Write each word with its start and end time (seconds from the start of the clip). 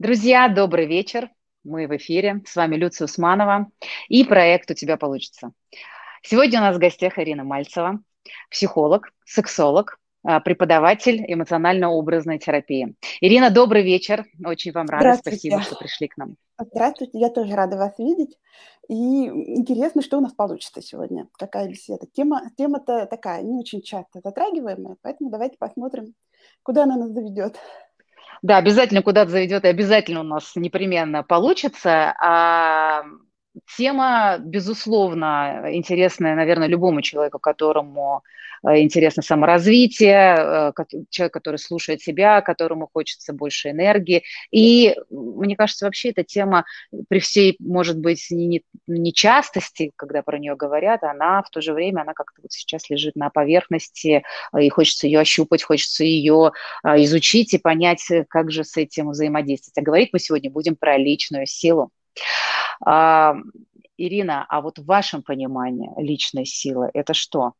Друзья, 0.00 0.48
добрый 0.48 0.86
вечер. 0.86 1.28
Мы 1.64 1.88
в 1.88 1.96
эфире. 1.96 2.40
С 2.46 2.54
вами 2.54 2.76
Люция 2.76 3.06
Усманова 3.06 3.66
и 4.08 4.22
проект 4.22 4.70
«У 4.70 4.74
тебя 4.74 4.96
получится». 4.96 5.50
Сегодня 6.22 6.60
у 6.60 6.62
нас 6.62 6.76
в 6.76 6.78
гостях 6.78 7.18
Ирина 7.18 7.42
Мальцева, 7.42 7.98
психолог, 8.48 9.12
сексолог, 9.24 9.98
а, 10.22 10.38
преподаватель 10.38 11.24
эмоционально-образной 11.26 12.38
терапии. 12.38 12.94
Ирина, 13.20 13.50
добрый 13.50 13.82
вечер. 13.82 14.24
Очень 14.44 14.70
вам 14.70 14.86
рада. 14.86 15.18
Спасибо, 15.18 15.62
что 15.62 15.74
пришли 15.74 16.06
к 16.06 16.16
нам. 16.16 16.36
Здравствуйте, 16.60 17.18
я 17.18 17.28
тоже 17.28 17.56
рада 17.56 17.76
вас 17.76 17.98
видеть. 17.98 18.38
И 18.88 18.94
интересно, 18.94 20.00
что 20.00 20.18
у 20.18 20.20
нас 20.20 20.32
получится 20.32 20.80
сегодня, 20.80 21.26
какая 21.32 21.68
беседа. 21.68 22.06
Тема, 22.12 22.42
тема-то 22.56 23.06
такая, 23.06 23.42
не 23.42 23.58
очень 23.58 23.82
часто 23.82 24.20
затрагиваемая, 24.22 24.96
поэтому 25.02 25.28
давайте 25.28 25.56
посмотрим, 25.58 26.14
куда 26.62 26.84
она 26.84 26.96
нас 26.96 27.10
заведет. 27.10 27.58
Да, 28.42 28.56
обязательно 28.58 29.02
куда-то 29.02 29.30
заведет, 29.30 29.64
и 29.64 29.68
обязательно 29.68 30.20
у 30.20 30.24
нас 30.24 30.52
непременно 30.54 31.22
получится. 31.22 32.14
А 32.20 33.02
тема, 33.76 34.38
безусловно, 34.38 35.64
интересная, 35.72 36.34
наверное, 36.34 36.68
любому 36.68 37.02
человеку, 37.02 37.38
которому 37.38 38.22
Э, 38.66 38.80
интересно 38.80 39.22
саморазвитие, 39.22 40.36
э, 40.38 40.72
человек, 41.10 41.32
который 41.32 41.56
слушает 41.56 42.00
себя, 42.00 42.40
которому 42.40 42.88
хочется 42.92 43.32
больше 43.32 43.70
энергии. 43.70 44.24
И 44.50 44.96
мне 45.10 45.56
кажется, 45.56 45.84
вообще 45.84 46.10
эта 46.10 46.24
тема 46.24 46.64
при 47.08 47.20
всей, 47.20 47.56
может 47.60 47.98
быть, 47.98 48.26
не, 48.30 48.62
не 48.86 49.12
частости, 49.12 49.92
когда 49.96 50.22
про 50.22 50.38
нее 50.38 50.56
говорят, 50.56 51.02
она 51.04 51.42
в 51.42 51.50
то 51.50 51.60
же 51.60 51.72
время, 51.72 52.02
она 52.02 52.14
как-то 52.14 52.42
вот 52.42 52.52
сейчас 52.52 52.90
лежит 52.90 53.16
на 53.16 53.30
поверхности, 53.30 54.24
э, 54.52 54.62
и 54.62 54.68
хочется 54.68 55.06
ее 55.06 55.20
ощупать, 55.20 55.62
хочется 55.62 56.04
ее 56.04 56.52
изучить 56.84 57.54
и 57.54 57.58
понять, 57.58 58.06
как 58.28 58.50
же 58.50 58.64
с 58.64 58.76
этим 58.76 59.10
взаимодействовать. 59.10 59.78
А 59.78 59.82
говорить 59.82 60.10
мы 60.12 60.18
сегодня 60.18 60.50
будем 60.50 60.76
про 60.76 60.96
личную 60.96 61.46
силу. 61.46 61.90
А, 62.84 63.34
Ирина, 63.96 64.46
а 64.48 64.60
вот 64.60 64.78
в 64.78 64.84
вашем 64.84 65.22
понимании 65.22 65.90
личной 65.96 66.46
силы 66.46 66.90
это 66.94 67.14
что? 67.14 67.52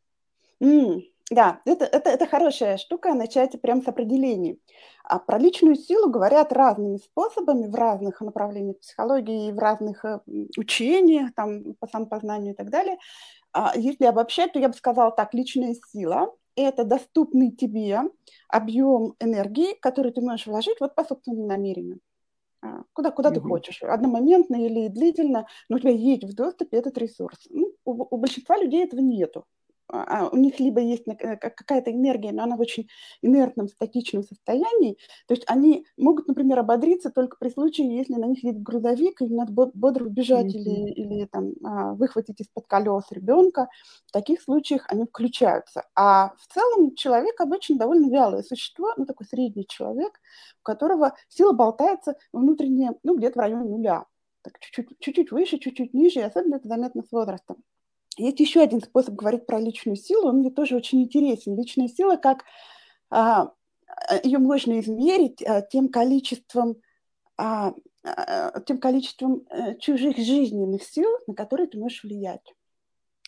М, 0.60 1.02
да, 1.30 1.60
это, 1.64 1.84
это, 1.84 2.10
это 2.10 2.26
хорошая 2.26 2.78
штука, 2.78 3.12
начать 3.14 3.60
прямо 3.60 3.82
с 3.82 3.88
определений. 3.88 4.60
А 5.04 5.18
про 5.18 5.38
личную 5.38 5.74
силу 5.74 6.10
говорят 6.10 6.52
разными 6.52 6.98
способами 6.98 7.66
в 7.66 7.74
разных 7.74 8.20
направлениях 8.20 8.78
психологии, 8.80 9.52
в 9.52 9.58
разных 9.58 10.04
э, 10.04 10.20
учениях, 10.56 11.34
там, 11.34 11.74
по 11.80 11.86
самопознанию 11.86 12.52
и 12.54 12.56
так 12.56 12.70
далее. 12.70 12.98
А 13.52 13.72
если 13.76 14.04
обобщать, 14.04 14.52
то 14.52 14.58
я 14.58 14.68
бы 14.68 14.74
сказала 14.74 15.10
так, 15.10 15.34
личная 15.34 15.74
сила– 15.92 16.32
это 16.56 16.84
доступный 16.84 17.50
тебе 17.50 18.02
объем 18.48 19.14
энергии, 19.20 19.74
который 19.80 20.12
ты 20.12 20.20
можешь 20.20 20.46
вложить 20.46 20.80
вот 20.80 20.94
по 20.94 21.04
собственному 21.04 21.46
намерению. 21.46 22.00
А, 22.62 22.82
куда, 22.92 23.10
куда 23.10 23.30
ты 23.30 23.40
хочешь, 23.40 23.82
одномоментно 23.82 24.56
или 24.56 24.88
длительно, 24.88 25.46
но 25.68 25.76
у 25.76 25.78
тебя 25.80 25.90
есть 25.92 26.24
в 26.24 26.34
доступе 26.34 26.76
этот 26.78 26.98
ресурс. 26.98 27.46
Ну, 27.50 27.72
у, 27.84 28.14
у 28.14 28.18
большинства 28.18 28.56
людей 28.56 28.84
этого 28.84 29.00
нету. 29.00 29.44
А, 29.90 30.26
а 30.26 30.28
у 30.28 30.36
них 30.36 30.60
либо 30.60 30.80
есть 30.80 31.04
э, 31.06 31.36
какая-то 31.36 31.90
энергия, 31.90 32.32
но 32.32 32.42
она 32.42 32.56
в 32.56 32.60
очень 32.60 32.88
инертном, 33.22 33.68
статичном 33.68 34.22
состоянии, 34.22 34.98
то 35.26 35.34
есть 35.34 35.44
они 35.46 35.86
могут, 35.96 36.28
например, 36.28 36.58
ободриться 36.58 37.10
только 37.10 37.36
при 37.38 37.48
случае, 37.48 37.96
если 37.96 38.14
на 38.14 38.26
них 38.26 38.44
едет 38.44 38.62
грузовик, 38.62 39.22
и 39.22 39.26
надо 39.26 39.52
бодро 39.52 40.04
убежать 40.04 40.46
mm-hmm. 40.46 40.58
или, 40.58 40.90
или 40.92 41.24
там, 41.26 41.52
а, 41.64 41.94
выхватить 41.94 42.40
из-под 42.40 42.66
колес 42.66 43.04
ребенка. 43.10 43.68
В 44.06 44.12
таких 44.12 44.42
случаях 44.42 44.84
они 44.88 45.04
включаются. 45.06 45.84
А 45.94 46.34
в 46.36 46.52
целом 46.52 46.94
человек 46.94 47.40
обычно 47.40 47.76
довольно 47.78 48.10
вялое 48.10 48.42
существо, 48.42 48.92
ну 48.96 49.06
такой 49.06 49.26
средний 49.26 49.66
человек, 49.66 50.20
у 50.60 50.64
которого 50.64 51.14
сила 51.28 51.52
болтается 51.52 52.16
внутренне, 52.32 52.92
ну 53.02 53.16
где-то 53.16 53.38
в 53.38 53.42
районе 53.42 53.64
нуля. 53.64 54.04
Так 54.42 54.58
чуть-чуть, 54.60 54.98
чуть-чуть 55.00 55.32
выше, 55.32 55.58
чуть-чуть 55.58 55.94
ниже, 55.94 56.20
и 56.20 56.22
особенно 56.22 56.56
это 56.56 56.68
заметно 56.68 57.02
с 57.02 57.10
возрастом. 57.10 57.64
Есть 58.18 58.40
еще 58.40 58.60
один 58.60 58.80
способ 58.80 59.14
говорить 59.14 59.46
про 59.46 59.60
личную 59.60 59.96
силу, 59.96 60.28
он 60.28 60.38
мне 60.38 60.50
тоже 60.50 60.76
очень 60.76 61.02
интересен. 61.02 61.56
Личная 61.56 61.88
сила, 61.88 62.16
как 62.16 62.44
а, 63.10 63.52
ее 64.22 64.38
можно 64.38 64.80
измерить 64.80 65.42
а, 65.42 65.62
тем 65.62 65.88
количеством, 65.88 66.76
а, 67.36 67.74
а, 68.04 68.60
тем 68.60 68.78
количеством 68.78 69.46
а, 69.50 69.74
чужих 69.74 70.16
жизненных 70.16 70.82
сил, 70.82 71.08
на 71.26 71.34
которые 71.34 71.68
ты 71.68 71.78
можешь 71.78 72.02
влиять. 72.02 72.54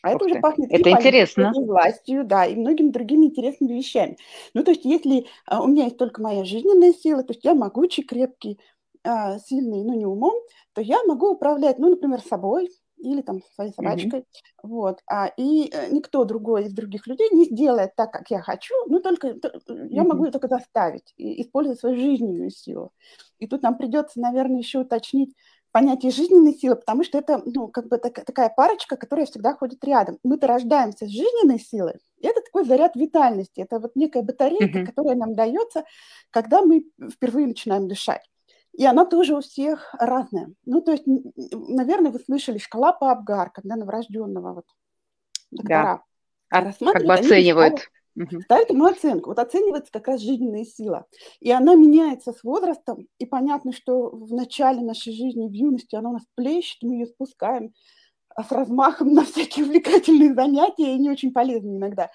А 0.02 0.12
это 0.12 0.24
уже 0.24 0.40
пахнет 0.40 0.72
это 0.72 0.88
и 0.88 0.92
интересно. 0.92 1.52
и 1.54 1.64
властью, 1.64 2.24
да, 2.24 2.46
и 2.46 2.56
многими 2.56 2.88
другими 2.88 3.26
интересными 3.26 3.74
вещами. 3.74 4.16
Ну, 4.54 4.64
то 4.64 4.70
есть, 4.70 4.84
если 4.84 5.26
а, 5.46 5.62
у 5.62 5.68
меня 5.68 5.84
есть 5.84 5.98
только 5.98 6.22
моя 6.22 6.44
жизненная 6.44 6.92
сила, 6.92 7.22
то 7.22 7.32
есть 7.32 7.44
я 7.44 7.54
могучий, 7.54 8.02
крепкий, 8.02 8.58
а, 9.04 9.38
сильный, 9.38 9.84
но 9.84 9.94
не 9.94 10.06
умом, 10.06 10.34
то 10.72 10.80
я 10.80 11.02
могу 11.04 11.30
управлять, 11.30 11.78
ну, 11.78 11.90
например, 11.90 12.20
собой, 12.22 12.70
или 13.00 13.22
там 13.22 13.40
своей 13.54 13.72
собачкой, 13.72 14.20
mm-hmm. 14.20 14.24
вот, 14.62 15.00
а, 15.06 15.26
и 15.36 15.70
э, 15.72 15.90
никто 15.90 16.24
другой 16.24 16.64
из 16.64 16.72
других 16.72 17.06
людей 17.06 17.28
не 17.32 17.46
сделает 17.46 17.94
так, 17.96 18.12
как 18.12 18.30
я 18.30 18.40
хочу, 18.40 18.74
ну, 18.86 19.00
только 19.00 19.34
то, 19.34 19.48
mm-hmm. 19.48 19.88
я 19.88 20.04
могу 20.04 20.26
ее 20.26 20.32
только 20.32 20.48
заставить 20.48 21.12
и 21.16 21.42
использовать 21.42 21.80
свою 21.80 21.96
жизненную 21.96 22.50
силу. 22.50 22.92
И 23.38 23.46
тут 23.46 23.62
нам 23.62 23.76
придется, 23.76 24.20
наверное, 24.20 24.58
еще 24.58 24.80
уточнить 24.80 25.34
понятие 25.72 26.12
жизненной 26.12 26.54
силы, 26.54 26.76
потому 26.76 27.04
что 27.04 27.18
это, 27.18 27.42
ну, 27.44 27.68
как 27.68 27.88
бы 27.88 27.98
так, 27.98 28.24
такая 28.24 28.50
парочка, 28.50 28.96
которая 28.96 29.26
всегда 29.26 29.54
ходит 29.54 29.82
рядом. 29.84 30.18
Мы-то 30.24 30.46
рождаемся 30.46 31.06
с 31.06 31.10
жизненной 31.10 31.60
силой, 31.60 31.94
и 32.18 32.26
это 32.26 32.40
такой 32.42 32.64
заряд 32.64 32.96
витальности, 32.96 33.60
это 33.60 33.78
вот 33.78 33.96
некая 33.96 34.22
батарейка, 34.22 34.80
mm-hmm. 34.80 34.86
которая 34.86 35.16
нам 35.16 35.34
дается, 35.34 35.84
когда 36.30 36.62
мы 36.62 36.84
впервые 37.10 37.46
начинаем 37.46 37.88
дышать. 37.88 38.22
И 38.72 38.84
она 38.84 39.04
тоже 39.04 39.34
у 39.34 39.41
всех 39.41 39.94
разная. 39.98 40.53
Ну, 40.64 40.81
то 40.81 40.92
есть, 40.92 41.04
наверное, 41.06 42.10
вы 42.10 42.20
слышали 42.20 42.58
шкала 42.58 42.92
по 42.92 43.10
Абгар, 43.10 43.50
когда 43.50 43.76
новорожденного 43.76 44.54
вот 44.54 44.66
доктора 45.50 46.04
да. 46.50 46.60
рассматривают. 46.60 46.98
Как 46.98 47.06
бы 47.06 47.26
оценивают. 47.26 47.80
Ставят, 48.14 48.44
ставят 48.44 48.70
ему 48.70 48.84
оценку. 48.86 49.30
Вот 49.30 49.38
оценивается 49.38 49.92
как 49.92 50.09
раз 50.09 50.20
жизненная 50.20 50.64
сила. 50.64 51.06
И 51.41 51.50
она 51.50 51.75
меняется 51.75 52.32
с 52.32 52.42
возрастом. 52.44 53.09
И 53.19 53.26
понятно, 53.26 53.72
что 53.72 54.10
в 54.10 54.32
начале 54.32 54.80
нашей 54.80 55.12
жизни, 55.12 55.48
в 55.48 55.53
юности, 55.53 55.97
она 55.97 56.10
у 56.10 56.12
нас 56.14 56.22
плещет, 56.36 56.78
мы 56.82 56.94
ее 56.94 57.06
спускаем 57.06 57.72
а 58.34 58.44
с 58.44 58.53
размахом 58.53 59.12
на 59.12 59.25
всякие 59.25 59.66
увлекательные 59.66 60.34
занятия, 60.34 60.94
и 60.94 60.98
не 60.98 61.10
очень 61.10 61.32
полезные 61.32 61.76
иногда. 61.76 62.10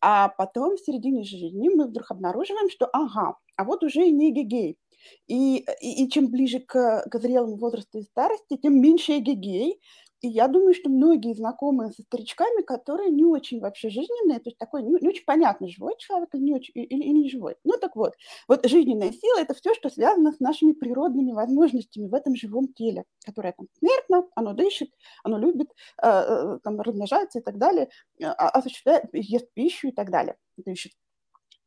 А 0.00 0.28
потом 0.28 0.76
в 0.76 0.80
середине 0.80 1.24
жизни 1.24 1.68
мы 1.68 1.86
вдруг 1.86 2.10
обнаруживаем, 2.10 2.70
что 2.70 2.86
ага, 2.86 3.36
а 3.56 3.64
вот 3.64 3.82
уже 3.82 4.06
и 4.06 4.10
не 4.10 4.32
гегей. 4.32 4.78
И, 5.26 5.64
и, 5.80 6.04
и 6.04 6.10
чем 6.10 6.28
ближе 6.30 6.60
к, 6.60 7.04
к 7.08 7.18
зрелому 7.18 7.56
возрасту 7.56 7.98
и 7.98 8.02
старости, 8.02 8.56
тем 8.56 8.80
меньше 8.80 9.18
эгегей. 9.18 9.80
И 10.22 10.28
я 10.28 10.48
думаю, 10.48 10.74
что 10.74 10.90
многие 10.90 11.34
знакомые 11.34 11.92
со 11.92 12.02
старичками, 12.02 12.62
которые 12.62 13.10
не 13.10 13.24
очень 13.24 13.58
вообще 13.58 13.88
жизненные, 13.88 14.38
то 14.38 14.50
есть 14.50 14.58
такой 14.58 14.82
ну, 14.82 14.98
не 15.00 15.08
очень 15.08 15.24
понятно, 15.24 15.66
живой 15.66 15.94
человек 15.98 16.28
или 16.34 16.42
не, 16.42 16.54
очень, 16.54 16.72
или, 16.74 16.86
или 16.86 17.18
не 17.22 17.30
живой. 17.30 17.56
Ну 17.64 17.78
так 17.80 17.96
вот, 17.96 18.12
вот 18.46 18.66
жизненная 18.66 19.12
сила– 19.12 19.38
это 19.40 19.54
все, 19.54 19.72
что 19.72 19.88
связано 19.88 20.32
с 20.32 20.40
нашими 20.40 20.72
природными 20.72 21.32
возможностями 21.32 22.08
в 22.08 22.14
этом 22.14 22.36
живом 22.36 22.68
теле, 22.74 23.04
которое 23.24 23.54
там 23.56 23.66
смертно, 23.78 24.28
оно 24.34 24.52
дышит, 24.52 24.90
оно 25.24 25.38
любит, 25.38 25.68
э, 26.02 26.06
э 26.06 26.58
там, 26.62 26.78
размножается 26.80 27.38
и 27.38 27.42
так 27.42 27.56
далее, 27.56 27.88
э, 28.20 28.26
осуществляет, 28.26 29.04
ест 29.14 29.46
пищу 29.54 29.88
и 29.88 29.92
так 29.92 30.10
далее, 30.10 30.36
дышит. 30.58 30.92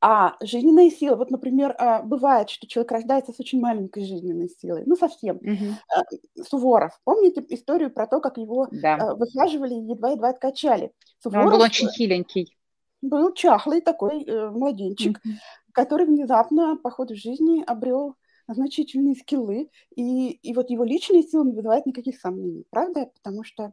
А 0.05 0.35
жизненная 0.41 0.89
сила, 0.89 1.15
вот, 1.15 1.31
например, 1.31 1.73
а, 1.79 2.01
бывает, 2.01 2.49
что 2.49 2.67
человек 2.67 2.91
рождается 2.91 3.31
с 3.31 3.39
очень 3.39 3.61
маленькой 3.61 4.03
жизненной 4.03 4.49
силой, 4.49 4.83
ну, 4.85 4.97
совсем. 4.97 5.37
Угу. 5.37 6.43
Суворов, 6.43 6.99
помните 7.05 7.41
историю 7.47 7.89
про 7.89 8.05
то, 8.05 8.19
как 8.19 8.37
его 8.37 8.67
да. 8.69 8.95
А, 8.95 9.15
выхаживали 9.15 9.73
и 9.73 9.91
едва-едва 9.91 10.27
откачали? 10.27 10.91
Суворов, 11.19 11.45
он 11.45 11.51
был 11.53 11.61
очень 11.61 11.87
хиленький. 11.87 12.57
Был 13.01 13.33
чахлый 13.33 13.79
такой 13.79 14.25
э, 14.25 14.49
младенчик, 14.49 15.21
угу. 15.23 15.35
который 15.71 16.05
внезапно 16.05 16.75
по 16.75 16.91
ходу 16.91 17.15
жизни 17.15 17.63
обрел 17.65 18.17
значительные 18.49 19.15
скиллы, 19.15 19.69
и, 19.95 20.31
и 20.31 20.53
вот 20.53 20.69
его 20.69 20.83
личная 20.83 21.23
сила 21.23 21.45
не 21.45 21.53
вызывает 21.53 21.85
никаких 21.85 22.19
сомнений, 22.19 22.65
правда? 22.69 23.09
Потому 23.23 23.45
что 23.45 23.71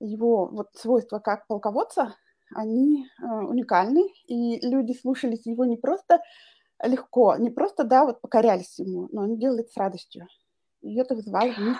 его 0.00 0.46
вот 0.46 0.70
свойства 0.74 1.20
как 1.20 1.46
полководца– 1.46 2.16
они 2.54 3.06
э, 3.06 3.26
уникальны, 3.26 4.08
и 4.26 4.58
люди 4.66 4.92
слушались 4.92 5.46
его 5.46 5.64
не 5.64 5.76
просто 5.76 6.20
легко, 6.82 7.36
не 7.36 7.50
просто, 7.50 7.84
да, 7.84 8.04
вот 8.04 8.20
покорялись 8.20 8.78
ему, 8.78 9.08
но 9.12 9.22
они 9.22 9.36
делали 9.36 9.62
это 9.62 9.72
с 9.72 9.76
радостью. 9.76 10.28
И 10.82 10.96
это 10.96 11.14
вызывало 11.14 11.50
в 11.52 11.58
них 11.58 11.78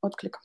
отклик. 0.00 0.40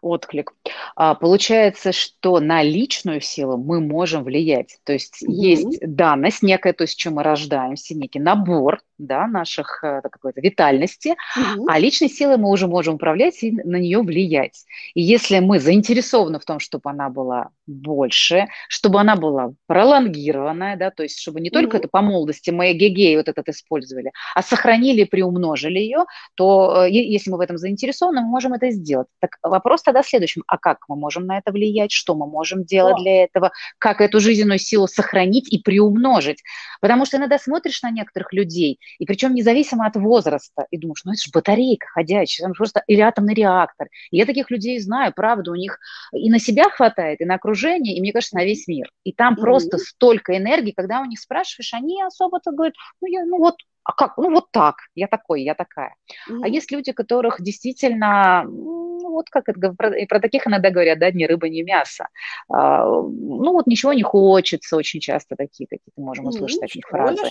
Отклик. 0.00 0.54
А, 0.94 1.14
получается, 1.14 1.92
что 1.92 2.38
на 2.40 2.62
личную 2.62 3.20
силу 3.20 3.56
мы 3.56 3.80
можем 3.80 4.24
влиять. 4.24 4.78
То 4.84 4.92
есть 4.92 5.22
mm-hmm. 5.22 5.30
есть 5.30 5.78
данность 5.80 6.42
некая, 6.42 6.72
то 6.72 6.82
есть 6.84 6.96
чем 6.96 7.14
мы 7.14 7.22
рождаемся, 7.22 7.96
некий 7.96 8.20
набор 8.20 8.80
да, 8.98 9.26
наших 9.26 9.82
э, 9.82 10.00
какой-то 10.02 10.40
витальности, 10.40 11.16
угу. 11.36 11.66
а 11.68 11.78
личной 11.78 12.08
силой 12.08 12.36
мы 12.36 12.50
уже 12.50 12.66
можем 12.66 12.96
управлять 12.96 13.42
и 13.42 13.52
на 13.52 13.76
нее 13.76 14.00
влиять. 14.02 14.64
И 14.94 15.00
если 15.00 15.38
мы 15.38 15.60
заинтересованы 15.60 16.38
в 16.40 16.44
том, 16.44 16.58
чтобы 16.58 16.90
она 16.90 17.08
была 17.08 17.50
больше, 17.66 18.48
чтобы 18.68 19.00
она 19.00 19.16
была 19.16 19.52
пролонгированная, 19.66 20.76
да, 20.76 20.90
то 20.90 21.04
есть 21.04 21.18
чтобы 21.18 21.40
не 21.40 21.50
только 21.50 21.76
угу. 21.76 21.78
это 21.78 21.88
по 21.88 22.02
молодости 22.02 22.50
мы 22.50 22.72
эгегей 22.72 23.16
вот 23.16 23.28
этот 23.28 23.48
использовали, 23.48 24.12
а 24.34 24.42
сохранили, 24.42 25.04
приумножили 25.04 25.78
ее, 25.78 26.04
то 26.34 26.84
э, 26.84 26.90
если 26.90 27.30
мы 27.30 27.38
в 27.38 27.40
этом 27.40 27.56
заинтересованы, 27.56 28.20
мы 28.22 28.28
можем 28.28 28.52
это 28.52 28.70
сделать. 28.70 29.06
Так 29.20 29.38
вопрос 29.42 29.82
тогда 29.82 30.02
в 30.02 30.08
следующем, 30.08 30.42
а 30.46 30.58
как 30.58 30.78
мы 30.88 30.96
можем 30.96 31.26
на 31.26 31.38
это 31.38 31.52
влиять, 31.52 31.92
что 31.92 32.14
мы 32.14 32.26
можем 32.26 32.64
делать 32.64 32.96
О. 32.96 33.00
для 33.00 33.24
этого, 33.24 33.52
как 33.78 34.00
эту 34.00 34.18
жизненную 34.20 34.58
силу 34.58 34.88
сохранить 34.88 35.52
и 35.52 35.58
приумножить? 35.58 36.42
Потому 36.80 37.06
что 37.06 37.18
иногда 37.18 37.38
смотришь 37.38 37.82
на 37.82 37.90
некоторых 37.90 38.32
людей, 38.32 38.80
и 38.98 39.06
причем 39.06 39.34
независимо 39.34 39.86
от 39.86 39.96
возраста, 39.96 40.66
и 40.70 40.78
думаешь, 40.78 41.02
ну 41.04 41.12
это 41.12 41.22
же 41.22 41.30
батарейка 41.32 41.86
ходячая, 41.88 42.44
там 42.44 42.54
просто 42.54 42.82
или 42.86 43.00
атомный 43.00 43.34
реактор. 43.34 43.88
И 44.10 44.16
я 44.16 44.26
таких 44.26 44.50
людей 44.50 44.78
знаю, 44.80 45.12
правда, 45.14 45.52
у 45.52 45.54
них 45.54 45.78
и 46.12 46.30
на 46.30 46.38
себя 46.38 46.64
хватает, 46.70 47.20
и 47.20 47.24
на 47.24 47.34
окружение, 47.34 47.96
и 47.96 48.00
мне 48.00 48.12
кажется, 48.12 48.36
на 48.36 48.44
весь 48.44 48.66
мир. 48.68 48.90
И 49.04 49.12
там 49.12 49.34
mm-hmm. 49.34 49.40
просто 49.40 49.78
столько 49.78 50.36
энергии, 50.36 50.72
когда 50.72 51.00
у 51.00 51.04
них 51.04 51.20
спрашиваешь, 51.20 51.74
они 51.74 52.02
особо-то 52.02 52.52
говорят, 52.52 52.74
ну 53.00 53.08
я, 53.08 53.24
ну 53.24 53.38
вот 53.38 53.56
а 53.88 53.92
как? 53.92 54.18
Ну, 54.18 54.30
вот 54.30 54.50
так, 54.50 54.76
я 54.94 55.06
такой, 55.06 55.42
я 55.42 55.54
такая. 55.54 55.94
Mm-hmm. 56.28 56.40
А 56.42 56.48
есть 56.48 56.70
люди, 56.70 56.92
которых 56.92 57.40
действительно, 57.40 58.44
ну, 58.44 59.12
вот 59.12 59.30
как 59.30 59.48
это, 59.48 59.72
про, 59.72 59.98
и 59.98 60.04
про 60.04 60.20
таких 60.20 60.46
иногда 60.46 60.68
говорят, 60.68 60.98
да, 60.98 61.10
ни 61.10 61.24
рыба, 61.24 61.48
ни 61.48 61.62
мясо. 61.62 62.08
А, 62.52 62.84
ну, 62.84 63.52
вот 63.52 63.66
ничего 63.66 63.94
не 63.94 64.02
хочется, 64.02 64.76
очень 64.76 65.00
часто 65.00 65.36
такие 65.36 65.66
какие-то 65.66 66.02
можем 66.02 66.26
услышать 66.26 66.58
mm-hmm. 66.58 66.60
такие 66.60 66.82
фразы. 66.86 67.22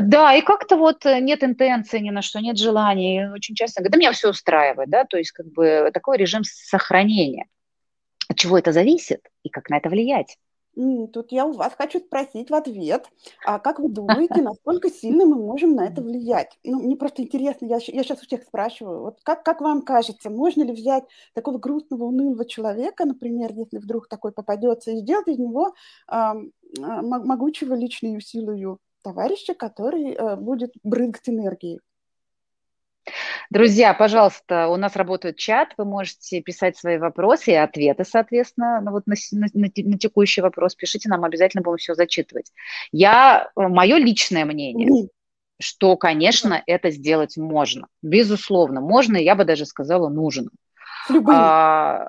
Да, 0.00 0.34
и 0.34 0.40
как-то 0.40 0.76
вот 0.76 1.04
нет 1.04 1.44
интенции 1.44 1.98
ни 1.98 2.10
на 2.10 2.22
что, 2.22 2.40
нет 2.40 2.56
желаний. 2.56 3.28
Очень 3.30 3.54
часто 3.54 3.80
говорят, 3.80 3.92
да 3.92 3.98
меня 3.98 4.12
все 4.12 4.30
устраивает, 4.30 4.88
да, 4.88 5.04
то 5.04 5.18
есть 5.18 5.32
как 5.32 5.46
бы 5.46 5.90
такой 5.92 6.16
режим 6.16 6.42
сохранения. 6.44 7.46
От 8.28 8.38
чего 8.38 8.56
это 8.58 8.72
зависит 8.72 9.28
и 9.42 9.50
как 9.50 9.68
на 9.68 9.76
это 9.76 9.90
влиять? 9.90 10.38
Тут 10.74 11.32
я 11.32 11.44
у 11.44 11.52
вас 11.52 11.74
хочу 11.76 11.98
спросить 11.98 12.48
в 12.48 12.54
ответ, 12.54 13.06
а 13.44 13.58
как 13.58 13.78
вы 13.78 13.88
думаете, 13.90 14.40
насколько 14.40 14.88
сильно 14.88 15.26
мы 15.26 15.36
можем 15.36 15.74
на 15.74 15.86
это 15.86 16.00
влиять? 16.00 16.58
Ну, 16.64 16.82
мне 16.82 16.96
просто 16.96 17.22
интересно, 17.22 17.66
я, 17.66 17.76
я 17.76 18.02
сейчас 18.02 18.22
у 18.22 18.26
всех 18.26 18.42
спрашиваю, 18.44 19.02
вот 19.02 19.18
как, 19.22 19.42
как 19.42 19.60
вам 19.60 19.82
кажется, 19.82 20.30
можно 20.30 20.62
ли 20.62 20.72
взять 20.72 21.04
такого 21.34 21.58
грустного, 21.58 22.04
унылого 22.04 22.46
человека, 22.46 23.04
например, 23.04 23.52
если 23.52 23.78
вдруг 23.78 24.08
такой 24.08 24.32
попадется, 24.32 24.92
и 24.92 24.96
сделать 24.96 25.28
из 25.28 25.38
него 25.38 25.74
э, 26.10 26.32
могучего 26.78 27.74
личной 27.74 28.18
силою 28.22 28.78
товарища, 29.02 29.54
который 29.54 30.12
э, 30.12 30.36
будет 30.36 30.72
брызгать 30.82 31.28
энергией? 31.28 31.80
Друзья, 33.50 33.94
пожалуйста, 33.94 34.68
у 34.68 34.76
нас 34.76 34.94
работает 34.94 35.36
чат, 35.36 35.74
вы 35.76 35.84
можете 35.84 36.40
писать 36.40 36.76
свои 36.76 36.98
вопросы 36.98 37.50
и 37.50 37.54
ответы, 37.54 38.04
соответственно, 38.04 38.80
ну, 38.80 38.92
вот 38.92 39.06
на, 39.06 39.16
на, 39.32 39.48
на 39.52 39.98
текущий 39.98 40.40
вопрос. 40.40 40.76
Пишите 40.76 41.08
нам, 41.08 41.24
обязательно 41.24 41.62
будем 41.62 41.78
все 41.78 41.94
зачитывать. 41.94 42.52
Я, 42.92 43.50
э, 43.56 43.60
мое 43.68 43.96
личное 43.96 44.44
мнение, 44.44 45.08
что, 45.60 45.96
конечно, 45.96 46.62
это 46.66 46.90
сделать 46.90 47.36
можно. 47.36 47.88
Безусловно, 48.02 48.80
можно, 48.80 49.16
я 49.16 49.34
бы 49.34 49.44
даже 49.44 49.66
сказала, 49.66 50.08
нужно. 50.08 50.50
А, 51.28 52.08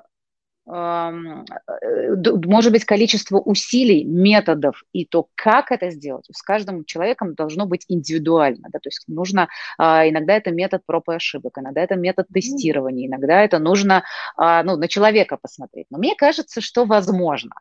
может 0.66 2.72
быть, 2.72 2.84
количество 2.84 3.38
усилий, 3.38 4.04
методов 4.04 4.82
и 4.92 5.04
то, 5.04 5.28
как 5.34 5.70
это 5.70 5.90
сделать, 5.90 6.26
с 6.32 6.42
каждым 6.42 6.84
человеком 6.84 7.34
должно 7.34 7.66
быть 7.66 7.84
индивидуально. 7.88 8.68
Да? 8.72 8.78
То 8.78 8.88
есть 8.88 9.04
нужно, 9.06 9.48
а, 9.76 10.08
иногда 10.08 10.34
это 10.34 10.50
метод 10.50 10.82
проб 10.86 11.10
и 11.10 11.14
ошибок, 11.14 11.58
иногда 11.58 11.82
это 11.82 11.96
метод 11.96 12.26
тестирования, 12.32 13.06
иногда 13.06 13.42
это 13.42 13.58
нужно 13.58 14.04
а, 14.36 14.62
ну, 14.62 14.76
на 14.76 14.88
человека 14.88 15.38
посмотреть. 15.40 15.86
Но 15.90 15.98
мне 15.98 16.14
кажется, 16.16 16.60
что 16.60 16.86
возможно. 16.86 17.54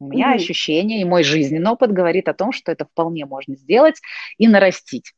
У 0.00 0.08
меня 0.08 0.32
mm-hmm. 0.32 0.36
ощущение, 0.36 1.00
и 1.00 1.04
мой 1.04 1.22
жизненный 1.22 1.70
опыт 1.70 1.92
говорит 1.92 2.28
о 2.28 2.34
том, 2.34 2.50
что 2.50 2.72
это 2.72 2.86
вполне 2.86 3.24
можно 3.24 3.54
сделать 3.54 4.00
и 4.36 4.48
нарастить. 4.48 5.12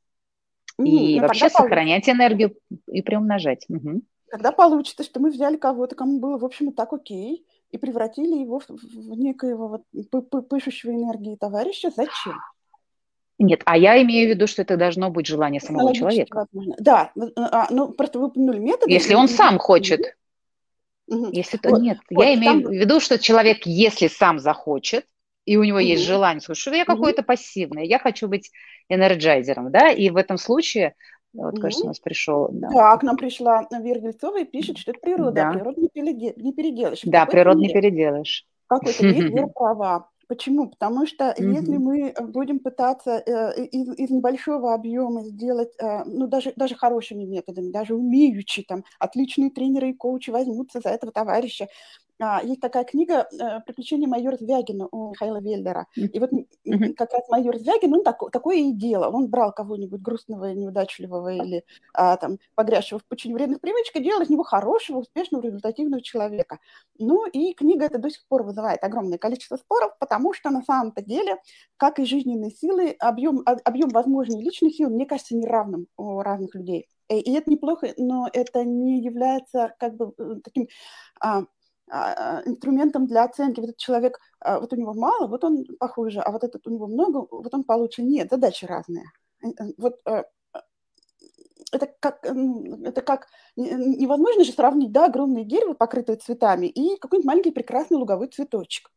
Mm-hmm. 0.79 0.87
И 0.87 1.21
ну, 1.21 1.27
вообще 1.27 1.49
сохранять 1.49 2.07
энергию 2.07 2.55
и 2.93 3.01
приумножать. 3.01 3.65
Угу. 3.69 4.03
Тогда 4.35 4.51
получится, 4.51 5.05
что 5.05 5.21
мы 5.21 5.31
взяли 5.31 5.57
кого-то, 5.57 5.95
кому 5.95 6.19
было, 6.19 6.37
в 6.37 6.45
общем, 6.45 6.71
и 6.71 6.73
так 6.73 6.93
окей, 6.93 7.47
и 7.71 7.79
превратили 7.79 8.37
его 8.37 8.59
в, 8.59 8.69
в 8.69 9.17
некоего 9.17 9.69
вот 9.69 10.49
пышущего 10.49 10.91
энергии 10.91 11.37
товарища. 11.37 11.93
Зачем? 11.95 12.35
Нет, 13.39 13.63
а 13.65 13.79
я 13.79 14.03
имею 14.03 14.27
в 14.27 14.31
виду, 14.35 14.49
что 14.49 14.63
это 14.63 14.77
должно 14.77 15.09
быть 15.11 15.29
желание 15.29 15.61
самого 15.61 15.95
человека. 15.95 16.49
Возможно. 16.53 16.75
Да, 16.81 17.13
а, 17.37 17.69
ну 17.71 17.93
просто 17.93 18.19
вы 18.19 18.27
упомянули 18.27 18.59
метод. 18.59 18.89
Если 18.89 19.15
он 19.15 19.29
сам 19.29 19.61
хочет. 19.61 20.01
Угу. 21.07 21.31
Если 21.31 21.57
то 21.57 21.69
вот, 21.69 21.81
нет, 21.81 21.99
вот, 22.11 22.25
я 22.25 22.35
имею 22.35 22.61
там... 22.61 22.73
в 22.73 22.75
виду, 22.75 22.99
что 22.99 23.21
человек, 23.21 23.67
если 23.67 24.09
сам 24.09 24.41
захочет, 24.41 25.07
и 25.45 25.57
у 25.57 25.63
него 25.63 25.79
угу. 25.79 25.87
есть 25.87 26.03
желание, 26.03 26.41
что 26.41 26.75
я 26.75 26.85
какой-то 26.85 27.21
угу. 27.21 27.29
пассивный, 27.29 27.87
я 27.87 28.01
хочу 28.01 28.27
быть 28.27 28.51
энерджайзером, 28.89 29.71
да, 29.71 29.91
и 29.91 30.11
в 30.11 30.17
этом 30.17 30.39
случае 30.39 30.97
вот, 31.35 31.61
кажется, 31.61 31.85
у 31.85 31.89
нас 31.89 31.99
пришел. 31.99 32.49
Да. 32.53 32.69
да, 32.69 32.97
к 32.97 33.03
нам 33.03 33.17
пришла 33.17 33.67
Вера 33.71 33.99
Гельцова 33.99 34.41
и 34.41 34.45
пишет, 34.45 34.79
что 34.79 34.93
это 34.93 35.01
природа, 35.01 35.33
да. 35.33 35.51
а 35.51 35.53
природу 35.53 35.81
не, 35.81 35.89
переде... 35.89 36.35
не 36.37 36.53
переделаешь. 36.53 37.01
Да, 37.05 37.27
природу 37.27 37.59
не 37.59 37.73
переделаешь. 37.73 38.47
Какой-то 38.69 39.07
вид 39.07 39.33
Вера 39.33 39.49
права. 39.49 40.09
Почему? 40.29 40.71
Потому 40.71 41.07
что 41.07 41.25
mm-hmm. 41.25 41.53
если 41.53 41.77
мы 41.77 42.15
будем 42.29 42.59
пытаться 42.59 43.23
э, 43.27 43.65
из, 43.67 43.89
из 43.99 44.11
небольшого 44.11 44.73
объема 44.73 45.25
сделать, 45.25 45.73
э, 45.79 46.05
ну 46.05 46.27
даже, 46.27 46.53
даже 46.57 46.75
хорошими 46.75 47.25
методами, 47.25 47.71
даже 47.71 47.95
умеючи, 47.95 48.63
там, 48.63 48.85
отличные 48.99 49.51
тренеры 49.51 49.91
и 49.91 49.95
коучи 49.95 50.31
возьмутся 50.31 50.81
за 50.81 50.91
этого 50.91 51.13
товарища, 51.13 51.69
есть 52.45 52.61
такая 52.61 52.85
книга 52.85 53.27
э, 53.33 53.61
«Приключения 53.67 54.07
майора 54.07 54.37
Звягина» 54.37 54.89
у 54.93 55.11
Михаила 55.11 55.41
Веллера. 55.41 55.87
И 55.95 56.19
вот 56.19 56.31
как 56.97 57.13
раз 57.13 57.29
майор 57.29 57.59
Звягин, 57.59 57.93
он 57.93 58.05
так, 58.05 58.21
такое 58.31 58.57
и 58.57 58.73
делал. 58.73 59.15
Он 59.15 59.29
брал 59.29 59.53
кого-нибудь 59.53 60.01
грустного, 60.01 60.53
неудачливого 60.53 61.33
или 61.33 61.65
а, 61.93 62.17
там, 62.17 62.39
погрязшего 62.55 63.01
в 63.01 63.03
очень 63.11 63.35
вредных 63.35 63.61
привычках, 63.61 64.03
делал 64.03 64.23
из 64.23 64.31
него 64.31 64.45
хорошего, 64.45 64.99
успешного, 64.99 65.43
результативного 65.43 66.03
человека. 66.03 66.61
Ну 66.99 67.27
и 67.27 67.53
книга 67.55 67.87
эта 67.87 67.99
до 67.99 68.11
сих 68.11 68.27
пор 68.29 68.45
вызывает 68.45 68.85
огромное 68.85 69.19
количество 69.19 69.57
споров, 69.57 69.93
потому 69.99 70.33
что 70.33 70.51
на 70.51 70.63
самом-то 70.63 71.03
деле, 71.03 71.39
как 71.77 71.99
и 71.99 72.05
жизненные 72.05 72.51
силы, 72.51 72.95
объем, 73.01 73.43
объем 73.45 73.89
возможной 73.89 74.43
личной 74.43 74.71
силы, 74.71 74.95
мне 74.95 75.07
кажется, 75.07 75.37
неравным 75.37 75.89
у 75.97 76.21
разных 76.21 76.55
людей. 76.55 76.87
И 77.09 77.35
это 77.35 77.51
неплохо, 77.51 77.89
но 77.99 78.29
это 78.33 78.65
не 78.65 79.03
является 79.03 79.75
как 79.79 79.95
бы 79.97 80.15
э, 80.17 80.37
таким 80.43 80.69
а, 81.21 81.41
а, 81.41 81.45
инструментом 81.89 83.07
для 83.07 83.25
оценки. 83.25 83.61
Вот 83.61 83.71
этот 83.71 83.79
человек, 83.79 84.19
а, 84.41 84.61
вот 84.61 84.73
у 84.73 84.77
него 84.77 84.95
мало, 84.95 85.27
вот 85.27 85.45
он 85.45 85.65
похуже, 85.79 86.21
а 86.21 86.31
вот 86.33 86.45
этот 86.45 86.67
у 86.67 86.71
него 86.71 86.87
много, 86.87 87.27
вот 87.31 87.53
он 87.53 87.65
получше. 87.65 88.03
Нет, 88.03 88.29
задачи 88.31 88.65
разные. 88.65 89.05
Э, 89.43 89.49
э, 89.49 89.73
вот 89.79 90.01
э, 90.07 90.25
это 91.73 91.93
как, 92.01 92.25
это 92.25 93.03
как 93.03 93.27
невозможно 93.57 94.45
же 94.45 94.53
сравнить, 94.53 94.93
да, 94.93 95.07
огромное 95.07 95.45
дерево, 95.45 95.75
покрытое 95.75 96.17
цветами, 96.17 96.67
и 96.67 96.97
какой-нибудь 96.99 97.27
маленький 97.27 97.51
прекрасный 97.51 97.97
луговой 97.97 98.29
цветочек. 98.29 98.91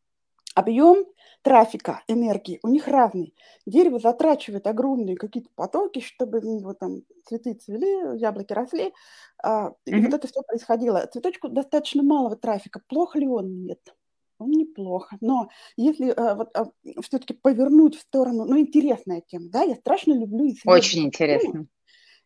Объем 0.58 1.06
трафика, 1.42 2.02
энергии 2.08 2.58
у 2.64 2.68
них 2.68 2.88
разный. 2.88 3.32
Дерево 3.64 4.00
затрачивает 4.00 4.66
огромные 4.66 5.16
какие-то 5.16 5.50
потоки, 5.54 6.00
чтобы 6.00 6.40
у 6.40 6.58
него 6.58 6.74
там 6.74 7.02
цветы 7.26 7.54
цвели, 7.54 8.18
яблоки 8.18 8.52
росли. 8.54 8.92
А, 9.40 9.70
и 9.84 9.94
mm-hmm. 9.94 10.00
вот 10.02 10.14
это 10.14 10.26
все 10.26 10.42
происходило. 10.42 11.06
Цветочку 11.06 11.48
достаточно 11.48 12.02
малого 12.02 12.34
трафика. 12.34 12.80
Плохо 12.88 13.20
ли 13.20 13.28
он? 13.28 13.66
Нет. 13.66 13.94
Он 14.38 14.50
неплохо. 14.50 15.16
Но 15.20 15.48
если 15.76 16.10
а, 16.10 16.34
вот 16.34 16.48
а, 16.56 16.72
все-таки 17.02 17.34
повернуть 17.34 17.94
в 17.94 18.00
сторону, 18.00 18.44
ну, 18.44 18.58
интересная 18.58 19.22
тема, 19.24 19.50
да, 19.50 19.62
я 19.62 19.76
страшно 19.76 20.14
люблю 20.14 20.48
исследовать. 20.48 20.82
Очень 20.82 21.04
интересно. 21.04 21.68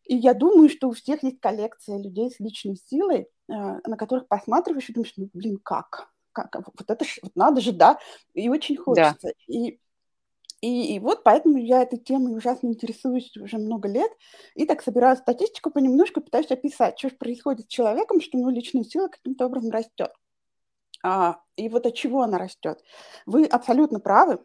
И 0.05 0.17
я 0.17 0.33
думаю, 0.33 0.71
что 0.71 0.89
у 0.89 0.93
всех 0.93 1.23
есть 1.23 1.39
коллекция 1.39 1.99
людей 1.99 2.31
с 2.31 2.41
личной 2.41 2.77
силой, 2.77 3.29
а, 3.51 3.81
на 3.87 3.99
которых 3.99 4.27
посматриваешь 4.27 4.89
и 4.89 4.95
думаешь, 4.95 5.13
ну, 5.19 5.29
блин, 5.35 5.59
как? 5.63 6.12
Как, 6.33 6.55
вот 6.55 6.91
это 6.91 7.05
ж, 7.05 7.19
вот 7.23 7.33
надо 7.35 7.61
же, 7.61 7.73
да, 7.73 7.99
и 8.35 8.49
очень 8.49 8.77
хочется. 8.77 9.17
Да. 9.23 9.31
И, 9.47 9.79
и, 10.61 10.95
и 10.95 11.01
вот 11.01 11.25
поэтому 11.25 11.59
я 11.59 11.83
этой 11.83 11.99
темой 11.99 12.37
ужасно 12.37 12.69
интересуюсь 12.69 13.37
уже 13.37 13.59
много 13.59 13.89
лет, 13.89 14.11
и 14.55 14.65
так 14.65 14.83
собираю 14.83 15.17
статистику 15.17 15.71
понемножку, 15.71 16.21
пытаюсь 16.21 16.51
описать, 16.51 16.99
что 16.99 17.09
же 17.09 17.17
происходит 17.17 17.67
с 17.67 17.75
человеком, 17.75 18.21
что 18.21 18.37
у 18.37 18.41
него 18.41 18.51
личная 18.51 18.85
сила 18.85 19.09
каким-то 19.09 19.47
образом 19.47 19.71
растет. 19.71 20.13
А, 21.05 21.41
и 21.57 21.69
вот 21.69 21.87
от 21.87 21.95
чего 21.95 22.23
она 22.23 22.39
растет. 22.39 22.79
Вы 23.27 23.45
абсолютно 23.45 23.99
правы, 23.99 24.39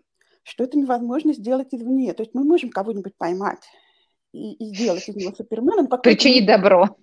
что 0.43 0.63
это 0.63 0.77
невозможно 0.77 1.33
сделать 1.33 1.73
извне. 1.73 2.13
То 2.13 2.23
есть 2.23 2.33
мы 2.33 2.43
можем 2.43 2.71
кого-нибудь 2.71 3.15
поймать 3.17 3.63
и, 4.31 4.53
и 4.53 4.75
сделать 4.75 5.07
из 5.07 5.15
него 5.15 5.35
суперменом. 5.35 5.87
Причинить 6.01 6.47
добро. 6.47 6.97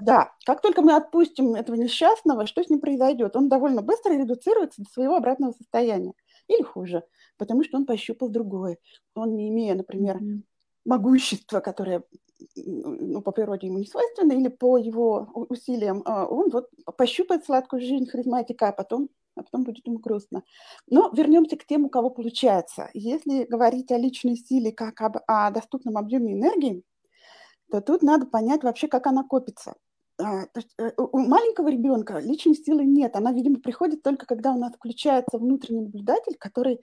Да, 0.00 0.32
как 0.44 0.60
только 0.60 0.82
мы 0.82 0.94
отпустим 0.94 1.54
этого 1.54 1.76
несчастного, 1.76 2.46
что 2.46 2.62
с 2.62 2.68
ним 2.68 2.80
произойдет? 2.80 3.36
Он 3.36 3.48
довольно 3.48 3.82
быстро 3.82 4.12
редуцируется 4.12 4.82
до 4.82 4.90
своего 4.90 5.16
обратного 5.16 5.52
состояния. 5.52 6.12
Или 6.48 6.62
хуже, 6.62 7.04
потому 7.38 7.64
что 7.64 7.78
он 7.78 7.86
пощупал 7.86 8.28
другое. 8.28 8.78
Он, 9.14 9.34
не 9.36 9.48
имея, 9.48 9.74
например, 9.74 10.16
mm-hmm. 10.16 10.42
могущество, 10.84 11.60
которое 11.60 12.02
ну, 12.56 13.22
по 13.22 13.32
природе 13.32 13.68
ему 13.68 13.78
не 13.78 13.86
свойственно, 13.86 14.32
или 14.32 14.48
по 14.48 14.76
его 14.78 15.28
усилиям, 15.34 16.02
а, 16.04 16.26
он 16.26 16.50
вот 16.50 16.68
пощупает 16.96 17.44
сладкую 17.44 17.80
жизнь 17.80 18.06
харизматика, 18.06 18.68
а 18.68 18.72
потом, 18.72 19.08
а 19.36 19.42
потом 19.42 19.64
будет 19.64 19.86
ему 19.86 19.98
грустно. 19.98 20.42
Но 20.88 21.10
вернемся 21.14 21.56
к 21.56 21.64
тем, 21.64 21.84
у 21.84 21.88
кого 21.88 22.10
получается. 22.10 22.90
Если 22.92 23.44
говорить 23.44 23.90
о 23.92 23.98
личной 23.98 24.36
силе 24.36 24.72
как 24.72 25.00
об, 25.00 25.18
о 25.26 25.50
доступном 25.50 25.96
объеме 25.96 26.34
энергии, 26.34 26.82
то 27.74 27.80
тут 27.80 28.02
надо 28.02 28.26
понять 28.26 28.62
вообще, 28.62 28.86
как 28.86 29.08
она 29.08 29.24
копится. 29.24 29.74
А, 30.20 30.44
э, 30.78 30.92
у 30.96 31.18
маленького 31.18 31.68
ребенка 31.68 32.20
личной 32.20 32.54
силы 32.54 32.84
нет. 32.84 33.16
Она, 33.16 33.32
видимо, 33.32 33.56
приходит 33.58 34.00
только 34.04 34.26
когда 34.26 34.52
у 34.52 34.58
нас 34.58 34.74
включается 34.74 35.38
внутренний 35.38 35.80
наблюдатель, 35.82 36.36
который 36.38 36.80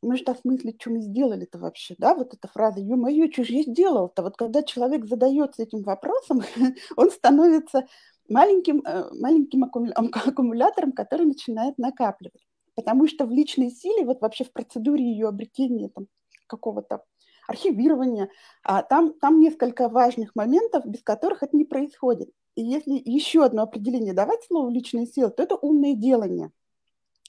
может 0.00 0.26
осмыслить, 0.30 0.80
что 0.80 0.92
мы 0.92 1.02
сделали-то 1.02 1.58
вообще, 1.58 1.94
да, 1.98 2.14
вот 2.14 2.32
эта 2.32 2.48
фраза, 2.48 2.80
ё-моё, 2.80 3.30
что 3.30 3.44
же 3.44 3.52
я 3.52 3.62
сделал-то? 3.64 4.22
Вот 4.22 4.36
когда 4.38 4.62
человек 4.62 5.04
задается 5.04 5.62
этим 5.62 5.82
вопросом, 5.82 6.40
он 6.96 7.10
становится 7.10 7.86
маленьким, 8.30 8.80
э, 8.86 9.10
маленьким 9.20 9.64
аккумулятором, 10.14 10.92
который 10.92 11.26
начинает 11.26 11.76
накапливать. 11.76 12.46
Потому 12.74 13.08
что 13.08 13.26
в 13.26 13.30
личной 13.30 13.70
силе, 13.70 14.06
вот 14.06 14.22
вообще 14.22 14.44
в 14.44 14.52
процедуре 14.52 15.04
ее 15.04 15.28
обретения 15.28 15.90
там, 15.90 16.06
какого-то 16.46 17.02
архивирования, 17.46 18.30
а 18.62 18.82
там, 18.82 19.12
там 19.14 19.40
несколько 19.40 19.88
важных 19.88 20.34
моментов, 20.34 20.84
без 20.86 21.02
которых 21.02 21.42
это 21.42 21.56
не 21.56 21.64
происходит. 21.64 22.30
И 22.54 22.62
если 22.62 23.00
еще 23.04 23.44
одно 23.44 23.62
определение 23.62 24.12
давать 24.12 24.44
слову 24.44 24.70
личной 24.70 25.06
силы, 25.06 25.30
то 25.30 25.42
это 25.42 25.56
умное 25.56 25.94
делание. 25.94 26.50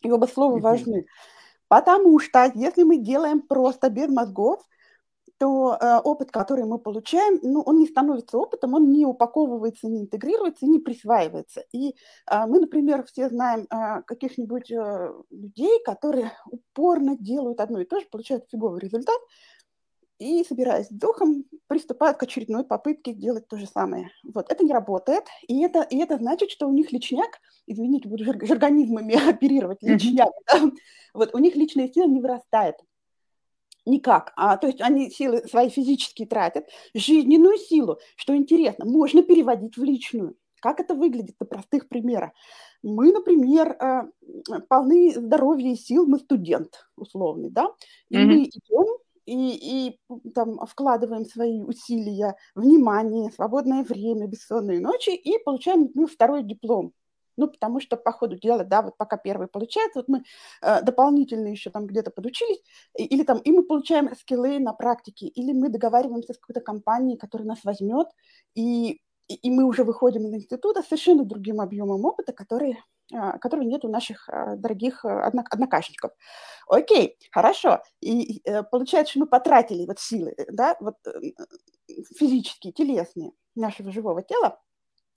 И 0.04 0.12
оба 0.12 0.26
слова 0.26 0.60
важны. 0.60 1.06
Потому 1.68 2.20
что 2.20 2.52
если 2.54 2.84
мы 2.84 2.98
делаем 2.98 3.42
просто 3.42 3.90
без 3.90 4.08
мозгов, 4.10 4.62
то 5.38 5.78
э, 5.80 6.00
опыт, 6.04 6.32
который 6.32 6.64
мы 6.64 6.80
получаем, 6.80 7.40
ну, 7.42 7.62
он 7.62 7.80
не 7.80 7.88
становится 7.88 8.38
опытом, 8.38 8.74
он 8.74 8.92
не 8.92 9.06
упаковывается, 9.06 9.88
не 9.88 10.02
интегрируется, 10.02 10.66
не 10.66 10.80
присваивается. 10.80 11.64
И 11.74 11.90
э, 11.90 12.46
мы, 12.48 12.62
например, 12.62 13.04
все 13.06 13.28
знаем 13.28 13.68
э, 13.70 14.02
каких-нибудь 14.04 14.72
э, 14.72 15.14
людей, 15.32 15.84
которые 15.84 16.32
упорно 16.50 17.18
делают 17.18 17.60
одно 17.60 17.82
и 17.82 17.86
то 17.86 18.00
же, 18.00 18.06
получают 18.10 18.46
фиговый 18.50 18.80
результат, 18.80 19.20
и, 20.20 20.44
собираясь 20.44 20.88
с 20.88 20.92
духом, 20.92 21.46
приступают 21.68 22.18
к 22.18 22.24
очередной 22.24 22.64
попытке 22.64 23.14
делать 23.14 23.48
то 23.48 23.58
же 23.58 23.68
самое. 23.68 24.12
Вот, 24.24 24.52
это 24.52 24.64
не 24.64 24.72
работает, 24.72 25.26
и 25.48 25.62
это, 25.62 25.82
и 25.82 25.98
это 25.98 26.18
значит, 26.18 26.52
что 26.52 26.68
у 26.68 26.72
них 26.72 26.92
личняк, 26.92 27.40
извините, 27.68 28.08
буду 28.08 28.24
жаргонизмами 28.24 29.16
оперировать, 29.30 29.82
личняк, 29.82 30.32
да? 30.48 30.72
вот 31.14 31.34
у 31.34 31.40
них 31.40 31.56
личная 31.56 31.90
сила 31.92 32.08
не 32.08 32.22
вырастает. 32.22 32.76
Никак. 33.86 34.34
А, 34.36 34.58
то 34.58 34.68
есть 34.68 34.82
они 34.82 35.12
силы 35.12 35.48
свои 35.48 35.70
физические 35.70 36.28
тратят. 36.28 36.68
Жизненную 36.96 37.58
силу, 37.58 38.00
что 38.16 38.36
интересно, 38.36 38.86
можно 38.86 39.22
переводить 39.22 39.78
в 39.78 39.84
личную. 39.84 40.36
Как 40.60 40.80
это 40.80 40.96
выглядит 40.96 41.36
на 41.40 41.46
простых 41.46 41.88
примерах? 41.88 42.32
Мы, 42.82 43.12
например, 43.12 43.78
э, 43.80 44.04
полны 44.68 45.14
здоровья 45.14 45.74
и 45.74 45.76
сил, 45.76 46.08
мы 46.08 46.18
студент 46.18 46.88
условный, 46.96 47.52
да, 47.52 47.70
и 48.10 48.16
mm-hmm. 48.16 48.26
мы 48.26 48.44
идем 48.46 48.98
и, 49.26 49.90
и 49.90 50.00
там 50.34 50.60
вкладываем 50.66 51.26
свои 51.26 51.62
усилия, 51.62 52.36
внимание, 52.56 53.32
свободное 53.32 53.84
время, 53.84 54.28
бессонные 54.28 54.80
ночи 54.80 55.16
и 55.16 55.44
получаем 55.44 55.90
ну, 55.94 56.08
второй 56.08 56.44
диплом. 56.44 56.94
Ну, 57.38 57.50
потому 57.50 57.82
что 57.82 57.98
по 57.98 58.12
ходу 58.14 58.38
дела, 58.38 58.64
да, 58.64 58.82
вот 58.82 58.98
пока 58.98 59.18
первый 59.18 59.48
получается, 59.48 60.00
вот 60.00 60.08
мы 60.08 60.24
э, 60.62 60.82
дополнительно 60.84 61.50
еще 61.50 61.70
там 61.70 61.86
где-то 61.86 62.10
подучились, 62.10 62.64
или 62.98 63.24
там, 63.24 63.40
и 63.40 63.52
мы 63.52 63.64
получаем 63.64 64.16
скиллы 64.16 64.60
на 64.60 64.72
практике, 64.74 65.28
или 65.28 65.52
мы 65.52 65.68
договариваемся 65.68 66.34
с 66.34 66.38
какой-то 66.38 66.62
компанией, 66.62 67.18
которая 67.18 67.48
нас 67.48 67.60
возьмет, 67.66 68.08
и, 68.54 69.02
и, 69.28 69.34
и 69.34 69.52
мы 69.52 69.66
уже 69.66 69.84
выходим 69.84 70.26
из 70.28 70.34
института 70.34 70.82
с 70.82 70.88
совершенно 70.88 71.26
другим 71.26 71.60
объемом 71.60 72.06
опыта, 72.06 72.32
который 72.32 72.78
а, 73.14 73.38
которого 73.38 73.64
нет 73.64 73.86
у 73.86 73.90
наших 73.90 74.28
а, 74.30 74.56
дорогих 74.56 75.06
а, 75.06 75.28
однокашников. 75.28 76.12
Окей, 76.68 77.18
хорошо. 77.32 77.82
И 78.02 78.42
э, 78.44 78.64
получается, 78.64 79.12
что 79.12 79.20
мы 79.20 79.28
потратили 79.28 79.86
вот 79.86 80.00
силы, 80.00 80.34
э, 80.36 80.46
да, 80.52 80.76
вот 80.80 80.96
э, 81.06 81.12
физические, 82.18 82.74
телесные 82.74 83.32
нашего 83.56 83.92
живого 83.92 84.24
тела, 84.24 84.60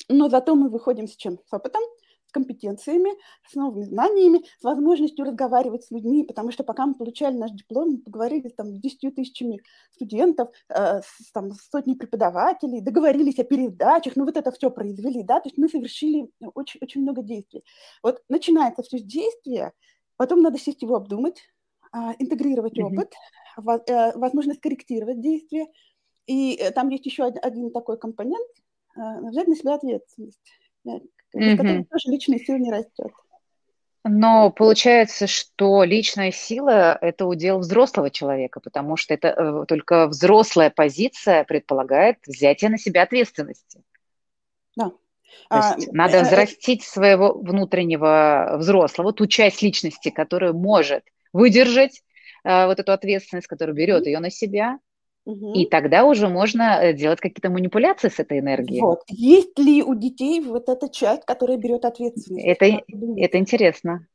но 0.09 0.29
зато 0.29 0.55
мы 0.55 0.69
выходим 0.69 1.07
с 1.09 1.17
чем? 1.17 1.39
С 1.47 1.53
опытом, 1.53 1.83
компетенциями, 2.33 3.11
с 3.49 3.55
новыми 3.55 3.85
знаниями, 3.85 4.45
с 4.61 4.65
возможностью 4.65 5.25
разговаривать 5.25 5.85
с 5.85 5.91
людьми, 5.91 6.25
потому 6.25 6.51
что 6.51 6.65
пока 6.65 6.87
мы 6.87 6.95
получали 6.95 7.37
наш 7.37 7.51
диплом, 7.53 7.91
мы 7.91 7.99
поговорили 7.99 8.49
там, 8.49 8.69
с 8.69 8.79
10 8.81 9.15
тысячами 9.15 9.61
студентов, 9.93 10.51
э, 10.69 11.01
с, 11.01 11.33
там, 11.33 11.53
с 11.53 11.69
сотней 11.71 11.97
преподавателей, 11.97 12.81
договорились 12.81 13.39
о 13.39 13.45
передачах, 13.45 14.17
ну 14.17 14.25
вот 14.25 14.37
это 14.37 14.53
все 14.53 14.71
произвели, 14.71 15.23
да, 15.23 15.41
то 15.41 15.49
есть 15.49 15.59
мы 15.59 15.69
совершили 15.69 16.31
очень, 16.55 16.79
очень 16.83 17.03
много 17.03 17.23
действий. 17.23 17.65
Вот 18.03 18.23
начинается 18.29 18.83
все 18.83 18.99
с 18.99 19.03
действия, 19.03 19.73
потом 20.17 20.43
надо 20.43 20.59
сесть 20.59 20.83
его 20.83 20.97
обдумать, 20.97 21.43
э, 21.95 21.99
интегрировать 22.19 22.79
mm-hmm. 22.79 22.85
опыт, 22.85 23.13
во, 23.57 23.77
э, 23.77 24.17
возможно, 24.17 24.55
скорректировать 24.55 25.21
действия, 25.21 25.67
и 26.27 26.55
э, 26.57 26.71
там 26.73 26.91
есть 26.91 27.07
еще 27.07 27.25
один, 27.25 27.41
один 27.43 27.71
такой 27.71 27.99
компонент, 27.99 28.49
э, 28.97 29.01
взять 29.31 29.49
на 29.49 29.57
себя 29.57 29.75
ответственность 29.75 30.39
которых 31.33 31.89
тоже 31.89 32.11
личная 32.11 32.39
сила 32.39 32.57
не 32.57 32.71
растет. 32.71 33.13
Но 34.05 34.51
получается, 34.51 35.27
что 35.27 35.85
личная 35.85 36.31
сила– 36.31 36.97
это 37.01 37.27
удел 37.27 37.59
взрослого 37.59 38.11
человека, 38.11 38.61
потому 38.61 38.97
что 38.97 39.13
это 39.13 39.29
э, 39.29 39.65
только 39.67 40.07
взрослая 40.07 40.71
позиция 40.71 41.45
предполагает 41.45 42.19
взятие 42.27 42.71
на 42.71 42.79
себя 42.79 43.03
ответственности. 43.03 43.83
Да. 44.77 44.93
То 45.51 45.57
есть 45.57 45.89
а, 45.89 45.93
надо 45.93 46.19
э, 46.19 46.21
э, 46.21 46.23
взрастить 46.23 46.85
своего 46.85 47.35
внутреннего 47.35 48.57
взрослого, 48.59 49.13
ту 49.13 49.27
часть 49.27 49.63
личности, 49.63 50.11
которая 50.11 50.53
может 50.53 51.05
выдержать 51.33 52.03
э, 52.45 52.67
вот 52.67 52.79
эту 52.79 52.93
ответственность, 52.93 53.47
которая 53.47 53.75
берет 53.75 54.07
ее 54.07 54.21
на 54.21 54.31
себя, 54.31 54.79
Угу. 55.29 55.53
И 55.53 55.67
тогда 55.67 56.05
уже 56.05 56.27
можно 56.27 56.81
э, 56.81 56.95
делать 56.95 57.21
какие-то 57.21 57.51
манипуляции 57.51 58.09
с 58.09 58.19
этой 58.19 58.39
энергией. 58.39 58.81
Вот. 58.81 59.03
Есть 59.09 59.59
ли 59.59 59.83
у 59.83 59.95
детей 59.95 60.41
вот 60.41 60.71
эта 60.71 60.89
часть, 60.89 61.27
которая 61.27 61.59
берет 61.59 61.85
ответственность? 61.85 62.47
Это, 62.47 62.65
это 62.65 63.37
интересно. 63.37 64.07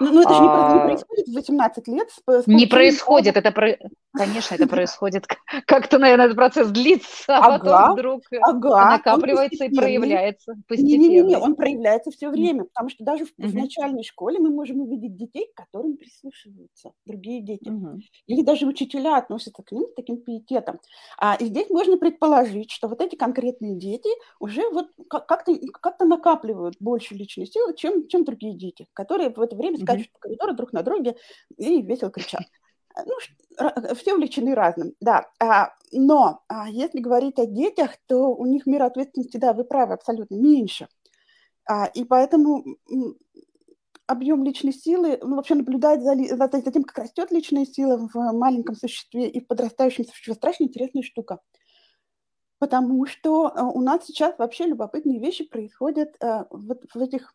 Ну, 0.00 0.12
ну 0.12 0.22
это 0.22 0.34
же 0.34 0.40
не, 0.40 0.48
а... 0.48 0.74
не 0.74 0.80
происходит 0.80 1.26
в 1.28 1.34
18 1.34 1.88
лет. 1.88 2.10
С, 2.10 2.42
с 2.42 2.46
не 2.46 2.66
происходит, 2.66 3.36
это, 3.36 3.50
про... 3.50 3.76
конечно, 4.16 4.54
это 4.54 4.66
происходит, 4.68 5.26
как-то, 5.66 5.98
наверное, 5.98 6.26
этот 6.26 6.36
процесс 6.36 6.68
длится, 6.68 7.36
а 7.36 7.54
ага, 7.54 7.58
потом 7.58 7.92
вдруг 7.92 8.22
ага, 8.42 8.90
накапливается 8.92 9.64
и 9.64 9.74
проявляется 9.74 10.54
постепенно. 10.68 11.02
Не-не-не, 11.02 11.36
он 11.36 11.54
проявляется 11.54 12.10
все 12.10 12.30
время, 12.30 12.64
потому 12.64 12.88
что 12.90 13.04
даже 13.04 13.24
в, 13.26 13.30
в 13.36 13.54
начальной 13.54 14.02
школе 14.02 14.38
мы 14.38 14.50
можем 14.50 14.80
увидеть 14.80 15.16
детей, 15.16 15.48
к 15.54 15.56
которым 15.56 15.96
прислушиваются 15.96 16.92
другие 17.06 17.42
дети. 17.42 17.68
Угу. 17.68 18.00
Или 18.26 18.42
даже 18.42 18.66
учителя 18.66 19.16
относятся 19.16 19.62
к 19.62 19.72
ним 19.72 19.86
с 19.90 19.94
таким 19.94 20.18
пиететом. 20.18 20.80
А, 21.18 21.36
и 21.36 21.46
здесь 21.46 21.70
можно 21.70 21.96
предположить, 21.96 22.70
что 22.70 22.88
вот 22.88 23.00
эти 23.00 23.16
конкретные 23.16 23.76
дети 23.76 24.10
уже 24.40 24.68
вот 24.70 24.86
как-то 25.08 25.54
как 25.80 26.00
накапливают 26.00 26.76
больше 26.80 27.14
личной 27.14 27.46
силы, 27.46 27.74
чем, 27.76 28.08
чем 28.08 28.24
другие 28.24 28.56
дети, 28.56 28.86
которые 28.92 29.30
в 29.30 29.40
это 29.40 29.56
время 29.56 29.71
скачут 29.78 30.06
mm-hmm. 30.06 30.12
по 30.12 30.18
коридору 30.18 30.54
друг 30.54 30.72
на 30.72 30.82
друге 30.82 31.16
и 31.56 31.82
весело 31.82 32.10
кричат. 32.10 32.42
Ну, 33.06 33.14
все 33.94 34.14
увлечены 34.14 34.54
разным, 34.54 34.92
да. 35.00 35.30
А, 35.40 35.70
но 35.92 36.42
а, 36.48 36.68
если 36.68 37.00
говорить 37.00 37.38
о 37.38 37.46
детях, 37.46 37.96
то 38.06 38.34
у 38.34 38.46
них 38.46 38.66
мир 38.66 38.82
ответственности, 38.82 39.36
да, 39.36 39.52
вы 39.52 39.64
правы, 39.64 39.94
абсолютно 39.94 40.34
меньше. 40.34 40.88
А, 41.68 41.86
и 41.86 42.04
поэтому 42.04 42.64
объем 44.06 44.44
личной 44.44 44.72
силы, 44.72 45.18
ну, 45.22 45.36
вообще 45.36 45.54
наблюдать 45.54 46.02
за, 46.02 46.14
за, 46.16 46.36
за 46.36 46.72
тем, 46.72 46.84
как 46.84 46.98
растет 46.98 47.30
личная 47.30 47.64
сила 47.64 47.96
в 47.96 48.32
маленьком 48.32 48.74
существе 48.74 49.28
и 49.28 49.40
в 49.40 49.46
подрастающем 49.46 50.04
существе, 50.04 50.34
страшно 50.34 50.64
интересная 50.64 51.02
штука. 51.02 51.40
Потому 52.58 53.06
что 53.06 53.50
у 53.74 53.80
нас 53.80 54.04
сейчас 54.04 54.38
вообще 54.38 54.66
любопытные 54.66 55.18
вещи 55.18 55.44
происходят 55.44 56.14
вот 56.20 56.84
в 56.94 57.00
этих 57.00 57.34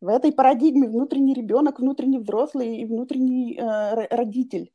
в 0.00 0.08
этой 0.08 0.32
парадигме 0.32 0.88
внутренний 0.88 1.34
ребенок, 1.34 1.80
внутренний 1.80 2.18
взрослый 2.18 2.78
и 2.78 2.84
внутренний 2.84 3.56
э, 3.56 4.06
родитель. 4.14 4.72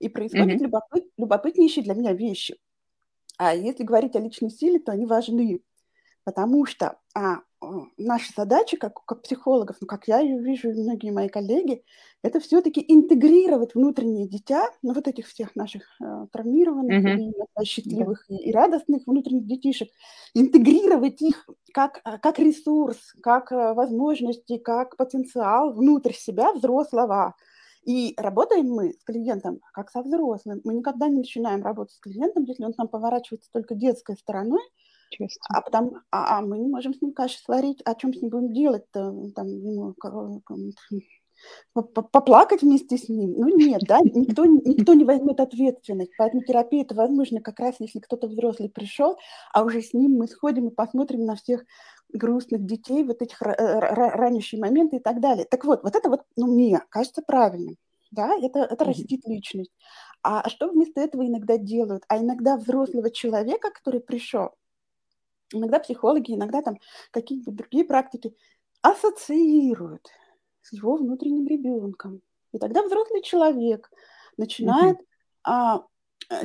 И 0.00 0.08
происходят 0.08 0.60
mm-hmm. 0.60 0.64
любопыт, 0.64 1.04
любопытнейшие 1.16 1.84
для 1.84 1.94
меня 1.94 2.12
вещи. 2.12 2.56
А 3.38 3.54
если 3.54 3.84
говорить 3.84 4.16
о 4.16 4.20
личной 4.20 4.50
силе, 4.50 4.78
то 4.80 4.92
они 4.92 5.06
важны, 5.06 5.60
потому 6.24 6.66
что 6.66 6.98
а, 7.14 7.38
наша 7.96 8.32
задача, 8.36 8.76
как, 8.76 9.04
как 9.04 9.22
психологов, 9.22 9.76
ну, 9.80 9.86
как 9.86 10.08
я 10.08 10.20
ее 10.20 10.40
вижу, 10.40 10.70
и 10.70 10.82
многие 10.82 11.10
мои 11.10 11.28
коллеги, 11.28 11.84
это 12.22 12.40
все-таки 12.40 12.84
интегрировать 12.86 13.74
внутреннее 13.74 14.28
дитя, 14.28 14.70
ну, 14.82 14.92
вот 14.94 15.08
этих 15.08 15.26
всех 15.26 15.54
наших 15.56 15.82
э, 16.00 16.26
травмированных, 16.32 17.04
mm-hmm. 17.04 17.32
и, 17.60 17.64
счастливых 17.64 18.24
и, 18.30 18.36
и 18.36 18.52
радостных 18.52 19.06
внутренних 19.06 19.46
детишек, 19.46 19.88
интегрировать 20.34 21.20
их 21.22 21.48
как, 21.72 22.00
э, 22.04 22.18
как 22.18 22.38
ресурс, 22.38 23.14
как 23.22 23.52
э, 23.52 23.74
возможности, 23.74 24.58
как 24.58 24.96
потенциал 24.96 25.72
внутрь 25.72 26.12
себя 26.12 26.52
взрослого. 26.52 27.34
И 27.84 28.14
работаем 28.16 28.70
мы 28.70 28.92
с 28.94 29.04
клиентом 29.04 29.60
как 29.72 29.90
со 29.90 30.00
взрослым. 30.00 30.60
Мы 30.64 30.74
никогда 30.74 31.08
не 31.08 31.18
начинаем 31.18 31.62
работать 31.62 31.94
с 31.94 32.00
клиентом, 32.00 32.44
если 32.44 32.64
он 32.64 32.72
к 32.72 32.78
нам 32.78 32.88
поворачивается 32.88 33.50
только 33.52 33.74
детской 33.74 34.16
стороной, 34.16 34.62
а, 35.48 35.60
потом, 35.60 36.00
а, 36.10 36.38
а 36.38 36.42
мы 36.42 36.58
не 36.58 36.68
можем 36.68 36.94
с 36.94 37.00
ним 37.00 37.12
каши 37.12 37.38
сварить, 37.38 37.80
о 37.82 37.94
чем 37.94 38.12
с 38.12 38.20
ним 38.20 38.30
будем 38.30 38.52
делать-то? 38.52 39.14
Там, 39.34 39.46
ему, 39.46 39.94
поплакать 41.72 42.62
вместе 42.62 42.96
с 42.96 43.08
ним. 43.08 43.34
Ну 43.36 43.56
нет, 43.56 43.82
да, 43.86 44.00
никто, 44.00 44.44
никто 44.44 44.94
не 44.94 45.04
возьмет 45.04 45.40
ответственность. 45.40 46.12
Поэтому 46.16 46.42
терапия 46.42 46.82
это 46.82 46.94
возможно 46.94 47.40
как 47.40 47.58
раз, 47.60 47.76
если 47.78 47.98
кто-то 47.98 48.28
взрослый 48.28 48.70
пришел, 48.70 49.16
а 49.52 49.64
уже 49.64 49.82
с 49.82 49.92
ним 49.92 50.12
мы 50.12 50.28
сходим 50.28 50.68
и 50.68 50.74
посмотрим 50.74 51.24
на 51.24 51.36
всех 51.36 51.64
грустных 52.12 52.64
детей, 52.64 53.02
вот 53.04 53.22
этих 53.22 53.40
ранящие 53.42 54.60
моменты 54.60 54.96
и 54.96 55.00
так 55.00 55.20
далее. 55.20 55.44
Так 55.44 55.64
вот, 55.64 55.82
вот 55.82 55.96
это 55.96 56.08
вот, 56.08 56.22
ну, 56.36 56.46
мне 56.46 56.80
кажется 56.88 57.22
правильным. 57.26 57.76
Да, 58.10 58.36
это, 58.40 58.60
это 58.60 58.84
растит 58.84 59.26
личность. 59.26 59.72
А 60.22 60.48
что 60.48 60.68
вместо 60.68 61.00
этого 61.00 61.26
иногда 61.26 61.58
делают? 61.58 62.04
А 62.08 62.18
иногда 62.18 62.56
взрослого 62.56 63.10
человека, 63.10 63.70
который 63.72 64.00
пришел, 64.00 64.50
иногда 65.58 65.78
психологи, 65.78 66.34
иногда 66.34 66.62
там 66.62 66.78
какие-нибудь 67.10 67.54
другие 67.54 67.84
практики 67.84 68.34
ассоциируют 68.82 70.08
с 70.62 70.72
его 70.72 70.96
внутренним 70.96 71.46
ребенком. 71.46 72.20
И 72.52 72.58
тогда 72.58 72.82
взрослый 72.82 73.22
человек 73.22 73.90
начинает 74.36 74.98
mm-hmm. 74.98 75.04
а, 75.44 75.84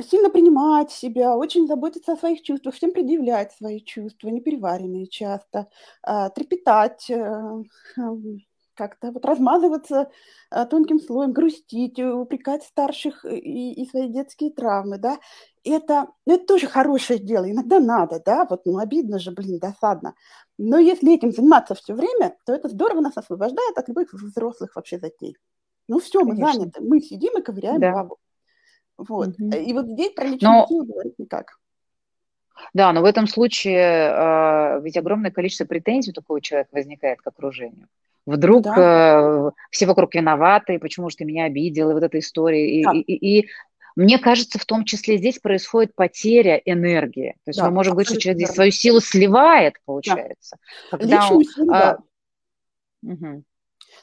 сильно 0.02 0.30
принимать 0.30 0.90
себя, 0.90 1.36
очень 1.36 1.66
заботиться 1.66 2.12
о 2.12 2.16
своих 2.16 2.42
чувствах, 2.42 2.74
всем 2.74 2.92
предъявлять 2.92 3.52
свои 3.52 3.80
чувства, 3.80 4.28
непереваренные 4.28 5.06
часто, 5.06 5.68
а, 6.02 6.30
трепетать, 6.30 7.10
а, 7.10 7.62
как-то 8.80 9.12
вот 9.12 9.26
размазываться 9.26 10.10
а, 10.50 10.64
тонким 10.64 10.98
слоем, 10.98 11.32
грустить, 11.32 11.98
упрекать 12.00 12.62
старших 12.62 13.26
и, 13.26 13.72
и 13.72 13.86
свои 13.90 14.08
детские 14.08 14.50
травмы, 14.50 14.96
да. 14.96 15.18
Это, 15.64 16.06
ну, 16.24 16.36
это 16.36 16.46
тоже 16.46 16.66
хорошее 16.66 17.18
дело, 17.18 17.50
иногда 17.50 17.78
надо, 17.78 18.22
да, 18.24 18.46
вот, 18.48 18.64
ну, 18.64 18.78
обидно 18.78 19.18
же, 19.18 19.32
блин, 19.32 19.58
досадно. 19.58 20.14
Но 20.56 20.78
если 20.78 21.14
этим 21.14 21.30
заниматься 21.30 21.74
все 21.74 21.92
время, 21.92 22.36
то 22.46 22.54
это 22.54 22.70
здорово 22.70 23.02
нас 23.02 23.18
освобождает 23.18 23.76
от 23.76 23.86
любых 23.88 24.14
взрослых 24.14 24.74
вообще 24.74 24.98
затей. 24.98 25.36
Ну 25.86 25.98
все, 26.00 26.24
мы 26.24 26.36
Конечно. 26.36 26.52
заняты, 26.52 26.80
мы 26.82 27.00
сидим 27.00 27.38
и 27.38 27.42
ковыряем 27.42 27.80
да. 27.80 27.92
бабу. 27.92 28.16
Вот. 28.96 29.28
Угу. 29.38 29.56
И 29.56 29.72
вот 29.74 29.86
здесь 29.88 30.12
про 30.14 30.24
личную 30.24 30.60
но... 30.60 30.66
силу 30.66 30.84
говорить 30.86 31.18
никак. 31.18 31.58
Да, 32.74 32.92
но 32.92 33.02
в 33.02 33.04
этом 33.04 33.26
случае 33.26 34.10
э, 34.10 34.80
ведь 34.82 34.96
огромное 34.96 35.30
количество 35.30 35.64
претензий 35.64 36.10
у 36.10 36.14
такого 36.14 36.40
человека 36.40 36.70
возникает 36.72 37.20
к 37.20 37.26
окружению. 37.26 37.88
Вдруг 38.26 38.66
ну 38.66 38.74
да. 38.74 39.48
э, 39.48 39.50
все 39.70 39.86
вокруг 39.86 40.14
виноваты, 40.14 40.78
почему 40.78 41.10
же 41.10 41.16
ты 41.16 41.24
меня 41.24 41.44
обидел, 41.44 41.90
и 41.90 41.94
вот 41.94 42.02
эта 42.02 42.18
история. 42.18 42.84
Да. 42.84 42.92
И, 42.92 43.00
и, 43.00 43.40
и 43.40 43.48
мне 43.96 44.18
кажется, 44.18 44.58
в 44.58 44.64
том 44.64 44.84
числе 44.84 45.16
здесь 45.16 45.38
происходит 45.38 45.94
потеря 45.94 46.60
энергии. 46.64 47.34
То 47.44 47.50
есть 47.50 47.58
да, 47.58 47.66
мы 47.66 47.72
можем 47.72 47.92
говорить, 47.92 48.08
что 48.10 48.20
человек 48.20 48.42
здесь 48.42 48.54
свою 48.54 48.70
силу 48.70 49.00
сливает, 49.00 49.74
получается. 49.84 50.56
Да. 50.90 50.98
Когда 50.98 51.28
он, 51.28 51.44
силу, 51.44 51.72
а, 51.72 51.98
угу. 53.02 53.42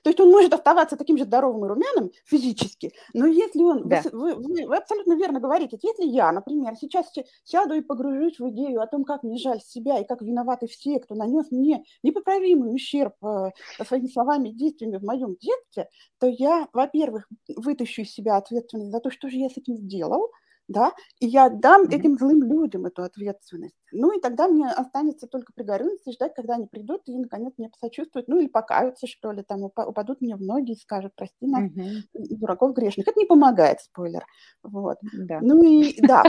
То 0.07 0.09
есть 0.09 0.21
он 0.21 0.31
может 0.31 0.53
оставаться 0.53 0.95
таким 0.95 1.17
же 1.17 1.25
здоровым 1.25 1.65
и 1.65 1.67
румяным 1.67 2.11
физически, 2.23 2.93
но 3.13 3.25
если 3.25 3.61
он, 3.61 3.89
да. 3.89 4.01
вы, 4.13 4.35
вы, 4.35 4.65
вы 4.65 4.77
абсолютно 4.77 5.15
верно 5.17 5.41
говорите, 5.41 5.77
если 5.83 6.05
я, 6.05 6.31
например, 6.31 6.77
сейчас 6.79 7.11
сяду 7.43 7.73
и 7.73 7.81
погружусь 7.81 8.39
в 8.39 8.49
идею 8.51 8.79
о 8.79 8.87
том, 8.87 9.03
как 9.03 9.23
мне 9.23 9.37
жаль 9.37 9.59
себя 9.59 9.99
и 9.99 10.07
как 10.07 10.21
виноваты 10.21 10.67
все, 10.67 11.01
кто 11.01 11.13
нанес 11.13 11.51
мне 11.51 11.83
непоправимый 12.03 12.73
ущерб 12.73 13.15
э, 13.21 13.49
своими 13.85 14.07
словами 14.07 14.47
и 14.47 14.53
действиями 14.53 14.95
в 14.95 15.03
моем 15.03 15.35
детстве, 15.41 15.89
то 16.21 16.27
я, 16.27 16.69
во-первых, 16.71 17.27
вытащу 17.57 18.03
из 18.03 18.13
себя 18.13 18.37
ответственность 18.37 18.91
за 18.91 19.01
то, 19.01 19.11
что 19.11 19.27
же 19.27 19.35
я 19.35 19.49
с 19.49 19.57
этим 19.57 19.75
сделал, 19.75 20.31
да, 20.67 20.91
и 21.19 21.27
я 21.27 21.49
дам 21.49 21.83
mm-hmm. 21.83 21.95
этим 21.95 22.17
злым 22.17 22.43
людям 22.43 22.85
эту 22.85 23.03
ответственность. 23.03 23.75
Ну 23.91 24.17
и 24.17 24.21
тогда 24.21 24.47
мне 24.47 24.67
останется 24.67 25.27
только 25.27 25.53
пригорюниться 25.53 26.09
и 26.09 26.13
ждать, 26.13 26.33
когда 26.35 26.55
они 26.55 26.67
придут 26.67 27.03
и 27.05 27.17
наконец 27.17 27.53
мне 27.57 27.69
посочувствуют, 27.69 28.27
ну 28.27 28.39
или 28.39 28.47
покаются, 28.47 29.07
что 29.07 29.31
ли, 29.31 29.43
там 29.43 29.63
упадут 29.63 30.19
мне 30.19 30.35
в 30.35 30.41
ноги 30.41 30.71
и 30.71 30.75
скажут, 30.75 31.13
прости 31.15 31.47
нас, 31.47 31.63
mm-hmm. 31.71 32.35
дураков 32.37 32.73
грешных. 32.73 33.07
Это 33.07 33.17
не 33.17 33.25
помогает, 33.25 33.79
спойлер. 33.79 34.25
Вот. 34.61 34.97
Да. 35.13 35.39
Ну 35.41 35.63
и 35.63 35.95
да. 36.01 36.23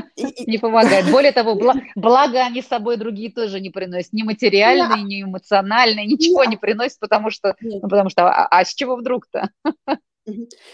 Не 0.46 0.58
помогает. 0.58 1.10
Более 1.10 1.32
того, 1.32 1.54
благо 1.96 2.40
они 2.40 2.62
с 2.62 2.68
собой 2.68 2.96
другие 2.96 3.32
тоже 3.32 3.60
не 3.60 3.70
приносят. 3.70 4.12
Ни 4.12 4.22
материальные, 4.22 5.02
ни 5.02 5.22
эмоциональные, 5.22 6.06
ничего 6.06 6.44
не 6.44 6.56
приносят, 6.56 7.00
потому 7.00 7.30
что, 7.30 7.56
ну, 7.60 7.80
потому 7.80 8.08
что, 8.08 8.28
а, 8.28 8.46
а 8.46 8.64
с 8.64 8.74
чего 8.74 8.96
вдруг-то? 8.96 9.50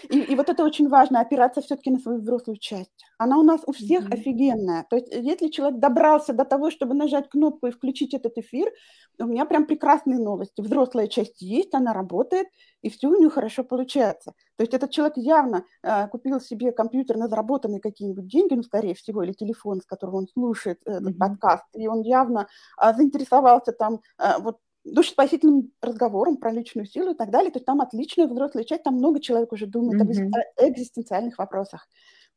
И, 0.09 0.19
и 0.19 0.35
вот 0.35 0.49
это 0.49 0.63
очень 0.63 0.89
важно, 0.89 1.21
опираться 1.21 1.61
все-таки 1.61 1.91
на 1.91 1.99
свою 1.99 2.19
взрослую 2.19 2.57
часть. 2.57 3.05
Она 3.17 3.37
у 3.37 3.43
нас 3.43 3.61
у 3.65 3.71
всех 3.71 4.05
mm-hmm. 4.05 4.13
офигенная. 4.13 4.85
То 4.89 4.97
есть 4.97 5.07
если 5.11 5.47
человек 5.49 5.79
добрался 5.79 6.33
до 6.33 6.45
того, 6.45 6.71
чтобы 6.71 6.93
нажать 6.93 7.29
кнопку 7.29 7.67
и 7.67 7.71
включить 7.71 8.13
этот 8.13 8.37
эфир, 8.37 8.71
у 9.19 9.25
меня 9.25 9.45
прям 9.45 9.65
прекрасные 9.65 10.19
новости. 10.19 10.61
Взрослая 10.61 11.07
часть 11.07 11.41
есть, 11.41 11.73
она 11.73 11.93
работает, 11.93 12.47
и 12.81 12.89
все 12.89 13.07
у 13.07 13.15
нее 13.17 13.29
хорошо 13.29 13.63
получается. 13.63 14.33
То 14.57 14.63
есть 14.63 14.73
этот 14.73 14.91
человек 14.91 15.17
явно 15.17 15.65
э, 15.83 16.07
купил 16.09 16.39
себе 16.39 16.71
компьютер 16.71 17.17
на 17.17 17.27
заработанные 17.27 17.79
какие-нибудь 17.79 18.27
деньги, 18.27 18.53
ну, 18.53 18.63
скорее 18.63 18.93
всего, 18.93 19.23
или 19.23 19.33
телефон, 19.33 19.81
с 19.81 19.85
которого 19.85 20.17
он 20.17 20.27
слушает 20.27 20.79
этот 20.85 21.15
mm-hmm. 21.15 21.17
подкаст, 21.17 21.65
и 21.73 21.87
он 21.87 22.01
явно 22.01 22.47
э, 22.81 22.93
заинтересовался 22.93 23.71
там 23.71 24.01
э, 24.19 24.39
вот 24.39 24.57
душеспасительным 24.85 25.71
разговором 25.81 26.37
про 26.37 26.51
личную 26.51 26.85
силу 26.85 27.11
и 27.11 27.15
так 27.15 27.31
далее. 27.31 27.51
То 27.51 27.57
есть 27.57 27.65
там 27.65 27.81
отличная 27.81 28.27
взрослая 28.27 28.63
часть, 28.63 28.83
там 28.83 28.95
много 28.95 29.19
человек 29.19 29.51
уже 29.51 29.65
думает 29.65 30.01
mm-hmm. 30.01 30.31
об 30.57 30.69
экзистенциальных 30.69 31.37
вопросах. 31.37 31.87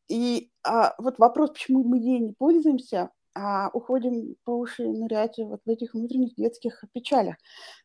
И 0.09 0.51
а, 0.67 0.95
вот 0.99 1.19
вопрос, 1.19 1.51
почему 1.51 1.85
мы 1.85 1.99
ей 1.99 2.19
не 2.19 2.33
пользуемся, 2.33 3.11
а 3.35 3.69
уходим 3.73 4.35
по 4.45 4.51
уши 4.51 4.89
нырять 4.89 5.39
вот 5.39 5.61
в 5.65 5.71
этих 5.71 5.95
внутренних 5.95 6.35
детских 6.35 6.83
печалях. 6.93 7.37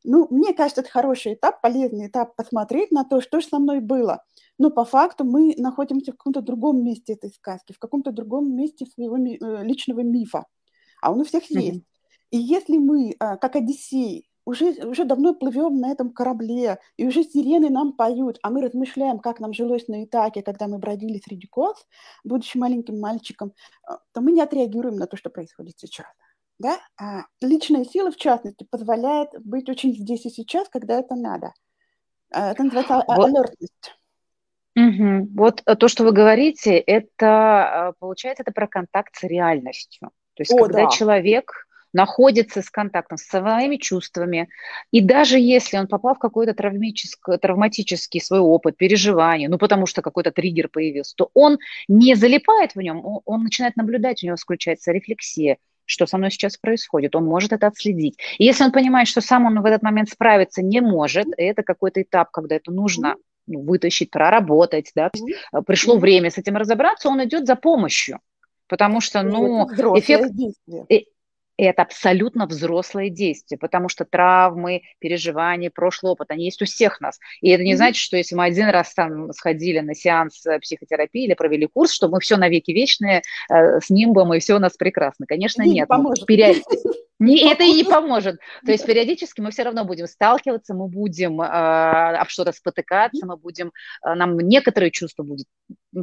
Ну, 0.03 0.27
мне 0.31 0.53
кажется, 0.53 0.81
это 0.81 0.89
хороший 0.89 1.35
этап, 1.35 1.61
полезный 1.61 2.07
этап 2.07 2.35
посмотреть 2.35 2.91
на 2.91 3.03
то, 3.03 3.21
что 3.21 3.39
же 3.39 3.47
со 3.47 3.59
мной 3.59 3.79
было. 3.79 4.23
Но 4.57 4.71
по 4.71 4.85
факту 4.85 5.25
мы 5.25 5.53
находимся 5.57 6.11
в 6.11 6.17
каком-то 6.17 6.41
другом 6.41 6.83
месте 6.83 7.13
этой 7.13 7.29
сказки, 7.29 7.73
в 7.73 7.79
каком-то 7.79 8.11
другом 8.11 8.55
месте 8.55 8.85
своего 8.85 9.17
ми- 9.17 9.37
э, 9.39 9.63
личного 9.63 9.99
мифа. 9.99 10.45
А 11.01 11.11
он 11.11 11.19
у 11.19 11.23
всех 11.23 11.43
mm-hmm. 11.43 11.59
есть. 11.59 11.83
И 12.31 12.37
если 12.37 12.77
мы, 12.77 13.15
а, 13.19 13.37
как 13.37 13.55
Одиссей, 13.55 14.27
уже, 14.45 14.71
уже 14.85 15.05
давно 15.05 15.33
плывем 15.33 15.79
на 15.79 15.91
этом 15.91 16.11
корабле, 16.11 16.79
и 16.97 17.07
уже 17.07 17.23
сирены 17.23 17.69
нам 17.69 17.93
поют, 17.93 18.39
а 18.43 18.49
мы 18.49 18.61
размышляем, 18.61 19.19
как 19.19 19.39
нам 19.39 19.53
жилось 19.53 19.87
на 19.87 20.03
Итаке, 20.03 20.41
когда 20.41 20.67
мы 20.67 20.79
бродили 20.79 21.21
среди 21.23 21.47
коз, 21.47 21.77
будучи 22.23 22.57
маленьким 22.57 22.99
мальчиком, 22.99 23.53
а, 23.87 23.99
то 24.11 24.21
мы 24.21 24.31
не 24.31 24.41
отреагируем 24.41 24.97
на 24.97 25.07
то, 25.07 25.17
что 25.17 25.29
происходит 25.29 25.75
сейчас. 25.77 26.07
Да? 26.59 26.79
А 26.99 27.23
личная 27.41 27.85
сила, 27.85 28.11
в 28.11 28.17
частности, 28.17 28.67
позволяет 28.69 29.29
быть 29.43 29.69
очень 29.69 29.93
здесь 29.93 30.25
и 30.25 30.29
сейчас, 30.29 30.69
когда 30.69 30.99
это 30.99 31.15
надо. 31.15 31.53
А, 32.31 32.51
это 32.51 32.63
называется 32.63 33.03
вот. 33.07 33.29
alертность. 33.29 33.95
Угу. 34.75 35.29
Вот 35.35 35.61
э, 35.65 35.75
то, 35.75 35.87
что 35.87 36.03
вы 36.03 36.11
говорите, 36.11 36.77
это, 36.77 37.91
э, 37.91 37.99
получается, 37.99 38.41
это 38.41 38.51
про 38.51 38.67
контакт 38.67 39.15
с 39.15 39.23
реальностью. 39.23 40.09
То 40.33 40.41
есть, 40.41 40.51
О, 40.51 40.57
когда 40.57 40.85
да. 40.85 40.89
человек 40.89 41.67
находится 41.93 42.61
с 42.61 42.69
контактом 42.69 43.17
с 43.17 43.23
своими 43.23 43.77
чувствами. 43.77 44.49
И 44.91 45.01
даже 45.01 45.39
если 45.39 45.77
он 45.77 45.87
попал 45.87 46.15
в 46.15 46.19
какой-то 46.19 46.53
травматический, 46.53 48.19
свой 48.19 48.39
опыт, 48.39 48.75
переживание, 48.77 49.47
ну 49.47 49.57
потому 49.57 49.85
что 49.85 50.01
какой-то 50.01 50.31
триггер 50.31 50.69
появился, 50.69 51.15
то 51.15 51.29
он 51.33 51.59
не 51.87 52.15
залипает 52.15 52.75
в 52.75 52.81
нем, 52.81 53.05
он, 53.05 53.21
он 53.25 53.43
начинает 53.43 53.75
наблюдать, 53.75 54.23
у 54.23 54.25
него 54.25 54.35
включается 54.37 54.91
рефлексия, 54.91 55.57
что 55.85 56.05
со 56.05 56.17
мной 56.17 56.31
сейчас 56.31 56.57
происходит, 56.57 57.15
он 57.15 57.25
может 57.25 57.53
это 57.53 57.67
отследить. 57.67 58.17
И 58.37 58.45
если 58.45 58.63
он 58.63 58.71
понимает, 58.71 59.07
что 59.07 59.21
сам 59.21 59.45
он 59.45 59.61
в 59.61 59.65
этот 59.65 59.83
момент 59.83 60.09
справиться 60.09 60.61
не 60.61 60.81
может, 60.81 61.27
это 61.37 61.63
какой-то 61.63 62.01
этап, 62.01 62.31
когда 62.31 62.55
это 62.55 62.71
нужно 62.71 63.15
ну, 63.45 63.61
вытащить, 63.61 64.09
проработать, 64.09 64.91
да, 64.95 65.11
э, 65.13 65.61
пришло 65.65 65.97
время 65.97 66.31
с 66.31 66.37
этим 66.37 66.55
разобраться, 66.55 67.09
он 67.09 67.23
идет 67.23 67.45
за 67.45 67.55
помощью. 67.55 68.19
Потому 68.67 69.01
что, 69.01 69.21
ну, 69.23 69.67
эффект, 69.67 70.31
это 71.57 71.83
абсолютно 71.83 72.45
взрослое 72.45 73.09
действие, 73.09 73.57
потому 73.57 73.89
что 73.89 74.05
травмы, 74.05 74.81
переживания, 74.99 75.69
прошлый 75.69 76.11
опыт, 76.11 76.31
они 76.31 76.45
есть 76.45 76.61
у 76.61 76.65
всех 76.65 77.01
нас. 77.01 77.19
И 77.41 77.49
это 77.49 77.63
не 77.63 77.75
значит, 77.75 78.01
что 78.01 78.17
если 78.17 78.35
мы 78.35 78.45
один 78.45 78.69
раз 78.69 78.93
там 78.93 79.31
сходили 79.33 79.79
на 79.79 79.93
сеанс 79.93 80.45
э, 80.45 80.59
психотерапии 80.59 81.25
или 81.25 81.33
провели 81.33 81.67
курс, 81.67 81.91
что 81.93 82.07
мы 82.07 82.19
все 82.19 82.37
навеки 82.37 82.71
вечные 82.71 83.21
э, 83.49 83.79
с 83.79 83.89
нимбом 83.89 84.33
и 84.33 84.39
все 84.39 84.55
у 84.55 84.59
нас 84.59 84.73
прекрасно. 84.75 85.25
Конечно, 85.27 85.63
и 85.63 85.69
нет. 85.69 85.89
Не 85.89 86.25
Пере... 86.25 86.55
Не, 87.19 87.51
это 87.51 87.63
и 87.63 87.71
не 87.71 87.83
поможет. 87.83 88.39
То 88.65 88.71
есть 88.71 88.85
периодически 88.85 89.39
мы 89.39 89.51
все 89.51 89.63
равно 89.63 89.85
будем 89.85 90.07
сталкиваться, 90.07 90.73
мы 90.73 90.87
будем 90.87 91.41
э, 91.41 91.45
об 91.45 92.27
что-то 92.29 92.51
спотыкаться, 92.51 93.25
мы 93.25 93.37
будем, 93.37 93.71
э, 94.05 94.13
нам 94.13 94.37
некоторые 94.37 94.91
чувства 94.91 95.23
будет 95.23 95.47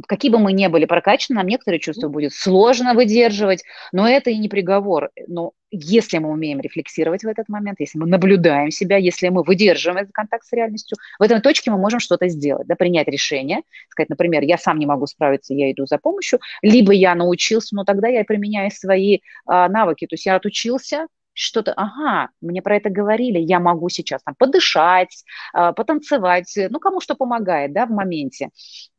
какие 0.07 0.31
бы 0.31 0.39
мы 0.39 0.53
ни 0.53 0.67
были 0.67 0.85
прокачаны, 0.85 1.37
нам 1.37 1.47
некоторые 1.47 1.79
чувства 1.79 2.07
будет 2.07 2.33
сложно 2.33 2.93
выдерживать, 2.93 3.63
но 3.91 4.07
это 4.07 4.29
и 4.29 4.37
не 4.37 4.49
приговор. 4.49 5.09
Но 5.27 5.53
если 5.71 6.17
мы 6.17 6.29
умеем 6.29 6.59
рефлексировать 6.59 7.23
в 7.23 7.27
этот 7.27 7.47
момент, 7.49 7.79
если 7.79 7.97
мы 7.97 8.05
наблюдаем 8.05 8.71
себя, 8.71 8.97
если 8.97 9.29
мы 9.29 9.43
выдерживаем 9.43 10.01
этот 10.01 10.13
контакт 10.13 10.45
с 10.45 10.51
реальностью, 10.51 10.97
в 11.17 11.23
этой 11.23 11.39
точке 11.39 11.71
мы 11.71 11.77
можем 11.77 11.99
что-то 11.99 12.27
сделать, 12.27 12.67
да, 12.67 12.75
принять 12.75 13.07
решение, 13.07 13.61
сказать, 13.89 14.09
например, 14.09 14.43
я 14.43 14.57
сам 14.57 14.79
не 14.79 14.85
могу 14.85 15.07
справиться, 15.07 15.53
я 15.53 15.71
иду 15.71 15.85
за 15.85 15.97
помощью, 15.97 16.39
либо 16.61 16.91
я 16.93 17.15
научился, 17.15 17.75
но 17.75 17.83
тогда 17.83 18.07
я 18.07 18.23
применяю 18.23 18.71
свои 18.71 19.19
а, 19.45 19.69
навыки, 19.69 20.05
то 20.07 20.15
есть 20.15 20.25
я 20.25 20.35
отучился, 20.35 21.07
что-то, 21.41 21.73
ага, 21.73 22.29
мне 22.41 22.61
про 22.61 22.77
это 22.77 22.89
говорили, 22.89 23.39
я 23.39 23.59
могу 23.59 23.89
сейчас 23.89 24.21
там 24.23 24.35
подышать, 24.35 25.23
а, 25.53 25.73
потанцевать, 25.73 26.53
ну, 26.69 26.79
кому 26.79 27.01
что 27.01 27.15
помогает, 27.15 27.73
да, 27.73 27.85
в 27.85 27.89
моменте, 27.91 28.49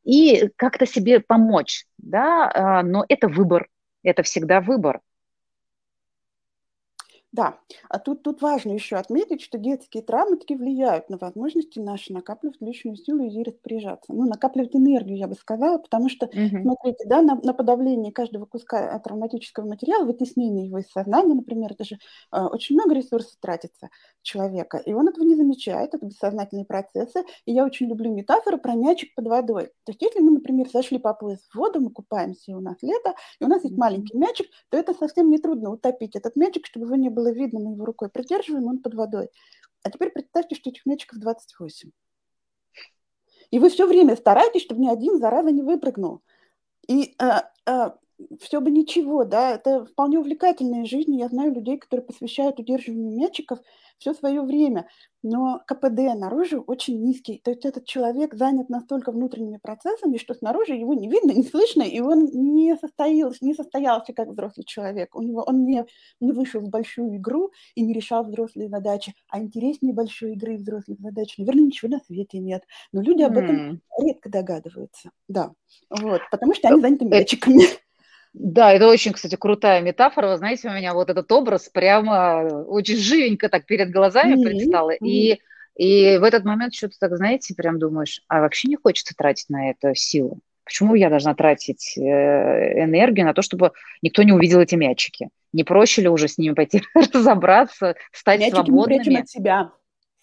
и 0.05 0.49
как-то 0.57 0.87
себе 0.87 1.21
помочь, 1.21 1.87
да, 1.99 2.51
а, 2.53 2.83
но 2.83 3.05
это 3.09 3.29
выбор, 3.29 3.69
это 4.03 4.23
всегда 4.23 4.61
выбор. 4.61 5.01
Да, 7.33 7.59
а 7.89 7.99
тут, 7.99 8.23
тут 8.23 8.43
важно 8.43 8.73
еще 8.73 8.97
отметить, 8.97 9.41
что 9.41 9.57
детские 9.57 10.03
травмы 10.03 10.37
таки 10.37 10.55
влияют 10.55 11.09
на 11.09 11.17
возможности 11.17 11.79
наши 11.79 12.13
накапливать 12.13 12.61
личную 12.61 12.97
силу 12.97 13.25
и 13.25 13.43
распоряжаться. 13.43 14.13
Ну, 14.13 14.27
накапливать 14.27 14.77
энергию, 14.77 15.17
я 15.17 15.29
бы 15.29 15.35
сказала, 15.35 15.79
потому 15.79 16.11
что, 16.11 16.27
угу. 16.27 16.63
смотрите, 16.63 17.05
да, 17.07 17.23
на, 17.23 17.37
на 17.37 17.55
подавление 17.55 18.13
каждого 18.13 18.45
куска 18.45 18.99
травматического 18.99 19.67
материала, 19.67 20.05
вытеснение 20.05 20.67
его 20.67 20.79
из 20.79 20.91
сознания, 20.91 21.33
например, 21.33 21.73
это 21.73 21.85
же 21.85 21.97
э, 22.33 22.39
очень 22.39 22.77
много 22.77 22.95
ресурсов 22.95 23.35
тратится 23.41 23.89
человека, 24.21 24.77
и 24.85 24.93
он 24.93 25.09
этого 25.09 25.25
не 25.25 25.35
замечает, 25.35 25.95
это 25.95 26.05
бессознательные 26.05 26.67
процессы. 26.67 27.25
И 27.47 27.53
я 27.53 27.65
очень 27.65 27.89
люблю 27.89 28.13
метафору 28.13 28.59
про 28.59 28.75
мячик 28.75 29.15
под 29.15 29.27
водой. 29.29 29.69
То 29.85 29.93
есть 29.93 30.03
если 30.03 30.21
мы, 30.21 30.33
например, 30.33 30.69
зашли 30.71 30.99
по 30.99 31.15
пояс 31.15 31.41
в 31.51 31.55
воду, 31.55 31.81
мы 31.81 31.91
купаемся, 31.91 32.53
и 32.53 32.55
у 32.55 32.61
нас 32.61 32.77
лето, 32.83 33.15
и 33.41 33.45
у 33.45 33.49
нас 33.49 33.65
есть 33.65 33.79
маленький 33.79 34.19
мячик, 34.19 34.49
то 34.69 34.77
это 34.77 34.93
совсем 34.93 35.31
не 35.31 35.39
трудно 35.39 35.71
утопить 35.71 36.15
этот 36.15 36.37
мячик, 36.37 36.67
чтобы 36.67 36.87
его 36.87 36.97
не 36.97 37.09
было 37.09 37.22
было 37.23 37.33
видно, 37.33 37.61
мы 37.61 37.73
его 37.73 37.85
рукой 37.85 38.09
придерживаем, 38.09 38.67
он 38.67 38.79
под 38.79 38.95
водой. 38.95 39.29
А 39.85 39.91
теперь 39.91 40.11
представьте, 40.11 40.55
что 40.55 40.71
этих 40.71 40.87
мячиков 40.87 41.19
28. 41.19 41.91
И 43.51 43.59
вы 43.59 43.69
все 43.69 43.87
время 43.87 44.17
стараетесь, 44.17 44.63
чтобы 44.63 44.81
ни 44.81 44.89
один, 44.89 45.19
зараза, 45.19 45.51
не 45.51 45.63
выпрыгнул. 45.63 46.23
И 46.89 47.15
а, 47.19 47.51
а, 47.67 47.97
все 48.41 48.61
бы 48.61 48.71
ничего, 48.71 49.25
да, 49.25 49.55
это 49.55 49.85
вполне 49.85 50.19
увлекательная 50.19 50.85
жизнь. 50.85 51.15
Я 51.17 51.29
знаю 51.29 51.55
людей, 51.55 51.79
которые 51.79 52.07
посвящают 52.07 52.59
удерживанию 52.59 53.17
мячиков 53.17 53.59
все 54.03 54.15
свое 54.15 54.43
время, 54.43 54.89
но 55.23 55.63
КПД 55.67 56.17
наружу 56.17 56.63
очень 56.67 57.01
низкий. 57.01 57.41
То 57.45 57.53
есть 57.53 57.65
этот 57.65 57.85
человек 57.85 58.35
занят 58.35 58.69
настолько 58.69 59.13
внутренними 59.13 59.59
процессами, 59.63 60.17
что 60.17 60.35
снаружи 60.35 60.75
его 60.75 60.95
не 60.95 61.09
видно, 61.09 61.31
не 61.37 61.45
слышно, 61.45 61.83
и 61.83 62.01
он 62.01 62.25
не 62.33 62.77
состоялся, 62.77 63.39
не 63.45 63.55
состоялся 63.55 64.13
как 64.13 64.29
взрослый 64.29 64.65
человек. 64.65 65.15
У 65.15 65.23
него, 65.23 65.45
он 65.47 65.65
не, 65.65 65.87
не 66.21 66.33
вышел 66.33 66.61
в 66.61 66.69
большую 66.69 67.17
игру 67.17 67.53
и 67.77 67.83
не 67.83 67.95
решал 67.95 68.25
взрослые 68.25 68.69
задачи, 68.69 69.15
а 69.29 69.39
интереснее 69.39 69.95
большой 69.95 70.33
игры 70.33 70.55
и 70.55 70.59
взрослых 70.59 70.99
задач, 71.01 71.39
наверное, 71.39 71.65
ничего 71.65 71.93
на 71.93 72.01
свете 72.01 72.39
нет. 72.39 72.65
Но 72.93 73.03
люди 73.03 73.23
об 73.23 73.39
этом 73.39 73.75
mm. 73.75 73.79
редко 74.01 74.29
догадываются. 74.29 75.11
Да, 75.29 75.53
вот, 75.91 76.23
потому 76.31 76.55
что 76.55 76.69
они 76.69 76.81
заняты 76.81 77.05
мячиками. 77.05 77.63
Да, 78.35 78.73
это 78.73 78.89
очень, 78.89 79.13
кстати, 79.13 79.37
крутая 79.37 79.83
метафора. 79.83 80.29
Вы 80.29 80.39
знаете, 80.39 80.69
у 80.69 80.73
меня 80.73 80.95
вот 80.95 81.11
этот 81.11 81.31
образ 81.31 81.69
прямо 81.69 82.65
очень 82.67 82.97
живенько 82.97 83.49
так 83.49 83.67
перед 83.67 83.91
глазами 83.91 84.35
mm-hmm. 84.35 84.43
предстал. 84.43 84.91
Mm-hmm. 84.91 85.07
И, 85.07 85.41
и 85.77 86.17
в 86.19 86.25
этот 86.25 86.45
момент 86.45 86.75
что-то 86.75 86.97
так, 86.99 87.17
знаете, 87.17 87.55
прям 87.55 87.79
думаешь, 87.79 88.23
а 88.29 88.41
вообще 88.41 88.69
не 88.69 88.77
хочется 88.77 89.15
тратить 89.17 89.51
на 89.51 89.71
это 89.71 89.95
силу. 89.95 90.39
Почему 90.65 90.95
я 90.95 91.11
должна 91.11 91.35
тратить 91.35 91.99
э, 91.99 92.01
энергию 92.85 93.27
на 93.27 93.35
то, 93.35 93.43
чтобы 93.43 93.73
никто 94.01 94.23
не 94.23 94.33
увидел 94.33 94.61
эти 94.61 94.77
мячики? 94.77 95.29
Не 95.53 95.65
проще 95.65 96.03
ли 96.03 96.09
уже 96.09 96.29
с 96.29 96.39
ними 96.39 96.55
пойти 96.55 96.83
разобраться, 97.13 97.97
стать 98.13 98.41
Мячики 98.41 98.55
свободными? 98.55 99.15
Мы 99.15 99.21
от 99.21 99.29
себя. 99.29 99.73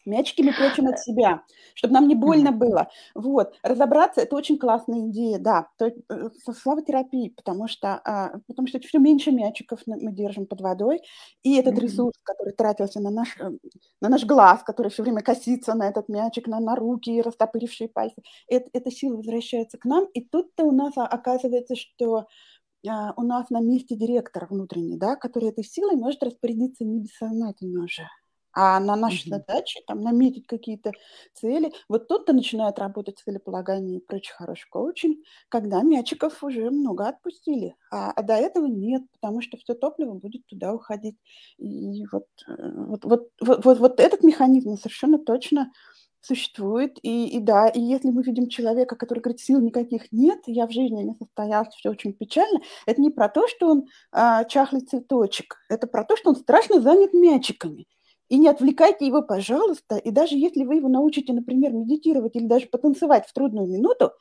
Мячики 0.10 0.41
мы 0.41 0.54
прячем 0.54 0.88
от 0.88 1.00
себя, 1.00 1.43
чтобы 1.74 1.93
нам 1.93 2.08
не 2.08 2.15
больно 2.15 2.52
было. 2.52 2.89
Вот, 3.15 3.56
разобраться– 3.63 4.22
это 4.24 4.36
очень 4.36 4.58
классная 4.58 5.08
идея, 5.10 5.39
да. 5.39 5.67
То 5.78 5.88
э, 5.88 6.30
слава 6.62 6.82
терапии, 6.82 7.30
потому 7.30 7.67
что, 7.67 8.02
а, 8.04 8.39
потому 8.48 8.67
что 8.67 8.80
все 8.80 9.00
меньше 9.00 9.32
мячиков 9.32 9.80
мы 9.86 10.12
держим 10.12 10.45
под 10.45 10.62
водой, 10.62 11.02
и 11.43 11.56
этот 11.56 11.78
ресурс, 11.80 12.15
который 12.24 12.54
тратился 12.54 13.00
на 13.00 13.12
наш, 13.12 13.38
э, 13.39 13.52
на 14.02 14.10
наш 14.10 14.26
глаз, 14.26 14.63
который 14.63 14.89
все 14.89 15.04
время 15.04 15.22
косится 15.22 15.74
на 15.76 15.88
этот 15.88 16.10
мячик, 16.10 16.48
на, 16.48 16.60
на 16.60 16.76
руки, 16.76 17.22
растопырившие 17.22 17.89
пальцы, 17.89 18.22
это, 18.48 18.69
эта 18.74 18.91
сила 18.91 19.17
возвращается 19.17 19.78
к 19.78 19.86
нам, 19.86 20.06
и 20.13 20.22
тут-то 20.22 20.63
у 20.63 20.72
нас 20.72 20.93
оказывается, 20.95 21.76
что 21.76 22.28
а, 22.88 23.13
у 23.17 23.24
нас 23.24 23.50
на 23.50 23.60
месте 23.60 23.95
директор 23.95 24.48
внутренний, 24.50 24.98
да, 24.98 25.15
который 25.15 25.50
этой 25.50 25.63
силой 25.63 25.95
может 25.95 26.24
распорядиться 26.24 26.86
не 26.86 27.02
бессознательно 27.02 27.84
уже. 27.84 28.08
А 28.53 28.79
на 28.79 28.95
наши 28.95 29.27
mm-hmm. 29.27 29.29
задачи, 29.29 29.79
там, 29.88 30.01
наметить 30.01 30.47
какие-то 30.47 30.91
цели, 31.33 31.71
вот 31.88 32.07
тут-то 32.07 32.33
начинает 32.33 32.79
работать 32.79 33.19
целеполагание 33.19 33.97
и 33.97 34.05
прочий 34.05 34.31
хороший 34.33 34.67
коучинг, 34.69 35.19
когда 35.49 35.81
мячиков 35.81 36.43
уже 36.43 36.69
много 36.69 37.07
отпустили, 37.07 37.75
а, 37.91 38.12
а 38.12 38.23
до 38.23 38.33
этого 38.33 38.65
нет, 38.65 39.03
потому 39.12 39.41
что 39.41 39.57
все 39.57 39.75
топливо 39.75 40.13
будет 40.13 40.45
туда 40.47 40.73
уходить. 40.73 41.17
И 41.57 42.05
вот, 42.12 42.25
э, 42.47 42.53
вот, 42.57 43.05
вот, 43.05 43.29
вот, 43.39 43.65
вот, 43.65 43.79
вот 43.79 43.99
этот 43.99 44.23
механизм 44.23 44.77
совершенно 44.77 45.19
точно 45.19 45.71
существует. 46.21 46.97
И, 47.01 47.27
и 47.27 47.39
да, 47.39 47.67
и 47.67 47.79
если 47.79 48.09
мы 48.09 48.23
видим 48.23 48.49
человека, 48.49 48.95
который 48.95 49.19
говорит, 49.19 49.39
сил 49.39 49.62
никаких 49.62 50.12
нет, 50.12 50.39
я 50.45 50.67
в 50.67 50.71
жизни 50.71 51.01
не 51.03 51.15
состоялся, 51.15 51.71
все 51.77 51.89
очень 51.89 52.13
печально, 52.13 52.59
это 52.85 53.01
не 53.01 53.09
про 53.09 53.29
то, 53.29 53.47
что 53.47 53.69
он 53.69 53.88
а, 54.12 54.43
чахлый 54.45 54.81
цветочек, 54.81 55.57
это 55.69 55.88
про 55.88 56.03
то, 56.03 56.17
что 56.17 56.31
он 56.31 56.35
страшно 56.35 56.81
занят 56.81 57.13
мячиками. 57.13 57.85
И 58.29 58.37
не 58.37 58.47
отвлекайте 58.47 59.07
его, 59.07 59.23
пожалуйста. 59.23 59.97
И 59.97 60.11
даже 60.11 60.35
если 60.35 60.63
вы 60.63 60.75
его 60.75 60.87
научите, 60.87 61.33
например, 61.33 61.73
медитировать 61.73 62.35
или 62.35 62.45
даже 62.45 62.67
потанцевать 62.67 63.25
в 63.25 63.33
трудную 63.33 63.67
минуту, 63.67 64.11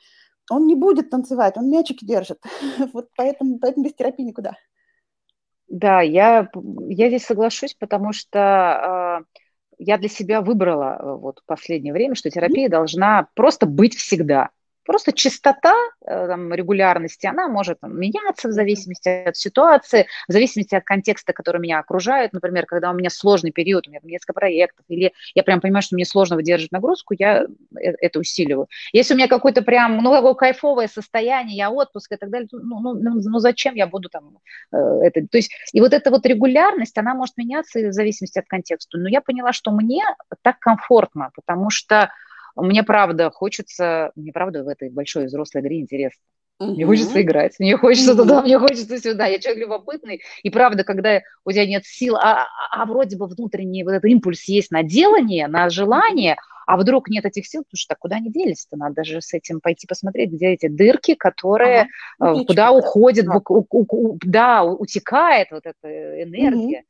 он 0.51 0.67
не 0.67 0.75
будет 0.75 1.11
танцевать, 1.11 1.57
он 1.57 1.71
мячик 1.71 1.99
держит. 2.03 2.39
Вот 2.93 3.09
поэтому, 3.17 3.59
поэтому 3.59 3.85
без 3.85 3.95
терапии 3.95 4.25
никуда. 4.25 4.55
Да, 5.69 6.01
я, 6.01 6.49
я 6.89 7.09
здесь 7.09 7.27
соглашусь, 7.27 7.75
потому 7.75 8.15
что 8.15 9.21
э, 9.21 9.41
я 9.79 9.99
для 9.99 10.09
себя 10.09 10.41
выбрала 10.41 10.99
э, 10.99 11.15
вот 11.17 11.41
в 11.41 11.45
последнее 11.45 11.93
время, 11.93 12.15
что 12.15 12.31
терапия 12.31 12.69
mm-hmm. 12.69 12.73
должна 12.73 13.29
просто 13.35 13.67
быть 13.67 13.95
всегда. 13.95 14.49
Просто 14.89 15.13
частота 15.13 15.75
э, 16.01 16.27
там, 16.29 16.51
регулярности, 16.55 17.27
она 17.27 17.47
может 17.47 17.79
там, 17.81 18.01
меняться 18.01 18.49
в 18.49 18.53
зависимости 18.53 19.07
от 19.07 19.37
ситуации, 19.37 20.07
в 20.29 20.33
зависимости 20.33 20.75
от 20.75 20.85
контекста, 20.85 21.35
который 21.35 21.61
меня 21.61 21.79
окружает. 21.79 22.33
Например, 22.33 22.65
когда 22.65 22.91
у 22.91 22.95
меня 22.95 23.11
сложный 23.11 23.53
период, 23.53 23.87
у 23.87 23.91
меня 23.91 24.01
несколько 24.03 24.33
проектов, 24.33 24.87
или 24.89 25.13
я 25.35 25.43
прям 25.43 25.61
понимаю, 25.61 25.83
что 25.83 25.95
мне 25.95 26.07
сложно 26.07 26.37
выдерживать 26.37 26.73
нагрузку, 26.73 27.15
я 27.19 27.43
э, 27.43 27.47
это 28.01 28.19
усиливаю. 28.19 28.67
Если 28.95 29.13
у 29.13 29.19
меня 29.19 29.29
какое-то 29.29 29.61
прям, 29.61 29.99
ну, 29.99 30.11
такое 30.11 30.33
кайфовое 30.33 30.89
состояние, 30.89 31.59
я 31.59 31.71
отпуск 31.71 32.13
и 32.13 32.17
так 32.17 32.31
далее, 32.31 32.49
ну, 32.51 32.81
ну, 32.81 32.95
ну, 32.95 33.21
ну 33.23 33.39
зачем 33.41 33.75
я 33.75 33.87
буду 33.87 34.09
там 34.09 34.39
э, 34.73 34.77
это? 35.03 35.21
То 35.29 35.37
есть, 35.37 35.53
и 35.75 35.83
вот 35.83 35.93
эта 35.93 36.11
вот 36.11 36.25
регулярность, 36.25 36.97
она 36.97 37.13
может 37.13 37.37
меняться 37.37 37.79
в 37.79 37.93
зависимости 37.93 38.39
от 38.39 38.47
контекста. 38.47 38.97
Но 38.97 39.11
я 39.11 39.21
поняла, 39.21 39.53
что 39.53 39.71
мне 39.71 40.03
так 40.41 40.59
комфортно, 40.61 41.31
потому 41.35 41.69
что 41.69 42.09
мне 42.63 42.83
правда 42.83 43.31
хочется, 43.31 44.13
мне 44.17 44.33
правда 44.33 44.65
в 44.65 44.69
этой 44.69 44.91
большой 44.91 45.27
взрослой 45.27 45.61
игре 45.61 45.81
интересно. 45.81 46.23
Угу. 46.61 46.73
Мне 46.73 46.87
хочется 46.87 47.23
играть, 47.23 47.55
мне 47.61 47.77
хочется 47.77 48.13
угу. 48.13 48.23
туда, 48.23 48.43
мне 48.43 48.59
хочется 48.59 48.99
сюда. 48.99 49.27
Я 49.27 49.39
человек 49.39 49.63
любопытный. 49.63 50.23
И 50.43 50.51
правда, 50.51 50.83
когда 50.83 51.21
у 51.45 51.53
тебя 51.53 51.67
нет 51.67 51.85
сил, 51.85 52.17
а, 52.17 52.43
а, 52.43 52.83
а 52.83 52.87
вроде 52.87 53.17
бы 53.17 53.27
внутренний 53.27 53.85
вот 53.85 53.93
этот 53.93 54.07
импульс 54.07 54.45
есть 54.49 54.73
на 54.73 54.83
делание, 54.83 55.47
на 55.47 55.71
желание, 55.71 56.37
а 56.67 56.77
вдруг 56.77 57.09
нет 57.09 57.25
этих 57.25 57.47
сил, 57.47 57.63
потому 57.63 57.79
что 57.79 57.95
куда 57.99 58.17
они 58.17 58.31
делись-то? 58.31 58.77
Надо 58.77 59.05
же 59.05 59.23
с 59.23 59.33
этим 59.33 59.61
пойти 59.61 59.87
посмотреть, 59.87 60.33
где 60.33 60.49
эти 60.49 60.67
дырки, 60.67 61.15
которые, 61.15 61.89
ага. 62.19 62.45
куда 62.45 62.73
уходит, 62.73 63.25
да. 63.25 63.41
У, 63.49 63.67
у, 63.71 63.87
у, 63.89 64.19
да, 64.23 64.65
утекает 64.65 65.49
вот 65.51 65.65
эта 65.65 66.23
энергия. 66.23 66.81
Угу. 66.81 66.87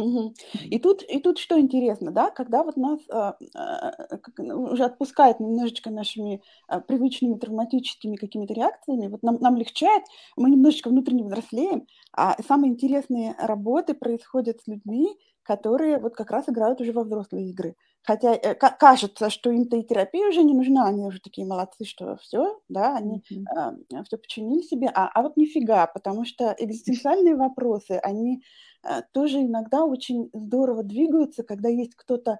Угу. 0.00 0.34
И 0.70 0.78
тут, 0.78 1.02
и 1.02 1.18
тут 1.18 1.38
что 1.38 1.58
интересно, 1.58 2.12
да, 2.12 2.30
когда 2.30 2.62
вот 2.62 2.76
нас 2.76 3.00
а, 3.10 3.36
а, 3.56 3.92
ну, 4.38 4.62
уже 4.62 4.84
отпускает 4.84 5.40
немножечко 5.40 5.90
нашими 5.90 6.40
а, 6.68 6.80
привычными 6.80 7.34
травматическими 7.36 8.14
какими-то 8.14 8.54
реакциями, 8.54 9.08
вот 9.08 9.24
нам, 9.24 9.38
нам 9.40 9.56
легчает, 9.56 10.04
мы 10.36 10.50
немножечко 10.50 10.90
внутренне 10.90 11.24
взрослеем, 11.24 11.88
а 12.12 12.40
самые 12.46 12.70
интересные 12.72 13.34
работы 13.40 13.94
происходят 13.94 14.60
с 14.60 14.68
людьми, 14.68 15.08
которые 15.42 15.98
вот 15.98 16.14
как 16.14 16.30
раз 16.30 16.48
играют 16.48 16.80
уже 16.80 16.92
во 16.92 17.02
взрослые 17.02 17.50
игры. 17.50 17.74
Хотя 18.02 18.34
э, 18.34 18.54
кажется, 18.54 19.28
что 19.28 19.50
им-то 19.50 19.76
и 19.76 19.82
терапия 19.82 20.28
уже 20.28 20.42
не 20.42 20.54
нужна, 20.54 20.86
они 20.86 21.04
уже 21.04 21.20
такие 21.20 21.46
молодцы, 21.46 21.84
что 21.84 22.16
все, 22.18 22.58
да, 22.68 22.96
они 22.96 23.22
mm-hmm. 23.30 23.84
э, 23.92 24.04
все 24.04 24.16
починили 24.16 24.62
себе, 24.62 24.88
а, 24.94 25.08
а 25.08 25.22
вот 25.22 25.36
нифига, 25.36 25.86
потому 25.86 26.24
что 26.24 26.54
экзистенциальные 26.58 27.36
вопросы, 27.36 28.00
они 28.02 28.42
Э, 28.84 29.02
тоже 29.12 29.40
иногда 29.40 29.84
очень 29.84 30.30
здорово 30.32 30.82
двигаются, 30.82 31.42
когда 31.42 31.68
есть 31.68 31.94
кто-то 31.96 32.38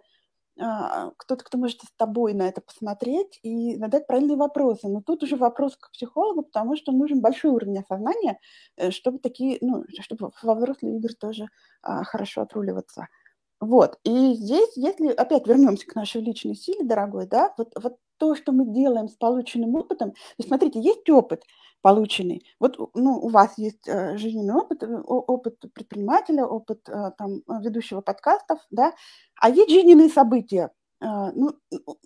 а, 0.60 1.12
кто-то, 1.18 1.44
кто 1.44 1.56
может 1.56 1.82
с 1.82 1.92
тобой 1.96 2.34
на 2.34 2.48
это 2.48 2.60
посмотреть 2.60 3.38
и 3.44 3.76
задать 3.76 4.08
правильные 4.08 4.36
вопросы. 4.36 4.88
Но 4.88 5.00
тут 5.00 5.22
уже 5.22 5.36
вопрос 5.36 5.76
к 5.76 5.92
психологу, 5.92 6.42
потому 6.42 6.76
что 6.76 6.90
нужен 6.90 7.20
большой 7.20 7.52
уровень 7.52 7.78
осознания, 7.78 8.40
э, 8.76 8.90
чтобы 8.90 9.20
такие, 9.20 9.58
ну, 9.60 9.84
чтобы 10.00 10.32
во 10.42 10.54
взрослые 10.56 10.96
игры 10.98 11.14
тоже 11.14 11.46
а, 11.82 12.02
хорошо 12.04 12.42
отруливаться. 12.42 13.06
Вот, 13.60 13.98
и 14.04 14.34
здесь, 14.34 14.76
если 14.76 15.08
опять 15.08 15.46
вернемся 15.48 15.84
к 15.86 15.94
нашей 15.96 16.20
личной 16.20 16.54
силе, 16.54 16.84
дорогой, 16.84 17.26
да, 17.26 17.54
вот, 17.58 17.72
вот 17.82 17.96
то, 18.16 18.36
что 18.36 18.52
мы 18.52 18.66
делаем 18.72 19.08
с 19.08 19.14
полученным 19.14 19.74
опытом, 19.74 20.12
то 20.36 20.46
смотрите, 20.46 20.80
есть 20.80 21.08
опыт 21.10 21.42
полученный, 21.82 22.44
вот 22.60 22.78
ну, 22.94 23.18
у 23.18 23.28
вас 23.28 23.58
есть 23.58 23.86
э, 23.88 24.16
жизненный 24.16 24.54
опыт, 24.54 24.82
э, 24.82 24.86
опыт 24.86 25.58
предпринимателя, 25.72 26.44
опыт 26.44 26.88
э, 26.88 27.12
там, 27.18 27.42
ведущего 27.60 28.00
подкастов, 28.00 28.60
да, 28.70 28.92
а 29.40 29.50
есть 29.50 29.70
жизненные 29.70 30.08
события, 30.08 30.70
ну, 31.00 31.52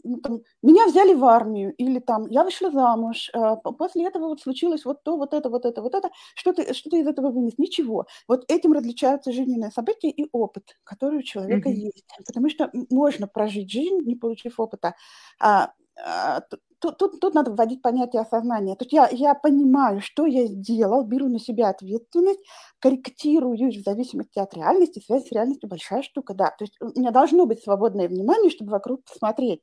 ну, 0.04 0.16
там, 0.20 0.42
меня 0.62 0.86
взяли 0.86 1.14
в 1.14 1.24
армию, 1.24 1.74
или 1.74 1.98
там, 1.98 2.26
я 2.28 2.44
вышла 2.44 2.70
замуж, 2.70 3.30
а, 3.32 3.56
после 3.56 4.06
этого 4.06 4.28
вот 4.28 4.40
случилось 4.40 4.84
вот 4.84 5.02
то, 5.02 5.16
вот 5.16 5.32
это, 5.34 5.48
вот 5.48 5.64
это, 5.64 5.82
вот 5.82 5.94
это, 5.94 6.10
что 6.34 6.52
ты, 6.52 6.74
что 6.74 6.90
ты 6.90 7.00
из 7.00 7.06
этого 7.06 7.30
вынес? 7.30 7.54
Ничего. 7.58 8.06
Вот 8.28 8.44
этим 8.48 8.72
различаются 8.72 9.32
жизненные 9.32 9.70
события 9.70 10.10
и 10.10 10.28
опыт, 10.32 10.76
который 10.84 11.20
у 11.20 11.22
человека 11.22 11.70
mm-hmm. 11.70 11.74
есть. 11.74 12.04
Потому 12.26 12.50
что 12.50 12.70
можно 12.90 13.26
прожить 13.26 13.70
жизнь, 13.70 14.00
не 14.04 14.16
получив 14.16 14.60
опыта. 14.60 14.94
А, 15.40 15.72
а, 15.96 16.42
тут, 16.82 16.98
тут, 16.98 17.20
тут 17.20 17.34
надо 17.34 17.52
вводить 17.52 17.80
понятие 17.80 18.22
осознания. 18.22 18.74
То 18.74 18.84
есть 18.84 18.92
я, 18.92 19.08
я 19.10 19.34
понимаю, 19.34 20.00
что 20.00 20.26
я 20.26 20.46
сделал, 20.46 21.04
беру 21.04 21.28
на 21.28 21.38
себя 21.38 21.68
ответственность, 21.68 22.40
корректируюсь 22.80 23.76
в 23.76 23.84
зависимости 23.84 24.38
от 24.38 24.52
реальности. 24.54 25.02
Связь 25.04 25.28
с 25.28 25.32
реальностью 25.32 25.68
большая 25.68 26.02
штука, 26.02 26.34
да. 26.34 26.50
То 26.50 26.64
есть 26.64 26.76
у 26.80 26.98
меня 26.98 27.12
должно 27.12 27.46
быть 27.46 27.62
свободное 27.62 28.08
внимание, 28.08 28.50
чтобы 28.50 28.72
вокруг 28.72 29.04
посмотреть 29.04 29.62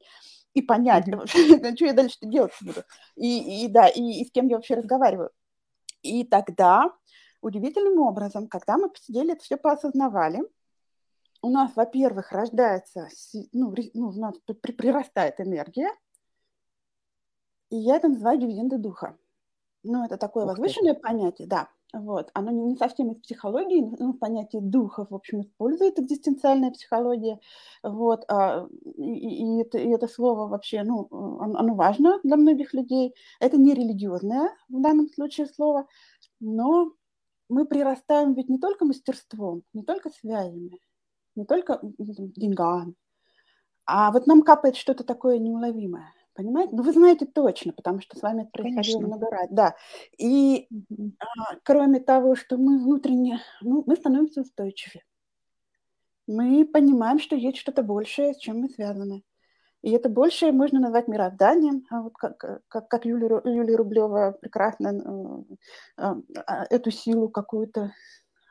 и 0.53 0.61
понять, 0.61 1.05
что 1.25 1.85
я 1.85 1.93
дальше 1.93 2.17
делать 2.21 2.53
буду. 2.61 2.83
И, 3.15 3.65
и 3.65 3.67
да, 3.67 3.87
и, 3.87 4.21
и 4.21 4.25
с 4.25 4.31
кем 4.31 4.47
я 4.47 4.55
вообще 4.55 4.75
разговариваю. 4.75 5.29
И 6.01 6.23
тогда 6.23 6.89
удивительным 7.41 7.99
образом, 7.99 8.47
когда 8.47 8.77
мы 8.77 8.89
посидели, 8.89 9.33
это 9.33 9.43
все 9.43 9.57
поосознавали, 9.57 10.41
у 11.41 11.49
нас, 11.49 11.71
во-первых, 11.75 12.31
рождается, 12.31 13.07
ну, 13.53 13.73
ну, 13.93 14.07
у 14.07 14.11
нас 14.11 14.35
прирастает 14.61 15.39
энергия, 15.39 15.89
и 17.69 17.77
я 17.77 17.95
это 17.97 18.07
называю 18.09 18.39
дивиденды 18.39 18.77
духа. 18.77 19.17
Ну, 19.83 20.05
это 20.05 20.17
такое 20.17 20.45
Ух 20.45 20.51
возвышенное 20.51 20.93
ты. 20.93 21.01
понятие, 21.01 21.47
да. 21.47 21.69
Вот. 21.93 22.29
Оно 22.33 22.51
не 22.51 22.75
совсем 22.75 23.11
из 23.11 23.17
психологии, 23.19 23.81
но 23.99 24.13
понятие 24.13 24.61
духа, 24.61 25.07
в 25.09 25.15
общем, 25.15 25.41
использует 25.41 25.99
экзистенциальная 25.99 26.71
психология. 26.71 27.39
Вот. 27.81 28.25
А, 28.29 28.67
и, 28.97 29.57
и, 29.57 29.61
это, 29.61 29.79
и 29.79 29.89
это 29.89 30.07
слово 30.07 30.47
вообще, 30.47 30.83
ну, 30.83 31.07
оно 31.11 31.73
важно 31.75 32.19
для 32.23 32.37
многих 32.37 32.73
людей. 32.73 33.15
Это 33.39 33.57
не 33.57 33.73
религиозное 33.73 34.51
в 34.69 34.81
данном 34.81 35.09
случае 35.09 35.47
слово, 35.47 35.87
но 36.39 36.91
мы 37.49 37.65
прирастаем 37.65 38.33
ведь 38.35 38.49
не 38.49 38.59
только 38.59 38.85
мастерством, 38.85 39.63
не 39.73 39.83
только 39.83 40.09
связями, 40.11 40.79
не 41.35 41.45
только 41.45 41.79
деньгами, 41.81 42.93
а 43.85 44.11
вот 44.11 44.27
нам 44.27 44.43
капает 44.43 44.75
что-то 44.75 45.03
такое 45.03 45.39
неуловимое. 45.39 46.13
Понимаете? 46.33 46.75
Ну, 46.75 46.83
вы 46.83 46.93
знаете 46.93 47.25
точно, 47.25 47.73
потому 47.73 48.01
что 48.01 48.17
с 48.17 48.21
вами 48.21 48.43
это 48.43 48.51
происходило 48.51 48.99
много 48.99 49.29
раз. 49.29 49.47
Да. 49.49 49.75
И 50.17 50.67
а, 51.19 51.55
кроме 51.63 51.99
того, 51.99 52.35
что 52.35 52.57
мы 52.57 52.79
внутренне, 52.79 53.41
ну, 53.61 53.83
мы 53.85 53.95
становимся 53.95 54.41
устойчивее. 54.41 55.03
Мы 56.27 56.65
понимаем, 56.65 57.19
что 57.19 57.35
есть 57.35 57.57
что-то 57.57 57.83
большее, 57.83 58.33
с 58.33 58.37
чем 58.37 58.59
мы 58.59 58.69
связаны. 58.69 59.23
И 59.81 59.91
это 59.91 60.09
большее 60.09 60.51
можно 60.51 60.79
назвать 60.79 61.07
мирозданием, 61.07 61.85
а 61.89 62.01
вот 62.01 62.13
как, 62.15 62.37
как, 62.37 62.87
как 62.87 63.05
Юлия, 63.05 63.41
Юлия 63.45 63.75
Рублева 63.77 64.37
прекрасно 64.39 65.45
э, 65.97 66.13
э, 66.37 66.65
эту 66.69 66.91
силу 66.91 67.29
какую-то 67.29 67.93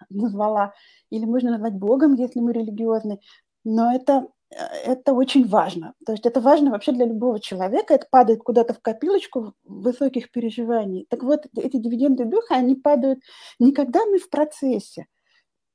назвала. 0.09 0.73
Или 1.11 1.27
можно 1.27 1.53
назвать 1.53 1.75
Богом, 1.75 2.15
если 2.15 2.41
мы 2.41 2.53
религиозны. 2.53 3.21
Но 3.65 3.95
это 3.95 4.29
это 4.51 5.13
очень 5.13 5.47
важно. 5.47 5.95
То 6.07 6.13
есть 6.13 6.25
это 6.25 6.41
важно 6.41 6.71
вообще 6.71 6.93
для 6.93 7.07
любого 7.07 7.39
человека. 7.41 7.95
Это 7.95 8.07
падает 8.11 8.43
куда-то 8.43 8.75
в 8.75 8.81
копилочку 8.81 9.55
высоких 9.65 10.31
переживаний. 10.31 11.07
Так 11.11 11.23
вот, 11.23 11.47
эти 11.57 11.77
дивиденды 11.77 12.25
духа, 12.25 12.55
они 12.55 12.75
падают 12.75 13.21
не 13.59 13.73
когда 13.73 14.05
мы 14.07 14.19
в 14.19 14.31
процессе, 14.31 15.07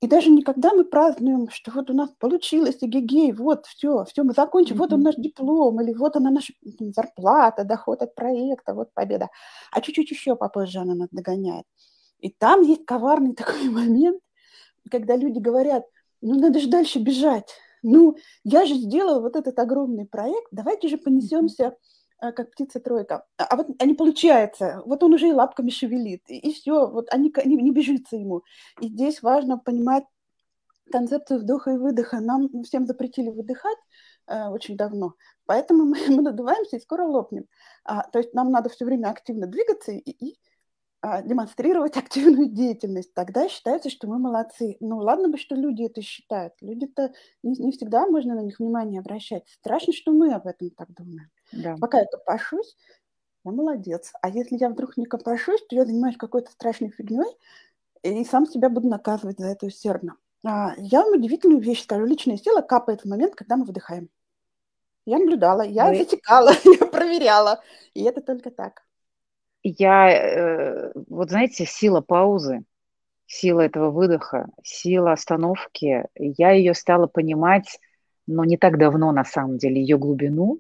и 0.01 0.07
даже 0.07 0.29
не 0.29 0.41
когда 0.41 0.73
мы 0.73 0.83
празднуем, 0.83 1.49
что 1.49 1.71
вот 1.71 1.89
у 1.89 1.93
нас 1.93 2.09
получилось, 2.19 2.77
и 2.81 2.87
гигей, 2.87 3.31
вот, 3.31 3.65
все, 3.67 4.03
все, 4.03 4.23
мы 4.23 4.33
закончим, 4.33 4.75
mm-hmm. 4.75 4.79
вот 4.79 4.91
он 4.91 5.01
наш 5.01 5.15
диплом, 5.15 5.79
или 5.79 5.93
вот 5.93 6.17
она 6.17 6.29
наша 6.29 6.51
зарплата, 6.93 7.63
доход 7.63 8.01
от 8.01 8.13
проекта, 8.13 8.73
вот 8.73 8.93
победа. 8.93 9.29
А 9.71 9.79
чуть-чуть 9.79 10.11
еще 10.11 10.35
попозже 10.35 10.79
она 10.79 10.93
нас 10.93 11.07
догоняет. 11.11 11.63
И 12.19 12.29
там 12.29 12.63
есть 12.63 12.85
коварный 12.85 13.33
такой 13.35 13.69
момент, 13.69 14.21
когда 14.91 15.15
люди 15.15 15.39
говорят, 15.39 15.85
ну 16.19 16.37
надо 16.37 16.59
же 16.59 16.67
дальше 16.67 16.99
бежать, 16.99 17.53
ну, 17.83 18.17
я 18.43 18.65
же 18.65 18.75
сделала 18.75 19.19
вот 19.19 19.35
этот 19.35 19.59
огромный 19.59 20.05
проект, 20.05 20.47
давайте 20.51 20.87
же 20.87 20.97
понесемся 20.97 21.75
э, 22.21 22.31
как 22.31 22.51
птица-тройка. 22.51 23.25
А, 23.37 23.43
а 23.43 23.55
вот 23.55 23.67
а 23.79 23.85
не 23.85 23.93
получается, 23.93 24.81
вот 24.85 25.03
он 25.03 25.13
уже 25.13 25.29
и 25.29 25.33
лапками 25.33 25.69
шевелит, 25.69 26.23
и, 26.29 26.37
и 26.37 26.53
все, 26.53 26.87
вот 26.89 27.07
они, 27.11 27.31
не, 27.45 27.57
не 27.57 27.71
бежится 27.71 28.15
ему. 28.15 28.43
И 28.81 28.87
здесь 28.87 29.21
важно 29.21 29.57
понимать 29.57 30.05
концепцию 30.91 31.39
вдоха 31.39 31.71
и 31.71 31.77
выдоха. 31.77 32.19
Нам 32.19 32.49
всем 32.63 32.85
запретили 32.85 33.29
выдыхать 33.29 33.77
э, 34.27 34.47
очень 34.47 34.77
давно, 34.77 35.15
поэтому 35.45 35.85
мы, 35.85 35.97
мы 36.09 36.21
надуваемся 36.21 36.77
и 36.77 36.81
скоро 36.81 37.05
лопнем. 37.05 37.45
А, 37.83 38.03
то 38.03 38.19
есть 38.19 38.33
нам 38.33 38.51
надо 38.51 38.69
все 38.69 38.85
время 38.85 39.09
активно 39.09 39.47
двигаться 39.47 39.91
и, 39.91 39.97
и 39.97 40.31
а, 40.33 40.37
демонстрировать 41.03 41.97
активную 41.97 42.47
деятельность, 42.47 43.13
тогда 43.13 43.49
считается, 43.49 43.89
что 43.89 44.07
мы 44.07 44.19
молодцы. 44.19 44.77
Ну, 44.79 44.97
ладно 44.97 45.29
бы, 45.29 45.37
что 45.37 45.55
люди 45.55 45.83
это 45.83 46.01
считают. 46.01 46.53
Люди-то 46.61 47.13
не, 47.43 47.55
не 47.57 47.71
всегда 47.71 48.07
можно 48.07 48.35
на 48.35 48.41
них 48.41 48.59
внимание 48.59 48.99
обращать. 49.01 49.47
Страшно, 49.49 49.93
что 49.93 50.11
мы 50.11 50.33
об 50.33 50.47
этом 50.47 50.69
так 50.71 50.93
думаем. 50.93 51.29
Да. 51.51 51.75
Пока 51.79 51.99
я 51.99 52.05
копошусь, 52.05 52.77
я 53.43 53.51
молодец. 53.51 54.13
А 54.21 54.29
если 54.29 54.55
я 54.57 54.69
вдруг 54.69 54.95
не 54.95 55.05
копошусь, 55.05 55.61
то 55.67 55.75
я 55.75 55.85
занимаюсь 55.85 56.17
какой-то 56.17 56.51
страшной 56.51 56.91
фигней 56.91 57.37
и 58.01 58.23
сам 58.23 58.45
себя 58.45 58.69
буду 58.69 58.87
наказывать 58.87 59.39
за 59.39 59.47
это 59.47 59.65
усердно. 59.65 60.15
А, 60.45 60.73
я 60.77 61.03
вам 61.03 61.13
удивительную 61.19 61.61
вещь 61.61 61.83
скажу. 61.83 62.05
Личная 62.05 62.37
сила 62.37 62.61
капает 62.61 63.01
в 63.01 63.09
момент, 63.09 63.35
когда 63.35 63.57
мы 63.57 63.65
выдыхаем. 63.65 64.09
Я 65.05 65.19
наблюдала, 65.19 65.63
я 65.63 65.89
Вы... 65.89 65.97
затекала, 65.97 66.51
я 66.79 66.85
проверяла. 66.85 67.61
И 67.93 68.03
это 68.03 68.21
только 68.21 68.51
так 68.51 68.83
я, 69.63 70.11
э, 70.11 70.91
вот 71.09 71.29
знаете, 71.29 71.65
сила 71.65 72.01
паузы, 72.01 72.63
сила 73.25 73.61
этого 73.61 73.91
выдоха, 73.91 74.47
сила 74.63 75.13
остановки, 75.13 76.05
я 76.15 76.51
ее 76.51 76.73
стала 76.73 77.07
понимать, 77.07 77.79
но 78.27 78.43
не 78.43 78.57
так 78.57 78.77
давно 78.77 79.11
на 79.11 79.23
самом 79.23 79.57
деле, 79.57 79.81
ее 79.81 79.97
глубину, 79.97 80.59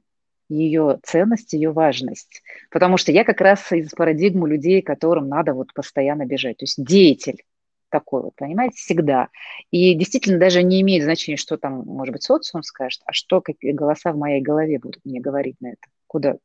ее 0.49 0.99
ценность, 1.03 1.53
ее 1.53 1.71
важность. 1.71 2.41
Потому 2.71 2.97
что 2.97 3.11
я 3.11 3.23
как 3.23 3.41
раз 3.41 3.71
из 3.71 3.91
парадигмы 3.91 4.49
людей, 4.49 4.81
которым 4.81 5.27
надо 5.27 5.53
вот 5.53 5.73
постоянно 5.73 6.25
бежать. 6.25 6.57
То 6.57 6.63
есть 6.63 6.83
деятель 6.83 7.43
такой 7.89 8.23
вот, 8.23 8.35
понимаете, 8.35 8.75
всегда. 8.75 9.29
И 9.69 9.93
действительно 9.93 10.39
даже 10.39 10.63
не 10.63 10.81
имеет 10.81 11.03
значения, 11.03 11.37
что 11.37 11.57
там, 11.57 11.83
может 11.85 12.13
быть, 12.13 12.23
социум 12.23 12.63
скажет, 12.63 13.01
а 13.05 13.13
что, 13.13 13.39
какие 13.39 13.71
голоса 13.71 14.11
в 14.11 14.17
моей 14.17 14.41
голове 14.41 14.79
будут 14.79 15.05
мне 15.05 15.21
говорить 15.21 15.57
на 15.61 15.67
это 15.67 15.92
куда, 16.13 16.35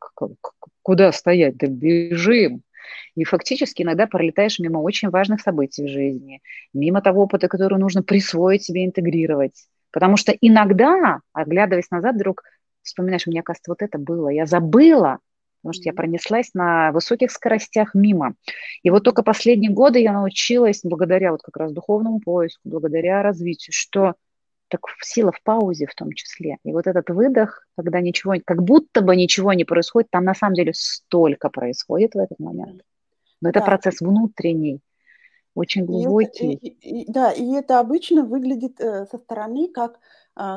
куда 0.82 1.12
стоять, 1.12 1.56
да 1.58 1.66
бежим. 1.66 2.62
И 3.14 3.24
фактически 3.24 3.82
иногда 3.82 4.06
пролетаешь 4.06 4.58
мимо 4.58 4.78
очень 4.78 5.10
важных 5.10 5.40
событий 5.42 5.84
в 5.84 5.88
жизни, 5.88 6.40
мимо 6.72 7.02
того 7.02 7.24
опыта, 7.24 7.48
который 7.48 7.78
нужно 7.78 8.02
присвоить 8.02 8.64
себе, 8.64 8.86
интегрировать. 8.86 9.66
Потому 9.90 10.16
что 10.16 10.32
иногда, 10.32 11.20
оглядываясь 11.32 11.90
назад, 11.90 12.14
вдруг 12.14 12.42
вспоминаешь, 12.82 13.26
у 13.26 13.30
меня, 13.30 13.42
кажется, 13.42 13.70
вот 13.70 13.82
это 13.82 13.98
было, 13.98 14.28
я 14.28 14.46
забыла, 14.46 15.18
потому 15.60 15.72
что 15.74 15.82
я 15.84 15.92
пронеслась 15.92 16.54
на 16.54 16.92
высоких 16.92 17.30
скоростях 17.30 17.94
мимо. 17.94 18.34
И 18.82 18.90
вот 18.90 19.04
только 19.04 19.22
последние 19.22 19.72
годы 19.72 20.00
я 20.00 20.12
научилась, 20.12 20.80
благодаря 20.82 21.32
вот 21.32 21.42
как 21.42 21.56
раз 21.56 21.72
духовному 21.72 22.20
поиску, 22.20 22.60
благодаря 22.64 23.22
развитию, 23.22 23.72
что 23.72 24.14
так 24.68 24.80
сила 25.00 25.32
в 25.32 25.42
паузе 25.42 25.86
в 25.86 25.94
том 25.94 26.12
числе. 26.12 26.58
И 26.64 26.72
вот 26.72 26.86
этот 26.86 27.10
выдох, 27.10 27.66
когда 27.76 28.00
ничего, 28.00 28.34
как 28.44 28.62
будто 28.62 29.00
бы 29.00 29.16
ничего 29.16 29.52
не 29.52 29.64
происходит, 29.64 30.10
там 30.10 30.24
на 30.24 30.34
самом 30.34 30.54
деле 30.54 30.72
столько 30.74 31.50
происходит 31.50 32.14
в 32.14 32.18
этот 32.18 32.38
момент. 32.38 32.82
Но 33.40 33.50
это 33.50 33.60
да. 33.60 33.66
процесс 33.66 34.00
внутренний, 34.00 34.80
очень 35.54 35.84
глубокий. 35.84 36.52
И 36.52 36.68
и, 36.68 37.02
и, 37.02 37.12
да, 37.12 37.32
и 37.32 37.52
это 37.52 37.80
обычно 37.80 38.24
выглядит 38.24 38.80
э, 38.80 39.06
со 39.10 39.18
стороны 39.18 39.68
как 39.68 39.98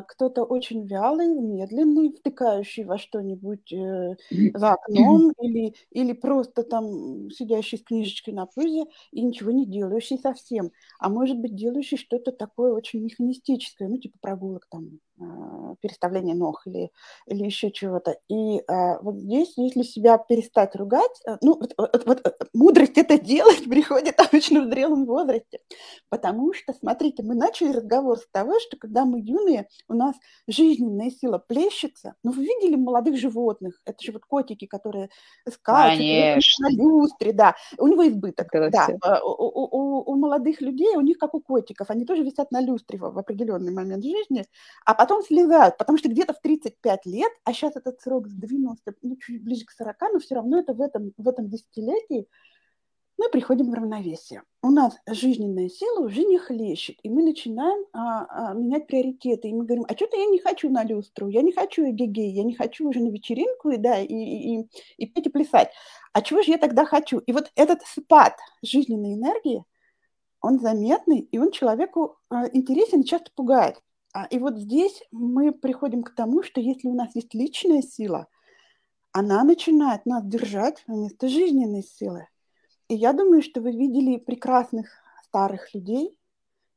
кто-то 0.07 0.43
очень 0.43 0.85
вялый, 0.87 1.27
медленный, 1.27 2.11
втыкающий 2.13 2.83
во 2.83 2.97
что-нибудь 2.97 3.71
э, 3.73 4.15
за 4.53 4.73
окном 4.73 5.31
или, 5.41 5.73
или 5.91 6.13
просто 6.13 6.63
там 6.63 7.29
сидящий 7.31 7.77
с 7.77 7.83
книжечкой 7.83 8.33
на 8.33 8.45
пузе 8.45 8.85
и 9.11 9.21
ничего 9.21 9.51
не 9.51 9.65
делающий 9.65 10.17
совсем. 10.19 10.71
А 10.99 11.09
может 11.09 11.37
быть, 11.39 11.55
делающий 11.55 11.97
что-то 11.97 12.31
такое 12.31 12.73
очень 12.73 13.01
механистическое, 13.03 13.87
ну, 13.87 13.97
типа 13.97 14.17
прогулок 14.21 14.67
там, 14.69 14.99
а, 15.21 15.75
переставление 15.81 16.35
ног 16.35 16.61
или, 16.65 16.91
или 17.27 17.43
еще 17.43 17.71
чего-то. 17.71 18.17
И 18.27 18.61
а, 18.67 18.99
вот 19.01 19.15
здесь, 19.17 19.53
если 19.57 19.83
себя 19.83 20.17
перестать 20.17 20.75
ругать, 20.75 21.21
а, 21.27 21.37
ну, 21.41 21.57
вот, 21.59 21.73
вот, 21.77 22.03
вот 22.05 22.27
э, 22.27 22.31
мудрость 22.53 22.97
это 22.97 23.19
делать 23.19 23.63
приходит 23.69 24.19
обычно 24.19 24.61
в 24.61 24.69
зрелом 24.69 25.05
возрасте. 25.05 25.59
Потому 26.09 26.53
что, 26.53 26.73
смотрите, 26.73 27.23
мы 27.23 27.35
начали 27.35 27.71
разговор 27.71 28.17
с 28.17 28.27
того, 28.31 28.59
что 28.59 28.77
когда 28.77 29.05
мы 29.05 29.19
юные, 29.19 29.67
у 29.87 29.93
нас 29.93 30.15
жизненная 30.47 31.11
сила 31.11 31.37
плещется. 31.37 32.15
Ну, 32.23 32.31
вы 32.31 32.43
видели 32.43 32.75
молодых 32.75 33.17
животных? 33.17 33.79
Это 33.85 34.03
же 34.03 34.11
вот 34.11 34.25
котики, 34.25 34.65
которые 34.65 35.09
скачут 35.47 35.99
Конечно. 35.99 36.69
на 36.69 36.73
люстре, 36.73 37.33
да. 37.33 37.55
У 37.77 37.87
него 37.87 38.07
избыток, 38.07 38.47
да. 38.71 38.87
У, 39.23 39.29
у, 39.29 39.67
у, 39.71 40.11
у 40.11 40.15
молодых 40.15 40.61
людей, 40.61 40.95
у 40.95 41.01
них 41.01 41.17
как 41.17 41.33
у 41.33 41.41
котиков, 41.41 41.89
они 41.89 42.05
тоже 42.05 42.23
висят 42.23 42.51
на 42.51 42.61
люстре 42.61 42.97
в, 42.97 43.11
в 43.11 43.19
определенный 43.19 43.71
момент 43.71 44.03
жизни, 44.03 44.45
а 44.85 44.93
потом 44.93 45.10
потом 45.11 45.23
слезают, 45.23 45.77
потому 45.77 45.97
что 45.97 46.09
где-то 46.09 46.33
в 46.33 46.39
35 46.39 47.05
лет, 47.05 47.31
а 47.43 47.51
сейчас 47.51 47.75
этот 47.75 47.99
срок 47.99 48.27
с 48.27 48.33
90, 48.33 48.93
ну, 49.01 49.17
чуть 49.17 49.43
ближе 49.43 49.65
к 49.65 49.71
40, 49.71 49.95
но 50.13 50.19
все 50.19 50.35
равно 50.35 50.59
это 50.59 50.73
в 50.73 50.79
этом, 50.79 51.11
в 51.17 51.27
этом 51.27 51.49
десятилетии, 51.49 52.27
мы 53.17 53.29
приходим 53.29 53.69
в 53.69 53.73
равновесие. 53.73 54.43
У 54.63 54.69
нас 54.69 54.95
жизненная 55.07 55.67
сила 55.67 56.05
уже 56.05 56.23
не 56.23 56.37
хлещет, 56.37 56.97
и 57.03 57.09
мы 57.09 57.23
начинаем 57.23 57.85
а, 57.91 58.25
а, 58.29 58.53
менять 58.53 58.87
приоритеты. 58.87 59.49
И 59.49 59.53
мы 59.53 59.65
говорим, 59.65 59.85
а 59.87 59.95
что-то 59.95 60.17
я 60.17 60.25
не 60.27 60.39
хочу 60.39 60.69
на 60.69 60.83
люстру, 60.83 61.27
я 61.27 61.41
не 61.41 61.51
хочу 61.51 61.83
эгегей, 61.83 62.31
я 62.31 62.43
не 62.43 62.55
хочу 62.55 62.87
уже 62.87 63.01
на 63.01 63.09
вечеринку 63.09 63.69
и, 63.69 63.77
да, 63.77 63.99
и, 63.99 64.07
и, 64.07 64.69
и 64.97 65.05
петь 65.07 65.27
и 65.27 65.29
плясать. 65.29 65.71
А 66.13 66.21
чего 66.21 66.41
же 66.41 66.51
я 66.51 66.57
тогда 66.57 66.85
хочу? 66.85 67.19
И 67.19 67.33
вот 67.33 67.51
этот 67.55 67.81
спад 67.85 68.37
жизненной 68.63 69.13
энергии, 69.13 69.65
он 70.39 70.59
заметный, 70.59 71.19
и 71.19 71.37
он 71.37 71.51
человеку 71.51 72.17
а, 72.29 72.47
интересен 72.53 73.01
и 73.01 73.05
часто 73.05 73.29
пугает. 73.35 73.75
А, 74.13 74.25
и 74.25 74.39
вот 74.39 74.57
здесь 74.57 75.03
мы 75.11 75.51
приходим 75.51 76.03
к 76.03 76.13
тому, 76.13 76.43
что 76.43 76.59
если 76.59 76.87
у 76.87 76.93
нас 76.93 77.15
есть 77.15 77.33
личная 77.33 77.81
сила, 77.81 78.27
она 79.11 79.43
начинает 79.43 80.05
нас 80.05 80.25
держать 80.25 80.83
вместо 80.87 81.27
жизненной 81.27 81.83
силы. 81.83 82.27
И 82.87 82.95
я 82.95 83.13
думаю, 83.13 83.41
что 83.41 83.61
вы 83.61 83.71
видели 83.71 84.17
прекрасных 84.17 84.89
старых 85.23 85.73
людей, 85.73 86.15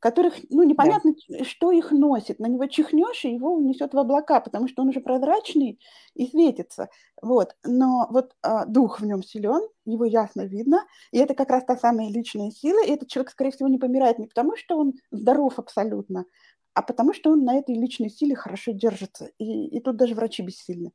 которых, 0.04 0.34
ну, 0.50 0.64
непонятно, 0.64 1.14
да. 1.30 1.44
что 1.44 1.72
их 1.72 1.90
носит. 1.90 2.38
На 2.38 2.44
него 2.44 2.66
чихнешь, 2.66 3.24
и 3.24 3.32
его 3.32 3.54
унесет 3.54 3.94
в 3.94 3.98
облака, 3.98 4.38
потому 4.40 4.68
что 4.68 4.82
он 4.82 4.90
уже 4.90 5.00
прозрачный 5.00 5.80
и 6.12 6.26
светится. 6.26 6.90
Вот. 7.22 7.56
Но 7.64 8.06
вот 8.10 8.36
а, 8.42 8.66
дух 8.66 9.00
в 9.00 9.06
нем 9.06 9.22
силен, 9.22 9.66
его 9.86 10.04
ясно 10.04 10.42
видно, 10.42 10.84
и 11.10 11.16
это 11.16 11.34
как 11.34 11.48
раз 11.48 11.64
та 11.64 11.78
самая 11.78 12.10
личная 12.10 12.50
сила, 12.50 12.84
и 12.84 12.90
этот 12.90 13.08
человек, 13.08 13.30
скорее 13.30 13.52
всего, 13.52 13.66
не 13.70 13.78
помирает 13.78 14.18
не 14.18 14.26
потому, 14.26 14.56
что 14.56 14.76
он 14.76 14.92
здоров 15.10 15.58
абсолютно, 15.58 16.26
а 16.74 16.82
потому 16.82 17.14
что 17.14 17.30
он 17.30 17.44
на 17.44 17.56
этой 17.56 17.74
личной 17.74 18.10
силе 18.10 18.34
хорошо 18.34 18.72
держится. 18.72 19.30
И, 19.38 19.68
и 19.68 19.80
тут 19.80 19.96
даже 19.96 20.14
врачи 20.14 20.42
бессильны. 20.42 20.92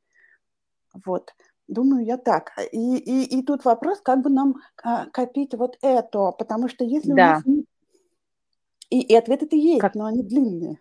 Вот. 1.05 1.33
Думаю, 1.67 2.05
я 2.05 2.17
так. 2.17 2.51
И, 2.71 2.97
и, 2.97 3.39
и 3.39 3.43
тут 3.43 3.63
вопрос, 3.63 4.01
как 4.01 4.21
бы 4.21 4.29
нам 4.29 4.55
а, 4.83 5.05
копить 5.07 5.53
вот 5.53 5.77
это, 5.81 6.31
потому 6.31 6.67
что 6.67 6.83
если 6.83 7.13
да. 7.13 7.41
у 7.45 7.49
нас... 7.49 7.65
И, 8.89 9.01
и 9.01 9.15
ответ 9.15 9.43
это 9.43 9.55
есть, 9.55 9.81
как... 9.81 9.95
но 9.95 10.05
они 10.05 10.23
длинные. 10.23 10.79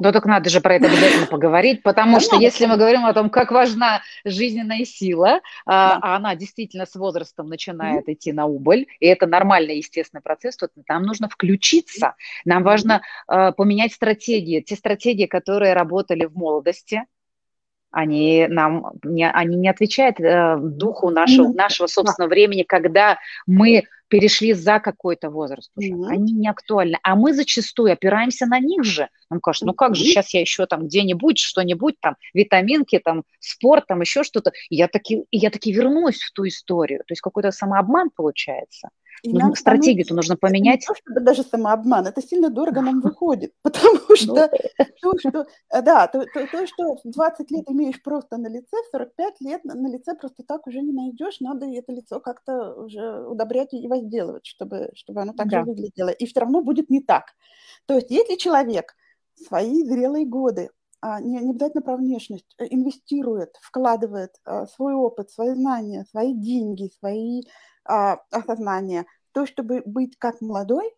Ну 0.00 0.12
так 0.12 0.24
надо 0.26 0.48
же 0.50 0.60
про 0.60 0.76
это 0.76 0.86
обязательно 0.86 1.26
поговорить, 1.26 1.82
потому 1.82 2.20
что 2.20 2.36
если 2.36 2.66
мы 2.66 2.76
говорим 2.76 3.04
о 3.04 3.12
том, 3.12 3.30
как 3.30 3.50
важна 3.50 4.02
жизненная 4.24 4.84
сила, 4.84 5.40
а, 5.66 5.98
а 6.00 6.16
она 6.16 6.34
действительно 6.34 6.86
с 6.86 6.94
возрастом 6.94 7.48
начинает 7.48 8.08
идти 8.08 8.32
на 8.32 8.46
убыль, 8.46 8.86
и 9.00 9.06
это 9.06 9.26
нормальный 9.26 9.78
естественный 9.78 10.22
процесс, 10.22 10.56
то 10.56 10.68
нам 10.88 11.02
нужно 11.02 11.28
включиться, 11.28 12.14
нам 12.44 12.62
важно 12.62 13.02
а, 13.26 13.52
поменять 13.52 13.92
стратегии, 13.92 14.60
те 14.60 14.76
стратегии, 14.76 15.26
которые 15.26 15.74
работали 15.74 16.24
в 16.24 16.34
молодости, 16.34 17.02
они 17.92 18.46
нам 18.48 18.92
не, 19.04 19.30
они 19.30 19.56
не 19.56 19.68
отвечают 19.68 20.18
э, 20.18 20.56
духу 20.58 21.10
нашего, 21.10 21.52
нашего 21.52 21.86
собственного 21.86 22.30
времени, 22.30 22.62
когда 22.62 23.18
мы 23.46 23.84
перешли 24.12 24.52
за 24.52 24.78
какой-то 24.78 25.30
возраст 25.30 25.70
уже. 25.74 25.88
Mm-hmm. 25.88 26.06
Они 26.10 26.32
не 26.34 26.46
актуальны. 26.46 26.98
А 27.02 27.16
мы 27.16 27.32
зачастую 27.32 27.92
опираемся 27.92 28.44
на 28.44 28.60
них 28.60 28.84
же. 28.84 29.08
Нам 29.30 29.40
кажется, 29.40 29.64
ну 29.64 29.72
как 29.72 29.94
же, 29.94 30.04
сейчас 30.04 30.34
я 30.34 30.42
еще 30.42 30.66
там 30.66 30.84
где-нибудь, 30.84 31.38
что-нибудь, 31.38 31.94
там, 31.98 32.16
витаминки, 32.34 32.98
там, 32.98 33.22
спорт, 33.40 33.86
там, 33.86 34.02
еще 34.02 34.22
что-то. 34.22 34.52
И 34.68 34.76
я 34.76 34.86
таки, 34.86 35.24
и 35.30 35.38
я 35.38 35.48
таки 35.48 35.72
вернусь 35.72 36.20
в 36.20 36.30
ту 36.32 36.46
историю. 36.46 36.98
То 37.06 37.12
есть 37.12 37.22
какой-то 37.22 37.52
самообман 37.52 38.10
получается. 38.14 38.90
И 39.22 39.32
ну, 39.32 39.54
стратегию-то 39.54 40.14
нужно 40.14 40.36
поменять. 40.36 40.80
Не 40.80 40.86
то, 40.86 40.94
чтобы 40.96 41.20
даже 41.20 41.44
самообман, 41.44 42.08
это 42.08 42.20
сильно 42.20 42.50
дорого 42.50 42.80
нам 42.80 43.00
выходит, 43.02 43.54
потому 43.62 44.00
ну, 44.08 44.16
что 44.16 44.50
то, 45.00 45.18
что, 45.18 45.46
э, 45.70 45.82
да, 45.82 46.08
то, 46.08 46.24
то, 46.34 46.46
то, 46.46 46.66
что 46.66 46.96
20 47.04 47.50
лет 47.52 47.70
имеешь 47.70 48.02
просто 48.02 48.36
на 48.36 48.48
лице, 48.48 48.76
45 48.90 49.40
лет 49.40 49.64
на 49.64 49.88
лице 49.88 50.14
просто 50.14 50.42
так 50.42 50.66
уже 50.66 50.80
не 50.80 50.92
найдешь, 50.92 51.38
надо 51.40 51.66
это 51.66 51.92
лицо 51.92 52.18
как-то 52.18 52.74
уже 52.74 53.24
удобрять 53.26 53.72
и 53.72 53.86
возделывать, 53.86 54.44
чтобы, 54.44 54.90
чтобы 54.94 55.22
оно 55.22 55.32
так 55.32 55.48
да. 55.48 55.60
же 55.60 55.66
выглядело. 55.66 56.08
И 56.08 56.26
все 56.26 56.40
равно 56.40 56.60
будет 56.60 56.90
не 56.90 57.00
так. 57.00 57.26
То 57.86 57.94
есть 57.94 58.10
если 58.10 58.34
человек 58.34 58.96
свои 59.36 59.84
зрелые 59.84 60.26
годы 60.26 60.70
а, 61.00 61.20
не, 61.20 61.38
не 61.40 61.50
обязательно 61.50 61.82
про 61.82 61.96
внешность, 61.96 62.54
э, 62.58 62.66
инвестирует, 62.70 63.56
вкладывает 63.60 64.36
а, 64.44 64.66
свой 64.66 64.94
опыт, 64.94 65.30
свои 65.30 65.54
знания, 65.54 66.06
свои 66.10 66.32
деньги, 66.32 66.90
свои 66.98 67.42
а, 67.84 68.22
осознания, 68.30 69.06
то, 69.32 69.46
чтобы 69.46 69.82
быть 69.84 70.16
как 70.18 70.40
молодой, 70.40 70.94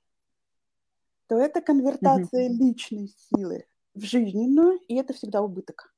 то 1.29 1.38
это 1.38 1.61
конвертация 1.61 2.49
mm-hmm. 2.49 2.53
личной 2.53 3.09
силы 3.09 3.66
в 3.94 4.03
жизненную, 4.03 4.79
и 4.88 4.97
это 4.97 5.14
всегда 5.14 5.40
убыток. 5.40 5.94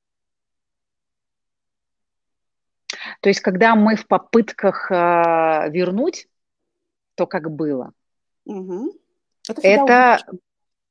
То 3.20 3.28
есть, 3.28 3.40
когда 3.40 3.74
мы 3.74 3.96
в 3.96 4.06
попытках 4.06 4.90
э, 4.90 5.70
вернуть 5.70 6.28
то, 7.14 7.26
как 7.26 7.50
было, 7.50 7.92
угу. 8.44 8.92
это, 9.48 9.60
это, 9.62 10.18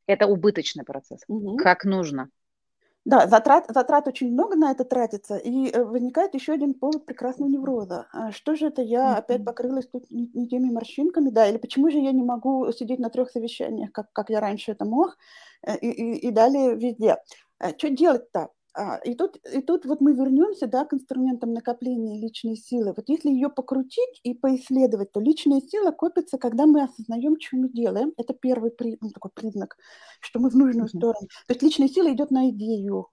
это 0.07 0.27
убыточный 0.27 0.83
процесс, 0.83 1.21
угу. 1.27 1.57
как 1.57 1.85
нужно. 1.85 2.29
Да, 3.05 3.27
затрат, 3.27 3.65
затрат 3.69 4.07
очень 4.07 4.31
много 4.31 4.55
на 4.55 4.71
это 4.71 4.83
тратится, 4.83 5.37
и 5.37 5.69
э, 5.69 5.83
возникает 5.83 6.33
еще 6.33 6.53
один 6.53 6.73
повод 6.73 7.05
прекрасного 7.05 7.49
невроза. 7.49 8.07
А 8.11 8.31
что 8.31 8.55
же 8.55 8.65
это 8.67 8.81
я 8.81 9.13
mm-hmm. 9.13 9.17
опять 9.19 9.45
покрылась 9.45 9.87
тут 9.87 10.09
не, 10.09 10.27
не 10.33 10.47
теми 10.47 10.71
морщинками, 10.71 11.29
да, 11.29 11.47
или 11.47 11.57
почему 11.57 11.91
же 11.91 11.99
я 11.99 12.11
не 12.11 12.23
могу 12.23 12.71
сидеть 12.71 12.99
на 12.99 13.11
трех 13.11 13.29
совещаниях, 13.29 13.91
как, 13.91 14.11
как 14.11 14.31
я 14.31 14.39
раньше 14.39 14.71
это 14.71 14.85
мог, 14.85 15.17
э, 15.61 15.77
и, 15.77 15.91
и, 15.91 16.27
и 16.27 16.31
далее 16.31 16.75
везде. 16.75 17.17
Э, 17.59 17.77
что 17.77 17.89
делать-то? 17.91 18.49
А, 18.77 18.97
и 18.97 19.15
тут, 19.15 19.37
и 19.53 19.61
тут 19.61 19.85
вот 19.85 20.01
мы 20.01 20.13
вернемся 20.13 20.67
да, 20.67 20.83
к 20.83 20.93
инструментам 20.93 21.53
накопления 21.53 22.19
личной 22.19 22.57
силы. 22.57 22.93
Вот 22.95 23.05
если 23.07 23.29
ее 23.29 23.49
покрутить 23.49 24.19
и 24.23 24.33
поисследовать, 24.33 25.13
то 25.13 25.21
личная 25.21 25.61
сила 25.61 25.91
копится, 25.91 26.37
когда 26.37 26.65
мы 26.65 26.83
осознаем, 26.83 27.39
что 27.39 27.55
мы 27.55 27.69
делаем. 27.69 28.11
Это 28.17 28.33
первый 28.33 28.71
при, 28.71 28.97
ну, 28.99 29.11
такой 29.11 29.31
признак, 29.33 29.77
что 30.19 30.39
мы 30.39 30.49
в 30.49 30.55
нужную 30.55 30.87
mm-hmm. 30.87 30.97
сторону. 30.97 31.27
То 31.47 31.53
есть 31.53 31.61
личная 31.61 31.87
сила 31.87 32.11
идет 32.11 32.31
на 32.31 32.49
идею. 32.49 33.07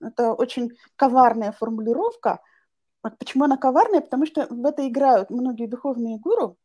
Это 0.00 0.34
очень 0.34 0.70
коварная 0.96 1.52
формулировка. 1.52 2.40
Вот 3.04 3.16
почему 3.16 3.44
она 3.44 3.56
коварная? 3.56 4.00
Потому 4.00 4.26
что 4.26 4.48
в 4.50 4.66
это 4.66 4.88
играют 4.88 5.30
многие 5.30 5.68
духовные 5.68 6.18
гуру, 6.18 6.58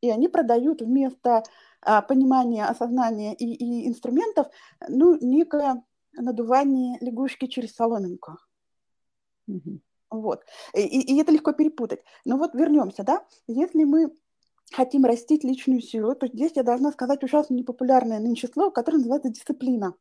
и 0.00 0.10
они 0.10 0.28
продают 0.28 0.80
вместо 0.80 1.42
а, 1.82 2.00
понимания, 2.00 2.64
осознания 2.64 3.34
и, 3.34 3.44
и 3.44 3.88
инструментов 3.88 4.46
ну, 4.88 5.18
некое 5.20 5.82
надувание 6.18 6.98
лягушки 7.00 7.46
через 7.46 7.74
соломинку. 7.74 8.38
Угу. 9.46 9.80
Вот. 10.10 10.44
И, 10.74 10.80
и 10.80 11.20
это 11.20 11.32
легко 11.32 11.52
перепутать. 11.52 12.02
Но 12.24 12.36
вот 12.36 12.54
вернемся, 12.54 13.02
да? 13.02 13.26
Если 13.46 13.84
мы 13.84 14.12
хотим 14.72 15.04
растить 15.04 15.44
личную 15.44 15.80
силу, 15.80 16.14
то 16.14 16.26
здесь 16.26 16.52
я 16.54 16.62
должна 16.62 16.92
сказать 16.92 17.22
ужасно 17.24 17.54
непопулярное 17.54 18.20
нынче 18.20 18.48
слово, 18.48 18.70
которое 18.70 18.98
называется 18.98 19.30
дисциплина. 19.30 19.94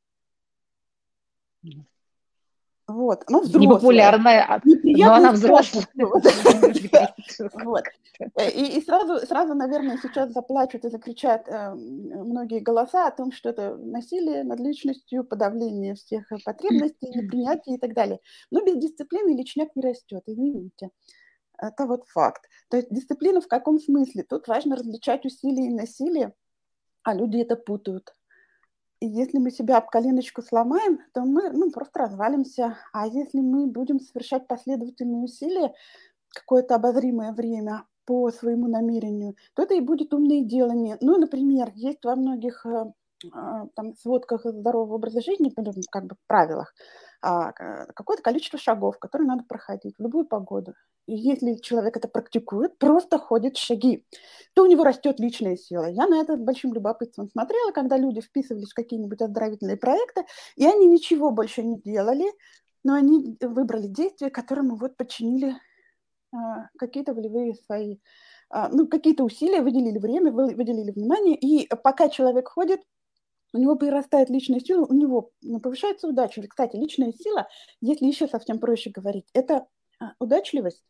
Вот, 2.87 3.23
она 3.27 3.41
взрослая. 3.41 3.61
Непопулярная, 3.61 4.45
а, 4.47 4.61
но 4.63 5.13
она 5.13 5.31
взрослая. 5.33 5.85
Вот. 7.63 7.83
Э, 8.35 8.49
и, 8.49 8.77
и 8.77 8.81
сразу, 8.81 9.25
сразу, 9.27 9.53
наверное, 9.53 9.97
сейчас 10.01 10.31
заплачут 10.31 10.85
и 10.85 10.89
закричат 10.89 11.47
э, 11.47 11.73
многие 11.73 12.61
голоса 12.61 13.07
о 13.07 13.11
том, 13.11 13.31
что 13.31 13.49
это 13.49 13.75
насилие 13.75 14.43
над 14.43 14.59
личностью, 14.59 15.25
подавление 15.25 15.95
всех 15.95 16.29
потребностей, 16.45 17.09
непринятие 17.09 17.75
и 17.75 17.79
так 17.79 17.93
далее. 17.93 18.19
Но 18.51 18.63
без 18.63 18.77
дисциплины 18.77 19.37
личняк 19.37 19.75
не 19.75 19.83
растет, 19.83 20.23
извините. 20.25 20.89
Это 21.57 21.85
вот 21.85 22.05
факт. 22.07 22.43
То 22.69 22.77
есть 22.77 22.89
дисциплина 22.89 23.41
в 23.41 23.47
каком 23.47 23.79
смысле? 23.79 24.23
Тут 24.23 24.47
важно 24.47 24.77
различать 24.77 25.25
усилие 25.25 25.67
и 25.67 25.73
насилие, 25.73 26.33
а 27.03 27.13
люди 27.13 27.37
это 27.37 27.57
путают. 27.57 28.13
И 28.99 29.07
если 29.07 29.37
мы 29.37 29.51
себя 29.51 29.77
об 29.77 29.89
коленочку 29.89 30.41
сломаем, 30.41 30.99
то 31.13 31.21
мы 31.21 31.51
ну, 31.51 31.69
просто 31.71 31.99
развалимся. 31.99 32.77
А 32.93 33.05
если 33.05 33.39
мы 33.39 33.67
будем 33.67 33.99
совершать 33.99 34.47
последовательные 34.47 35.23
усилия 35.23 35.73
какое-то 36.29 36.75
обозримое 36.75 37.31
время 37.33 37.85
по 38.05 38.31
своему 38.31 38.67
намерению, 38.67 39.35
то 39.53 39.63
это 39.63 39.75
и 39.75 39.81
будет 39.81 40.13
умное 40.13 40.41
делание. 40.41 40.97
Ну, 41.01 41.17
например, 41.17 41.71
есть 41.75 42.03
во 42.05 42.15
многих 42.15 42.65
а, 43.33 43.65
там, 43.75 43.95
сводках 43.95 44.45
здорового 44.45 44.95
образа 44.95 45.21
жизни, 45.21 45.51
как 45.89 46.05
бы 46.05 46.15
правилах, 46.27 46.75
а, 47.21 47.51
какое-то 47.51 48.21
количество 48.21 48.59
шагов, 48.59 48.99
которые 48.99 49.27
надо 49.27 49.43
проходить 49.43 49.95
в 49.97 50.01
любую 50.01 50.25
погоду. 50.25 50.75
И 51.07 51.15
если 51.15 51.55
человек 51.55 51.97
это 51.97 52.07
практикует, 52.07 52.77
просто 52.77 53.17
ходит 53.17 53.57
шаги, 53.57 54.05
то 54.53 54.63
у 54.63 54.65
него 54.67 54.83
растет 54.83 55.19
личная 55.19 55.55
сила. 55.55 55.85
Я 55.89 56.05
на 56.05 56.21
это 56.21 56.37
большим 56.37 56.73
любопытством 56.73 57.29
смотрела, 57.29 57.71
когда 57.71 57.97
люди 57.97 58.21
вписывались 58.21 58.71
в 58.71 58.75
какие-нибудь 58.75 59.21
оздоровительные 59.21 59.77
проекты, 59.77 60.25
и 60.55 60.67
они 60.67 60.85
ничего 60.85 61.31
больше 61.31 61.63
не 61.63 61.81
делали, 61.81 62.25
но 62.83 62.93
они 62.93 63.35
выбрали 63.41 63.87
действия, 63.87 64.29
которым 64.29 64.75
вот 64.75 64.95
подчинили 64.95 65.55
а, 66.31 66.67
какие-то 66.77 67.15
волевые 67.15 67.55
свои, 67.55 67.97
ну, 68.71 68.87
какие-то 68.87 69.23
усилия, 69.23 69.61
выделили 69.61 69.97
время, 69.97 70.31
выделили 70.31 70.91
внимание, 70.91 71.35
и 71.35 71.67
пока 71.67 72.07
человек 72.07 72.47
ходит, 72.47 72.79
у 73.53 73.57
него 73.57 73.75
прирастает 73.75 74.29
личная 74.29 74.59
сила, 74.59 74.85
у 74.85 74.93
него 74.93 75.31
ну, 75.41 75.59
повышается 75.59 76.07
удача. 76.07 76.41
Кстати, 76.47 76.75
личная 76.75 77.13
сила, 77.13 77.47
если 77.81 78.05
еще 78.05 78.27
совсем 78.27 78.59
проще 78.59 78.89
говорить, 78.89 79.25
это 79.33 79.67
а, 79.99 80.13
удачливость, 80.19 80.83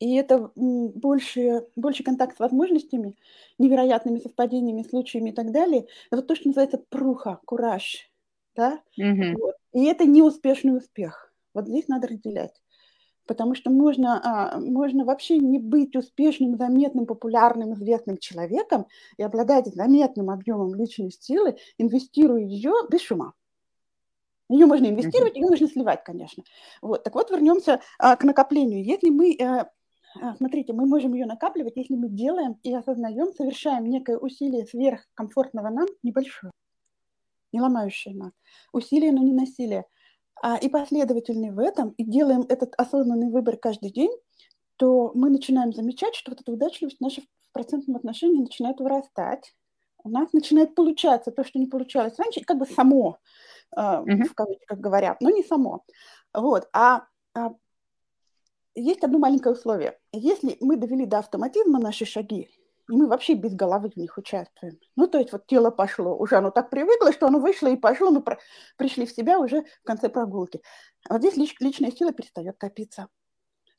и 0.00 0.16
это 0.16 0.50
больше, 0.54 1.66
больше 1.76 2.02
контакт 2.02 2.36
с 2.36 2.40
возможностями, 2.40 3.16
невероятными 3.58 4.18
совпадениями, 4.18 4.82
случаями 4.82 5.30
и 5.30 5.32
так 5.32 5.52
далее. 5.52 5.86
Это 6.10 6.22
то, 6.22 6.34
что 6.34 6.48
называется 6.48 6.82
пруха, 6.88 7.40
кураж. 7.44 8.10
Да? 8.56 8.80
Mm-hmm. 9.00 9.34
Вот. 9.40 9.54
И 9.72 9.84
это 9.84 10.04
неуспешный 10.04 10.76
успех. 10.76 11.32
Вот 11.54 11.68
здесь 11.68 11.88
надо 11.88 12.08
разделять. 12.08 12.60
Потому 13.26 13.54
что 13.54 13.70
можно, 13.70 14.20
а, 14.22 14.60
можно 14.60 15.04
вообще 15.04 15.38
не 15.38 15.58
быть 15.58 15.96
успешным, 15.96 16.56
заметным, 16.56 17.06
популярным, 17.06 17.74
известным 17.74 18.18
человеком 18.18 18.86
и 19.16 19.22
обладать 19.22 19.66
заметным 19.66 20.30
объемом 20.30 20.74
личной 20.74 21.10
силы, 21.10 21.56
инвестируя 21.78 22.42
ее 22.42 22.72
без 22.90 23.00
шума. 23.00 23.32
Ее 24.50 24.66
можно 24.66 24.86
инвестировать, 24.86 25.36
ее 25.36 25.46
можно 25.46 25.66
сливать, 25.68 26.04
конечно. 26.04 26.44
Вот. 26.82 27.02
Так 27.02 27.14
вот, 27.14 27.30
вернемся 27.30 27.80
а, 27.98 28.16
к 28.16 28.24
накоплению. 28.24 28.84
Если 28.84 29.08
мы, 29.08 29.36
а, 29.40 29.70
а, 30.20 30.36
смотрите, 30.36 30.74
мы 30.74 30.86
можем 30.86 31.14
ее 31.14 31.24
накапливать, 31.24 31.76
если 31.76 31.94
мы 31.94 32.08
делаем 32.08 32.58
и 32.62 32.74
осознаем, 32.74 33.32
совершаем 33.32 33.86
некое 33.86 34.18
усилие 34.18 34.66
сверхкомфортного 34.66 35.70
нам, 35.70 35.86
небольшое, 36.02 36.52
не 37.52 37.60
ломающее 37.62 38.14
нас. 38.14 38.32
Усилие, 38.72 39.12
но 39.12 39.22
не 39.22 39.32
насилие 39.32 39.86
а, 40.42 40.56
и 40.56 40.68
последовательны 40.68 41.52
в 41.52 41.58
этом, 41.58 41.90
и 41.90 42.04
делаем 42.04 42.42
этот 42.48 42.74
осознанный 42.76 43.30
выбор 43.30 43.56
каждый 43.56 43.90
день, 43.90 44.10
то 44.76 45.12
мы 45.14 45.30
начинаем 45.30 45.72
замечать, 45.72 46.14
что 46.14 46.30
вот 46.30 46.40
эта 46.40 46.52
удачливость 46.52 47.00
наша 47.00 47.22
в 47.22 47.52
процентном 47.52 47.96
отношении 47.96 48.40
начинает 48.40 48.80
вырастать. 48.80 49.54
У 50.02 50.10
нас 50.10 50.32
начинает 50.32 50.74
получаться 50.74 51.30
то, 51.30 51.44
что 51.44 51.58
не 51.58 51.66
получалось 51.66 52.18
раньше, 52.18 52.44
как 52.44 52.58
бы 52.58 52.66
само, 52.66 53.18
э, 53.74 53.80
mm-hmm. 53.80 54.24
в 54.24 54.34
кавычках 54.34 54.78
говоря, 54.78 55.16
но 55.20 55.30
не 55.30 55.42
само. 55.42 55.84
Вот. 56.34 56.68
А, 56.72 57.06
а 57.34 57.54
есть 58.74 59.04
одно 59.04 59.18
маленькое 59.18 59.54
условие. 59.54 59.98
Если 60.12 60.56
мы 60.60 60.76
довели 60.76 61.06
до 61.06 61.18
автоматизма 61.20 61.78
наши 61.78 62.04
шаги, 62.04 62.50
и 62.90 62.92
мы 62.94 63.06
вообще 63.06 63.34
без 63.34 63.54
головы 63.54 63.90
в 63.90 63.96
них 63.96 64.16
участвуем. 64.18 64.78
Ну, 64.96 65.06
то 65.06 65.18
есть 65.18 65.32
вот 65.32 65.46
тело 65.46 65.70
пошло, 65.70 66.16
уже 66.16 66.36
оно 66.36 66.50
так 66.50 66.70
привыкло, 66.70 67.12
что 67.12 67.26
оно 67.26 67.38
вышло 67.38 67.68
и 67.68 67.76
пошло, 67.76 68.10
мы 68.10 68.22
про- 68.22 68.38
пришли 68.76 69.06
в 69.06 69.10
себя 69.10 69.38
уже 69.38 69.62
в 69.62 69.84
конце 69.84 70.08
прогулки. 70.08 70.60
А 71.08 71.14
вот 71.14 71.22
здесь 71.22 71.36
лич- 71.36 71.56
личная 71.60 71.90
сила 71.90 72.12
перестает 72.12 72.56
копиться. 72.58 73.08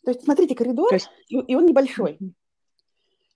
То 0.04 0.12
есть 0.12 0.24
смотрите, 0.24 0.56
коридор, 0.56 0.92
есть... 0.94 1.10
и, 1.28 1.40
и 1.40 1.56
он 1.56 1.66
небольшой. 1.66 2.20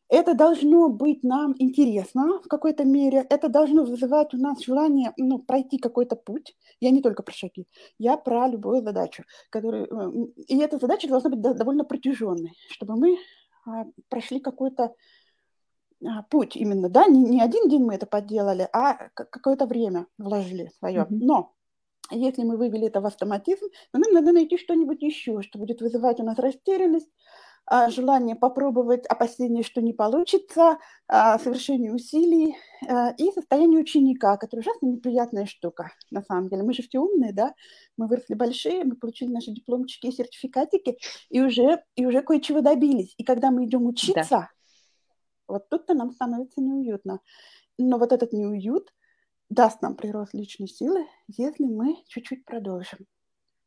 Это 0.07 0.33
должно 0.33 0.89
быть 0.89 1.23
нам 1.23 1.53
интересно 1.59 2.41
в 2.43 2.47
какой-то 2.47 2.83
мере, 2.83 3.27
это 3.29 3.47
должно 3.47 3.83
вызывать 3.83 4.33
у 4.33 4.37
нас 4.37 4.59
желание 4.59 5.13
ну, 5.17 5.37
пройти 5.37 5.77
какой-то 5.77 6.15
путь. 6.15 6.57
Я 6.79 6.89
не 6.89 7.01
только 7.01 7.21
про 7.21 7.31
шаги, 7.31 7.67
я 7.99 8.17
про 8.17 8.47
любую 8.47 8.81
задачу. 8.81 9.23
Которую, 9.51 9.85
э, 9.85 10.43
и 10.47 10.57
эта 10.57 10.79
задача 10.79 11.07
должна 11.07 11.29
быть 11.29 11.41
довольно 11.41 11.83
протяженной, 11.83 12.53
чтобы 12.71 12.95
мы 12.95 13.19
а, 13.67 13.85
прошли 14.09 14.39
какой-то 14.39 14.95
путь 16.29 16.55
именно, 16.55 16.89
да, 16.89 17.05
не, 17.07 17.23
не 17.23 17.41
один 17.41 17.67
день 17.67 17.83
мы 17.83 17.95
это 17.95 18.05
подделали, 18.05 18.67
а 18.73 19.09
какое-то 19.13 19.65
время 19.65 20.07
вложили 20.17 20.71
свое. 20.79 21.01
Mm-hmm. 21.01 21.17
Но 21.21 21.53
если 22.11 22.43
мы 22.43 22.57
вывели 22.57 22.87
это 22.87 23.01
в 23.01 23.05
автоматизм, 23.05 23.67
то 23.91 23.99
нам 23.99 24.11
надо 24.13 24.31
найти 24.31 24.57
что-нибудь 24.57 25.01
еще, 25.01 25.41
что 25.41 25.59
будет 25.59 25.81
вызывать 25.81 26.19
у 26.19 26.23
нас 26.23 26.39
растерянность, 26.39 27.09
а, 27.65 27.91
желание 27.91 28.35
попробовать, 28.35 29.05
опасение, 29.05 29.63
что 29.63 29.81
не 29.81 29.93
получится, 29.93 30.79
а, 31.07 31.37
совершение 31.37 31.93
усилий 31.93 32.55
и 33.17 33.31
состояние 33.31 33.81
ученика, 33.81 34.37
которое 34.37 34.61
ужасно 34.61 34.87
неприятная 34.87 35.45
штука, 35.45 35.91
на 36.09 36.23
самом 36.23 36.49
деле. 36.49 36.63
Мы 36.63 36.73
же 36.73 36.81
все 36.81 36.99
умные, 36.99 37.33
да, 37.33 37.53
мы 37.97 38.07
выросли 38.07 38.33
большие, 38.33 38.85
мы 38.85 38.95
получили 38.95 39.31
наши 39.31 39.51
дипломчики 39.51 40.07
и 40.07 40.11
сертификатики, 40.11 40.97
и 41.29 41.41
уже, 41.41 41.83
и 41.95 42.07
уже 42.07 42.23
кое-чего 42.23 42.61
добились. 42.61 43.13
И 43.17 43.23
когда 43.23 43.51
мы 43.51 43.65
идем 43.65 43.85
учиться, 43.85 44.29
да 44.29 44.49
вот 45.49 45.69
тут-то 45.69 45.93
нам 45.93 46.11
становится 46.11 46.61
неуютно. 46.61 47.19
Но 47.77 47.97
вот 47.97 48.11
этот 48.11 48.33
неуют 48.33 48.93
даст 49.49 49.81
нам 49.81 49.95
прирост 49.95 50.33
личной 50.33 50.67
силы, 50.67 51.05
если 51.27 51.65
мы 51.65 51.97
чуть-чуть 52.07 52.45
продолжим. 52.45 52.99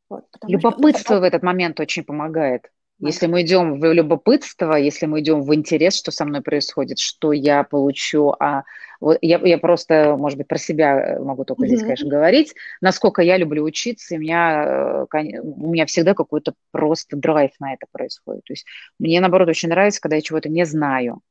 Вот, 0.09 0.25
Любопытство 0.47 1.17
что, 1.17 1.21
в 1.21 1.23
этот 1.25 1.43
момент 1.43 1.81
очень 1.81 2.05
помогает. 2.05 2.71
Если 2.99 3.27
мы 3.27 3.43
идем 3.43 3.81
в 3.81 3.93
любопытство, 3.93 4.75
если 4.75 5.07
мы 5.07 5.21
идем 5.21 5.43
в 5.43 5.53
интерес, 5.53 5.97
что 5.97 6.13
со 6.13 6.25
мной 6.25 6.41
происходит, 6.41 7.01
что 7.01 7.33
я 7.33 7.65
получу, 7.65 8.33
а 8.39 8.63
вот 9.01 9.19
я, 9.23 9.39
я 9.39 9.59
просто, 9.59 10.17
может 10.17 10.39
быть, 10.39 10.47
про 10.47 10.59
себя 10.59 11.01
э, 11.01 11.19
могу 11.19 11.45
только 11.45 11.65
mm-hmm. 11.65 11.67
здесь, 11.67 11.83
конечно, 11.83 12.09
говорить, 12.09 12.55
насколько 12.81 13.21
я 13.21 13.37
люблю 13.39 13.65
учиться, 13.65 14.15
и 14.15 14.19
у 14.19 14.21
меня, 14.21 15.07
э, 15.13 15.41
у 15.43 15.73
меня 15.73 15.87
всегда 15.87 16.15
какой-то 16.15 16.55
просто 16.71 17.17
драйв 17.17 17.51
на 17.59 17.75
это 17.75 17.87
происходит. 17.91 18.45
То 18.45 18.53
есть 18.53 18.67
мне, 19.01 19.21
наоборот, 19.21 19.49
очень 19.49 19.71
нравится, 19.71 20.01
когда 20.01 20.15
я 20.15 20.23
чего-то 20.23 20.49
не 20.49 20.65
знаю. 20.65 21.23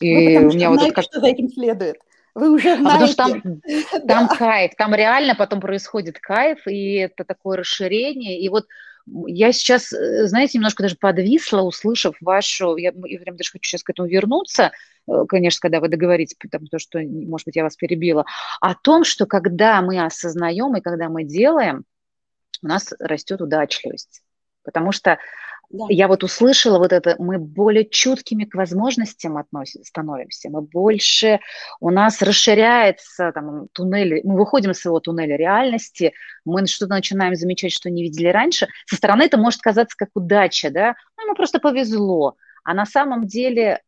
И 0.00 0.38
ну, 0.38 0.48
у 0.48 0.52
меня 0.52 0.70
вот 0.70 0.76
знаете, 0.76 0.94
как... 0.94 1.04
что 1.04 1.20
за 1.20 1.26
этим 1.26 1.48
следует. 1.48 1.96
Вы 2.34 2.50
уже 2.50 2.76
знаете. 2.76 2.84
А 2.84 2.92
потому 2.92 3.06
что 3.06 3.16
там, 3.16 3.60
там 4.06 4.28
кайф, 4.28 4.72
там 4.76 4.94
реально 4.94 5.34
потом 5.34 5.60
происходит 5.60 6.18
кайф, 6.18 6.66
и 6.66 6.94
это 6.94 7.24
такое 7.24 7.58
расширение. 7.58 8.40
И 8.40 8.48
вот 8.48 8.66
я 9.26 9.52
сейчас, 9.52 9.92
э, 9.92 10.26
знаете, 10.26 10.58
немножко 10.58 10.82
даже 10.82 10.96
подвисла, 10.96 11.62
услышав 11.62 12.16
вашу, 12.20 12.76
я, 12.76 12.92
я 12.94 13.18
прям 13.18 13.36
даже 13.36 13.50
хочу 13.50 13.68
сейчас 13.68 13.82
к 13.82 13.90
этому 13.90 14.08
вернуться, 14.08 14.72
э, 15.06 15.24
конечно, 15.28 15.60
когда 15.60 15.80
вы 15.80 15.88
договоритесь, 15.88 16.36
потому 16.38 16.66
что, 16.76 17.00
может 17.00 17.46
быть, 17.46 17.56
я 17.56 17.64
вас 17.64 17.76
перебила, 17.76 18.24
о 18.60 18.74
том, 18.74 19.04
что 19.04 19.26
когда 19.26 19.80
мы 19.82 20.04
осознаем 20.04 20.76
и 20.76 20.80
когда 20.80 21.08
мы 21.08 21.24
делаем, 21.24 21.84
у 22.62 22.66
нас 22.66 22.92
растет 22.98 23.40
удачливость. 23.40 24.22
Потому 24.68 24.92
что 24.92 25.18
да. 25.70 25.84
Я 25.90 26.08
вот 26.08 26.24
услышала 26.24 26.78
вот 26.78 26.94
это, 26.94 27.16
мы 27.18 27.38
более 27.38 27.84
чуткими 27.84 28.44
к 28.44 28.54
возможностям 28.54 29.36
относим, 29.36 29.84
становимся, 29.84 30.48
мы 30.48 30.62
больше, 30.62 31.40
у 31.78 31.90
нас 31.90 32.22
расширяется 32.22 33.32
там 33.32 33.68
туннель, 33.72 34.22
мы 34.24 34.36
выходим 34.38 34.70
из 34.70 34.80
своего 34.80 34.98
туннеля 35.00 35.36
реальности, 35.36 36.14
мы 36.46 36.66
что-то 36.66 36.94
начинаем 36.94 37.34
замечать, 37.34 37.72
что 37.72 37.90
не 37.90 38.02
видели 38.02 38.28
раньше. 38.28 38.68
Со 38.86 38.96
стороны 38.96 39.24
это 39.24 39.36
может 39.36 39.60
казаться 39.60 39.94
как 39.94 40.08
удача, 40.14 40.70
да, 40.70 40.94
ну, 41.18 41.26
ему 41.26 41.34
просто 41.34 41.58
повезло. 41.58 42.36
А 42.64 42.72
на 42.72 42.86
самом 42.86 43.26
деле, 43.26 43.82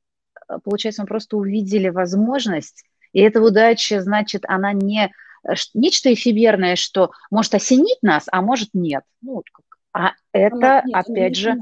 э, 0.51 0.59
получается, 0.63 1.01
мы 1.01 1.09
просто 1.09 1.39
увидели 1.39 1.89
возможность, 1.89 2.85
и 3.15 3.21
эта 3.21 3.41
удача, 3.41 4.03
значит, 4.03 4.45
она 4.47 4.75
не 4.75 5.11
э, 5.49 5.55
нечто 5.73 6.13
эфемерное, 6.13 6.77
что 6.77 7.11
может 7.31 7.55
осенить 7.55 8.03
нас, 8.03 8.27
а 8.31 8.43
может 8.43 8.69
нет. 8.75 9.03
Ну, 9.23 9.43
а 9.93 10.13
это, 10.33 10.83
нет, 10.85 10.95
опять 10.95 11.37
же, 11.37 11.57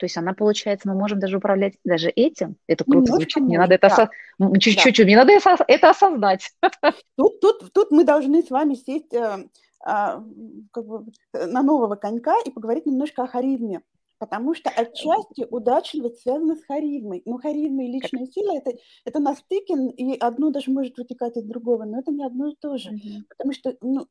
то 0.00 0.06
есть 0.06 0.16
она, 0.16 0.32
получается, 0.32 0.88
мы 0.88 0.94
можем 0.94 1.20
даже 1.20 1.36
управлять 1.36 1.74
даже 1.84 2.08
этим. 2.08 2.56
Это 2.66 2.84
круто 2.84 3.00
Немножко 3.00 3.16
звучит. 3.16 3.42
Мне 3.42 3.58
надо 3.58 3.74
это 3.74 3.88
да. 3.88 4.10
осо... 4.38 4.58
чуть-чуть, 4.58 4.96
да. 4.96 5.04
мне 5.04 5.16
надо 5.16 5.32
это 5.68 5.90
осознать. 5.90 6.50
Тут, 7.16 7.40
тут, 7.40 7.70
тут 7.74 7.90
мы 7.90 8.04
должны 8.04 8.42
с 8.42 8.48
вами 8.48 8.76
сесть 8.76 9.12
э, 9.12 9.44
э, 9.86 10.22
как 10.72 10.86
бы, 10.86 11.04
на 11.34 11.62
нового 11.62 11.96
конька 11.96 12.34
и 12.46 12.50
поговорить 12.50 12.86
немножко 12.86 13.24
о 13.24 13.26
харизме. 13.26 13.82
Потому 14.18 14.54
что 14.54 14.70
отчасти 14.70 15.46
удачливость 15.50 16.22
связана 16.22 16.56
с 16.56 16.64
харизмой. 16.64 17.20
Ну, 17.26 17.38
харизма 17.38 17.84
и 17.84 17.88
личная 17.88 18.26
сила 18.26 18.56
это, 18.56 18.72
это 19.04 19.18
на 19.18 19.34
стыке, 19.34 19.74
и 19.96 20.16
одно 20.18 20.50
даже 20.50 20.70
может 20.70 20.96
вытекать 20.96 21.36
из 21.36 21.44
другого, 21.44 21.84
но 21.84 21.98
это 22.00 22.10
не 22.10 22.24
одно 22.24 22.48
и 22.48 22.54
то 22.58 22.78
же. 22.78 22.90
Mm-hmm. 22.90 23.22
Потому 23.28 23.52
что 23.52 23.76
ну, 23.82 23.94
ну, 23.94 24.06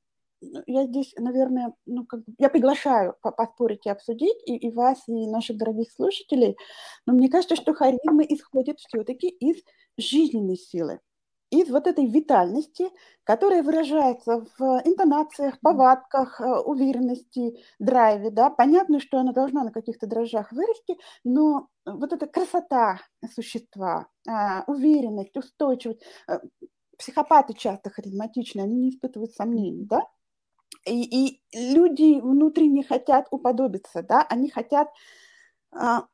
я 0.67 0.85
здесь, 0.85 1.13
наверное, 1.17 1.73
ну, 1.85 2.05
как 2.05 2.21
бы, 2.25 2.33
я 2.37 2.49
приглашаю 2.49 3.15
поспорить 3.21 3.85
и 3.85 3.89
обсудить 3.89 4.37
и, 4.45 4.55
и 4.55 4.71
вас, 4.71 4.99
и 5.07 5.27
наших 5.27 5.57
дорогих 5.57 5.91
слушателей, 5.91 6.57
но 7.05 7.13
мне 7.13 7.29
кажется, 7.29 7.55
что 7.55 7.73
харизма 7.73 8.23
исходит 8.23 8.79
все-таки 8.79 9.27
из 9.29 9.57
жизненной 9.97 10.57
силы. 10.57 10.99
из 11.51 11.69
вот 11.71 11.87
этой 11.87 12.05
витальности, 12.05 12.89
которая 13.23 13.63
выражается 13.63 14.45
в 14.57 14.81
интонациях, 14.85 15.59
повадках, 15.61 16.39
э, 16.41 16.45
уверенности, 16.61 17.57
драйве, 17.79 18.29
да, 18.29 18.49
понятно, 18.51 18.99
что 18.99 19.17
она 19.19 19.33
должна 19.33 19.63
на 19.63 19.71
каких-то 19.71 20.05
дрожжах 20.07 20.51
вырасти, 20.51 20.97
но 21.23 21.67
вот 21.85 22.13
эта 22.13 22.27
красота 22.27 22.99
существа, 23.33 24.07
а, 24.27 24.63
уверенность, 24.67 25.35
устойчивость, 25.37 26.01
э, 26.27 26.39
психопаты 26.97 27.53
часто 27.53 27.89
харизматичны, 27.89 28.61
они 28.61 28.75
не 28.75 28.89
испытывают 28.91 29.33
сомнений, 29.33 29.85
да, 29.85 30.01
и, 30.89 31.03
и 31.03 31.41
люди 31.73 32.19
внутренне 32.19 32.83
хотят 32.83 33.27
уподобиться, 33.31 34.03
да, 34.03 34.25
они 34.29 34.49
хотят 34.49 34.89
а, 35.71 36.05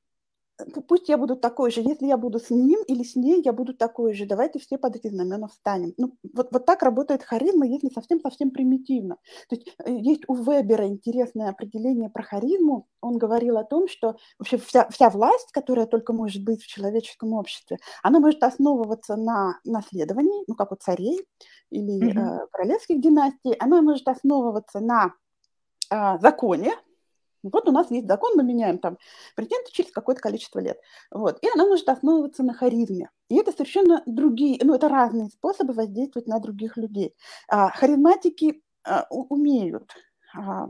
пусть 0.87 1.09
я 1.09 1.17
буду 1.17 1.35
такой 1.35 1.71
же, 1.71 1.81
если 1.81 2.05
я 2.07 2.17
буду 2.17 2.39
с 2.39 2.49
ним 2.49 2.81
или 2.87 3.03
с 3.03 3.15
ней, 3.15 3.41
я 3.43 3.53
буду 3.53 3.73
такой 3.73 4.13
же, 4.13 4.25
давайте 4.25 4.59
все 4.59 4.77
под 4.77 4.95
эти 4.95 5.09
знамена 5.09 5.47
встанем. 5.47 5.93
Ну, 5.97 6.17
вот, 6.33 6.49
вот 6.51 6.65
так 6.65 6.83
работает 6.83 7.23
харизма, 7.23 7.65
если 7.67 7.89
совсем-совсем 7.89 8.51
примитивно. 8.51 9.17
То 9.49 9.55
есть 9.55 9.75
э, 9.83 9.93
есть 9.93 10.23
у 10.27 10.35
Вебера 10.35 10.87
интересное 10.87 11.49
определение 11.49 12.09
про 12.09 12.23
харизму, 12.23 12.87
он 13.01 13.17
говорил 13.17 13.57
о 13.57 13.63
том, 13.63 13.87
что 13.87 14.15
вообще 14.39 14.57
вся, 14.57 14.87
вся 14.89 15.09
власть, 15.09 15.51
которая 15.51 15.85
только 15.85 16.13
может 16.13 16.43
быть 16.43 16.63
в 16.63 16.67
человеческом 16.67 17.33
обществе, 17.33 17.77
она 18.01 18.19
может 18.19 18.41
основываться 18.43 19.15
на 19.15 19.59
наследовании, 19.65 20.43
ну, 20.47 20.55
как 20.55 20.71
у 20.71 20.75
царей 20.75 21.25
или 21.69 22.13
mm-hmm. 22.13 22.43
э, 22.43 22.47
королевских 22.51 23.01
династий, 23.01 23.53
она 23.53 23.81
может 23.81 24.07
основываться 24.07 24.79
на 24.79 25.13
э, 25.91 26.19
законе, 26.19 26.73
вот 27.51 27.67
у 27.67 27.71
нас 27.71 27.91
есть 27.91 28.07
закон, 28.07 28.33
мы 28.35 28.43
меняем 28.43 28.77
там 28.77 28.97
президента 29.35 29.71
через 29.71 29.91
какое-то 29.91 30.21
количество 30.21 30.59
лет. 30.59 30.79
Вот. 31.11 31.37
И 31.41 31.47
она 31.53 31.65
может 31.65 31.87
основываться 31.89 32.43
на 32.43 32.53
харизме. 32.53 33.09
И 33.29 33.35
это 33.35 33.51
совершенно 33.51 34.03
другие, 34.05 34.59
ну, 34.63 34.73
это 34.75 34.89
разные 34.89 35.29
способы 35.29 35.73
воздействовать 35.73 36.27
на 36.27 36.39
других 36.39 36.77
людей. 36.77 37.15
А, 37.47 37.69
харизматики 37.69 38.61
а, 38.83 39.05
умеют, 39.09 39.91
а, 40.35 40.67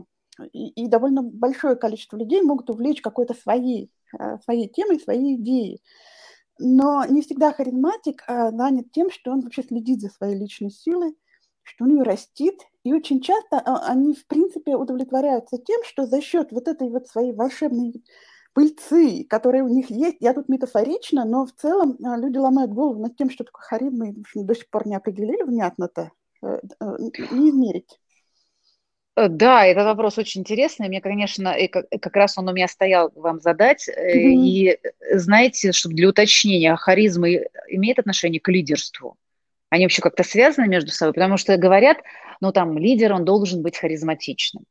и, 0.52 0.68
и 0.68 0.88
довольно 0.88 1.22
большое 1.22 1.76
количество 1.76 2.16
людей 2.16 2.42
могут 2.42 2.70
увлечь 2.70 3.00
какой-то 3.00 3.34
своей, 3.34 3.90
а, 4.18 4.38
своей 4.38 4.68
темой, 4.68 5.00
своей 5.00 5.36
идеей. 5.36 5.82
Но 6.58 7.04
не 7.04 7.22
всегда 7.22 7.52
харизматик 7.52 8.24
а, 8.26 8.50
занят 8.50 8.90
тем, 8.92 9.10
что 9.10 9.30
он 9.30 9.40
вообще 9.40 9.62
следит 9.62 10.00
за 10.00 10.08
своей 10.08 10.38
личной 10.38 10.70
силой, 10.70 11.16
что 11.62 11.84
у 11.84 11.88
нее 11.88 12.02
растит, 12.02 12.60
и 12.86 12.92
очень 12.92 13.20
часто 13.20 13.58
а, 13.58 13.90
они, 13.90 14.14
в 14.14 14.24
принципе, 14.28 14.76
удовлетворяются 14.76 15.58
тем, 15.58 15.82
что 15.82 16.06
за 16.06 16.20
счет 16.20 16.52
вот 16.52 16.68
этой 16.68 16.88
вот 16.88 17.08
своей 17.08 17.32
волшебной 17.32 18.04
пыльцы, 18.52 19.24
которые 19.28 19.64
у 19.64 19.68
них 19.68 19.90
есть, 19.90 20.18
я 20.20 20.32
тут 20.32 20.48
метафорично, 20.48 21.24
но 21.24 21.46
в 21.46 21.52
целом 21.52 21.98
а, 22.04 22.16
люди 22.16 22.38
ломают 22.38 22.70
голову 22.70 23.02
над 23.02 23.16
тем, 23.16 23.28
что 23.28 23.42
такое 23.42 23.64
харизма, 23.64 24.10
и 24.10 24.14
до 24.34 24.54
сих 24.54 24.70
пор 24.70 24.86
не 24.86 24.94
определили 24.94 25.42
внятно-то, 25.42 26.12
э, 26.44 26.60
э, 26.80 26.96
не 27.32 27.50
измерить. 27.50 27.98
Э, 29.16 29.26
да, 29.28 29.66
этот 29.66 29.86
вопрос 29.86 30.16
очень 30.18 30.42
интересный. 30.42 30.86
Мне, 30.86 31.00
конечно, 31.00 31.48
и 31.58 31.66
как, 31.66 31.86
как 31.90 32.14
раз 32.14 32.38
он 32.38 32.48
у 32.48 32.52
меня 32.52 32.68
стоял 32.68 33.10
вам 33.16 33.40
задать. 33.40 33.88
Mm-hmm. 33.88 34.12
И 34.14 34.78
знаете, 35.10 35.72
чтобы 35.72 35.96
для 35.96 36.08
уточнения, 36.08 36.76
харизма 36.76 37.28
имеет 37.68 37.98
отношение 37.98 38.40
к 38.40 38.48
лидерству? 38.48 39.16
Они 39.76 39.84
вообще 39.84 40.00
как-то 40.00 40.22
связаны 40.22 40.68
между 40.68 40.90
собой, 40.90 41.12
потому 41.12 41.36
что 41.36 41.58
говорят, 41.58 41.98
ну 42.40 42.50
там 42.50 42.78
лидер, 42.78 43.12
он 43.12 43.26
должен 43.26 43.62
быть 43.62 43.76
харизматичным. 43.76 44.64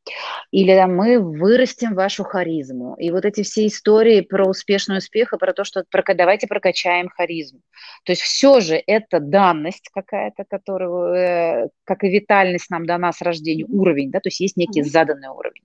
Или 0.50 0.74
там, 0.74 0.96
мы 0.96 1.20
вырастим 1.20 1.94
вашу 1.94 2.24
харизму. 2.24 2.96
И 2.98 3.12
вот 3.12 3.24
эти 3.24 3.42
все 3.42 3.68
истории 3.68 4.20
про 4.20 4.48
успешный 4.48 4.98
успех 4.98 5.32
и 5.32 5.38
про 5.38 5.52
то, 5.52 5.62
что 5.62 5.84
про, 5.88 6.02
давайте 6.12 6.48
прокачаем 6.48 7.08
харизму. 7.08 7.60
То 8.04 8.12
есть 8.12 8.22
все 8.22 8.58
же 8.58 8.82
это 8.84 9.20
данность 9.20 9.90
какая-то, 9.94 10.44
которую, 10.44 11.14
э, 11.14 11.68
как 11.84 12.02
и 12.02 12.08
витальность 12.08 12.68
нам 12.70 12.84
дана 12.84 13.12
с 13.12 13.20
рождения, 13.22 13.64
уровень, 13.68 14.10
да, 14.10 14.18
то 14.18 14.28
есть 14.28 14.40
есть 14.40 14.56
некий 14.56 14.82
заданный 14.82 15.28
уровень. 15.28 15.62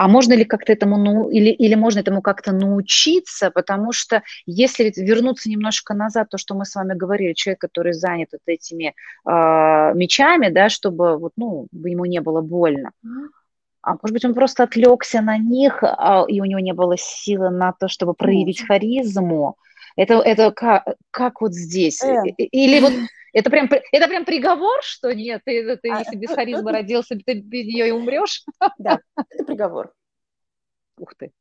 А 0.00 0.08
можно 0.08 0.32
ли 0.32 0.46
как-то 0.46 0.72
этому, 0.72 0.96
ну, 0.96 1.28
или, 1.28 1.50
или 1.50 1.74
можно 1.74 2.00
этому 2.00 2.22
как-то 2.22 2.52
научиться, 2.52 3.50
потому 3.50 3.92
что 3.92 4.22
если 4.46 4.90
вернуться 4.96 5.50
немножко 5.50 5.92
назад, 5.92 6.30
то, 6.30 6.38
что 6.38 6.54
мы 6.54 6.64
с 6.64 6.74
вами 6.74 6.94
говорили, 6.94 7.34
человек, 7.34 7.60
который 7.60 7.92
занят 7.92 8.30
вот 8.32 8.40
этими 8.46 8.94
э, 9.26 9.94
мечами, 9.94 10.48
да, 10.48 10.70
чтобы 10.70 11.18
вот, 11.18 11.32
ну, 11.36 11.66
ему 11.72 12.06
не 12.06 12.20
было 12.22 12.40
больно, 12.40 12.92
а 13.82 13.90
может 13.90 14.14
быть, 14.14 14.24
он 14.24 14.32
просто 14.32 14.62
отвлекся 14.62 15.20
на 15.20 15.36
них, 15.36 15.82
а, 15.82 16.24
и 16.26 16.40
у 16.40 16.46
него 16.46 16.60
не 16.60 16.72
было 16.72 16.96
силы 16.96 17.50
на 17.50 17.72
то, 17.72 17.88
чтобы 17.88 18.14
проявить 18.14 18.66
харизму. 18.66 19.56
Это, 19.96 20.14
это 20.14 20.52
как, 20.52 20.84
как 21.10 21.40
вот 21.40 21.54
здесь? 21.54 22.02
Э. 22.02 22.22
Или 22.36 22.80
вот 22.80 22.92
это 23.32 23.50
прям, 23.50 23.68
это 23.92 24.08
прям 24.08 24.24
приговор, 24.24 24.82
что 24.82 25.14
нет, 25.14 25.42
ты, 25.44 25.76
ты 25.76 25.90
а, 25.90 26.00
если 26.00 26.16
без 26.16 26.30
харизмы 26.30 26.72
родился, 26.72 27.16
ты 27.24 27.34
без 27.34 27.66
нее 27.66 27.88
и 27.88 27.92
умрешь? 27.92 28.44
Да, 28.78 29.00
это 29.30 29.44
приговор. 29.44 29.92
Ух 30.98 31.14
ты. 31.16 31.32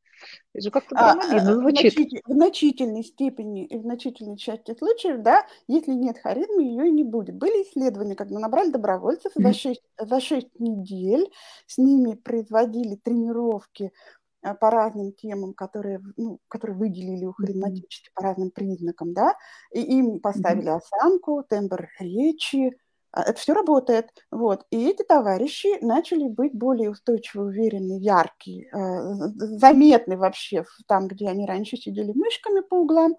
Это 0.54 0.64
же 0.66 0.72
как-то 0.72 0.95
а, 0.97 1.14
а 1.14 1.39
звучит. 1.39 1.95
В 2.26 2.34
значительной 2.34 3.04
степени 3.04 3.66
и 3.66 3.78
в 3.78 3.84
значительной 3.84 4.38
части 4.38 4.76
случаев, 4.78 5.22
да, 5.22 5.45
если 5.68 5.91
нет 5.91 6.18
харизмы, 6.18 6.64
ее 6.64 6.88
и 6.88 6.91
не 6.91 7.06
будет. 7.06 7.36
Были 7.36 7.64
исследования, 7.64 8.16
когда 8.16 8.38
набрали 8.38 8.70
добровольцев 8.70 9.32
mm-hmm. 9.38 9.43
за, 9.43 9.54
6, 9.54 9.82
за 9.97 10.20
6 10.20 10.60
недель, 10.60 11.32
с 11.68 11.78
ними 11.78 12.16
производили 12.16 12.95
тренировки 12.95 13.86
Э, 13.86 14.18
по 14.42 14.70
разным 14.70 15.12
темам, 15.14 15.54
которые, 15.54 16.02
ну, 16.18 16.40
которые 16.48 16.78
выделили 16.78 17.26
у 17.26 17.34
харизматически 17.34 18.10
по 18.14 18.24
разным 18.24 18.52
признакам, 18.52 19.14
да, 19.14 19.36
и 19.72 19.82
им 19.82 20.20
поставили 20.20 20.70
осанку, 20.70 21.44
тембр 21.48 21.90
речи, 22.00 22.78
а, 23.12 23.24
это 23.24 23.40
все 23.40 23.54
работает. 23.54 24.10
Вот. 24.32 24.66
И 24.70 24.88
эти 24.88 25.04
товарищи 25.04 25.84
начали 25.84 26.28
быть 26.28 26.54
более 26.54 26.92
устойчивы, 26.92 27.46
уверенны, 27.46 28.00
яркие, 28.00 28.70
э, 28.72 29.14
заметны 29.58 30.18
вообще 30.18 30.64
там, 30.88 31.08
где 31.08 31.28
они 31.28 31.46
раньше 31.46 31.78
сидели 31.78 32.12
мышками 32.14 32.62
по 32.62 32.76
углам, 32.76 33.16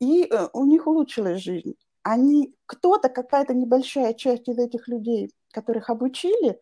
и 0.00 0.24
э, 0.24 0.48
у 0.52 0.64
них 0.64 0.86
улучшилась 0.86 1.42
жизнь. 1.42 1.74
Они, 2.02 2.54
кто-то, 2.66 3.08
какая-то 3.08 3.54
небольшая 3.54 4.14
часть 4.14 4.48
из 4.48 4.58
этих 4.58 4.88
людей, 4.88 5.30
которых 5.52 5.90
обучили, 5.90 6.60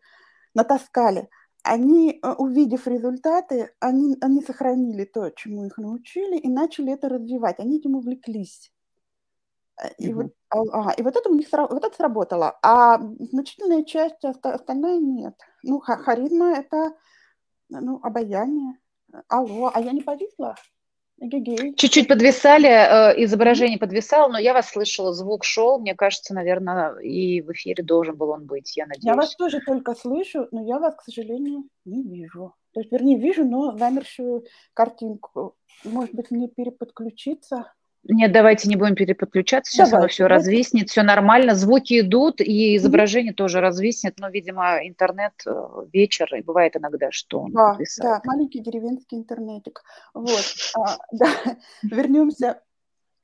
натаскали– 0.53 1.29
они, 1.63 2.19
э, 2.21 2.33
увидев 2.33 2.87
результаты, 2.87 3.73
они, 3.79 4.17
они 4.21 4.41
сохранили 4.41 5.05
то, 5.05 5.29
чему 5.31 5.65
их 5.65 5.77
научили, 5.77 6.37
и 6.37 6.49
начали 6.49 6.93
это 6.93 7.09
развивать. 7.09 7.59
Они 7.59 7.77
этим 7.77 7.95
увлеклись. 7.95 8.71
Э, 9.81 9.89
и, 9.97 10.09
mm-hmm. 10.09 10.13
вот, 10.13 10.33
а, 10.49 10.91
и 10.91 11.01
вот 11.01 11.15
это 11.15 11.29
у 11.29 11.35
них 11.35 11.47
вот 11.51 11.83
это 11.83 11.95
сработало. 11.95 12.59
А 12.61 12.99
значительная 12.99 13.83
часть 13.83 14.23
остальная 14.23 14.99
нет. 14.99 15.35
Ну, 15.63 15.79
харизма 15.79 16.53
это 16.53 16.93
ну, 17.69 17.99
обаяние. 18.03 18.77
Алло, 19.27 19.71
а 19.73 19.79
я 19.79 19.91
не 19.91 20.01
повисла? 20.01 20.55
Чуть-чуть 21.19 22.07
подвисали, 22.07 22.67
э, 22.67 23.23
изображение 23.23 23.77
подвисало, 23.77 24.31
но 24.31 24.39
я 24.39 24.53
вас 24.53 24.69
слышала, 24.69 25.13
звук 25.13 25.45
шел, 25.45 25.79
мне 25.79 25.95
кажется, 25.95 26.33
наверное, 26.33 26.97
и 26.97 27.41
в 27.41 27.51
эфире 27.53 27.83
должен 27.83 28.15
был 28.17 28.29
он 28.29 28.45
быть, 28.45 28.75
я 28.75 28.85
надеюсь. 28.85 29.05
Я 29.05 29.15
вас 29.15 29.35
тоже 29.35 29.61
только 29.65 29.95
слышу, 29.95 30.47
но 30.51 30.65
я 30.65 30.79
вас, 30.79 30.95
к 30.95 31.03
сожалению, 31.03 31.63
не 31.85 32.03
вижу. 32.03 32.55
То 32.73 32.81
есть, 32.81 32.91
вернее, 32.91 33.17
вижу, 33.17 33.45
но 33.45 33.77
замершую 33.77 34.45
картинку. 34.73 35.55
Может 35.83 36.13
быть, 36.13 36.31
мне 36.31 36.47
переподключиться? 36.47 37.71
Нет, 38.05 38.33
давайте 38.33 38.67
не 38.67 38.75
будем 38.75 38.95
переподключаться, 38.95 39.71
сейчас 39.71 39.89
Давай, 39.89 40.03
оно 40.03 40.09
все 40.09 40.23
давайте. 40.23 40.45
развиснет, 40.45 40.89
все 40.89 41.03
нормально, 41.03 41.55
звуки 41.55 42.01
идут, 42.01 42.41
и 42.41 42.75
изображение 42.75 43.31
mm-hmm. 43.31 43.35
тоже 43.35 43.61
развиснет, 43.61 44.19
но, 44.19 44.29
видимо, 44.29 44.85
интернет 44.85 45.33
э, 45.45 45.51
вечер, 45.93 46.33
и 46.35 46.41
бывает 46.41 46.75
иногда, 46.75 47.11
что 47.11 47.41
он 47.41 47.51
да, 47.53 47.77
Да, 48.01 48.21
маленький 48.25 48.59
деревенский 48.59 49.17
интернетик. 49.17 49.83
Вот, 50.13 50.43
а, 50.77 50.97
да, 51.13 51.27
вернемся, 51.81 52.61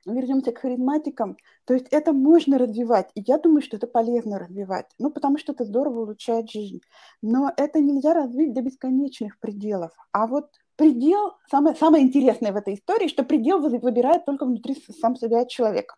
вернемся 0.06 0.52
к 0.52 0.58
харизматикам. 0.58 1.36
То 1.66 1.74
есть 1.74 1.88
это 1.90 2.14
можно 2.14 2.56
развивать, 2.56 3.10
и 3.14 3.22
я 3.26 3.36
думаю, 3.36 3.60
что 3.60 3.76
это 3.76 3.86
полезно 3.86 4.38
развивать, 4.38 4.86
ну, 4.98 5.10
потому 5.10 5.36
что 5.36 5.52
это 5.52 5.64
здорово 5.64 6.04
улучшает 6.04 6.50
жизнь. 6.50 6.80
Но 7.20 7.52
это 7.54 7.80
нельзя 7.80 8.14
развить 8.14 8.54
до 8.54 8.62
бесконечных 8.62 9.38
пределов. 9.40 9.92
А 10.12 10.26
вот 10.26 10.48
предел, 10.80 11.34
самое, 11.50 11.76
самое 11.76 12.02
интересное 12.02 12.52
в 12.52 12.56
этой 12.56 12.72
истории, 12.72 13.08
что 13.08 13.22
предел 13.22 13.60
выбирает 13.60 14.24
только 14.24 14.46
внутри 14.46 14.82
сам 14.98 15.14
себя 15.14 15.44
человек. 15.44 15.94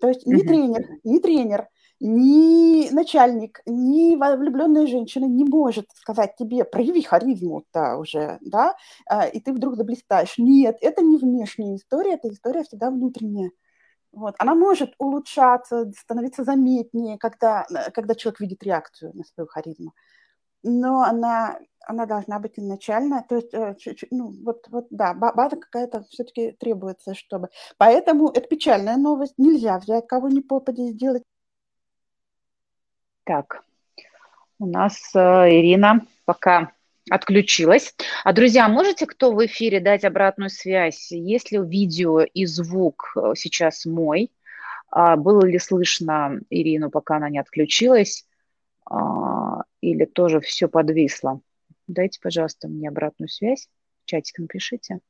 То 0.00 0.08
есть 0.08 0.26
ни 0.26 0.42
тренер, 0.42 0.84
ни 1.04 1.20
тренер, 1.20 1.68
ни 2.00 2.92
начальник, 2.92 3.60
ни 3.66 4.16
влюбленная 4.16 4.88
женщина 4.88 5.26
не 5.26 5.44
может 5.44 5.86
сказать 5.94 6.34
тебе, 6.36 6.64
прояви 6.64 7.02
харизму-то 7.02 7.98
уже, 7.98 8.38
да, 8.40 8.74
а, 9.06 9.28
и 9.28 9.38
ты 9.38 9.52
вдруг 9.52 9.76
заблистаешь. 9.76 10.38
Нет, 10.38 10.76
это 10.80 11.00
не 11.00 11.16
внешняя 11.16 11.76
история, 11.76 12.14
это 12.14 12.28
история 12.28 12.64
всегда 12.64 12.90
внутренняя. 12.90 13.52
Вот. 14.10 14.34
Она 14.38 14.56
может 14.56 14.94
улучшаться, 14.98 15.88
становиться 15.96 16.42
заметнее, 16.42 17.16
когда, 17.16 17.64
когда 17.94 18.16
человек 18.16 18.40
видит 18.40 18.64
реакцию 18.64 19.12
на 19.14 19.22
свою 19.22 19.46
харизму. 19.46 19.92
Но 20.64 21.02
она, 21.02 21.58
она 21.86 22.06
должна 22.06 22.38
быть 22.40 22.58
изначально, 22.58 23.24
то 23.28 23.36
есть, 23.36 23.54
э, 23.54 23.76
ну, 24.10 24.34
вот, 24.42 24.66
вот, 24.68 24.86
да, 24.90 25.14
база 25.14 25.56
какая-то 25.56 26.04
все-таки 26.10 26.52
требуется, 26.52 27.14
чтобы. 27.14 27.50
Поэтому 27.76 28.30
это 28.30 28.48
печальная 28.48 28.96
новость, 28.96 29.34
нельзя 29.38 29.78
взять 29.78 30.06
кого 30.06 30.28
ни 30.28 30.40
попади 30.40 30.88
сделать. 30.88 31.22
Так, 33.24 33.64
у 34.58 34.66
нас 34.66 35.14
э, 35.14 35.18
Ирина 35.18 36.06
пока 36.24 36.72
отключилась. 37.10 37.94
А, 38.24 38.32
друзья, 38.32 38.68
можете 38.68 39.06
кто 39.06 39.32
в 39.32 39.44
эфире 39.46 39.80
дать 39.80 40.04
обратную 40.04 40.50
связь? 40.50 41.12
Есть 41.12 41.52
ли 41.52 41.58
видео 41.58 42.22
и 42.22 42.46
звук 42.46 43.12
э, 43.16 43.32
сейчас 43.36 43.84
мой? 43.84 44.30
А, 44.90 45.16
было 45.16 45.44
ли 45.44 45.58
слышно 45.58 46.40
Ирину, 46.50 46.90
пока 46.90 47.16
она 47.16 47.28
не 47.28 47.38
отключилась? 47.38 48.26
А, 48.86 49.62
или 49.80 50.04
тоже 50.04 50.40
все 50.40 50.68
подвисло? 50.68 51.40
Дайте, 51.86 52.20
пожалуйста, 52.20 52.68
мне 52.68 52.88
обратную 52.88 53.28
связь. 53.28 53.68
В 54.02 54.06
чатик 54.06 54.38
напишите. 54.38 55.00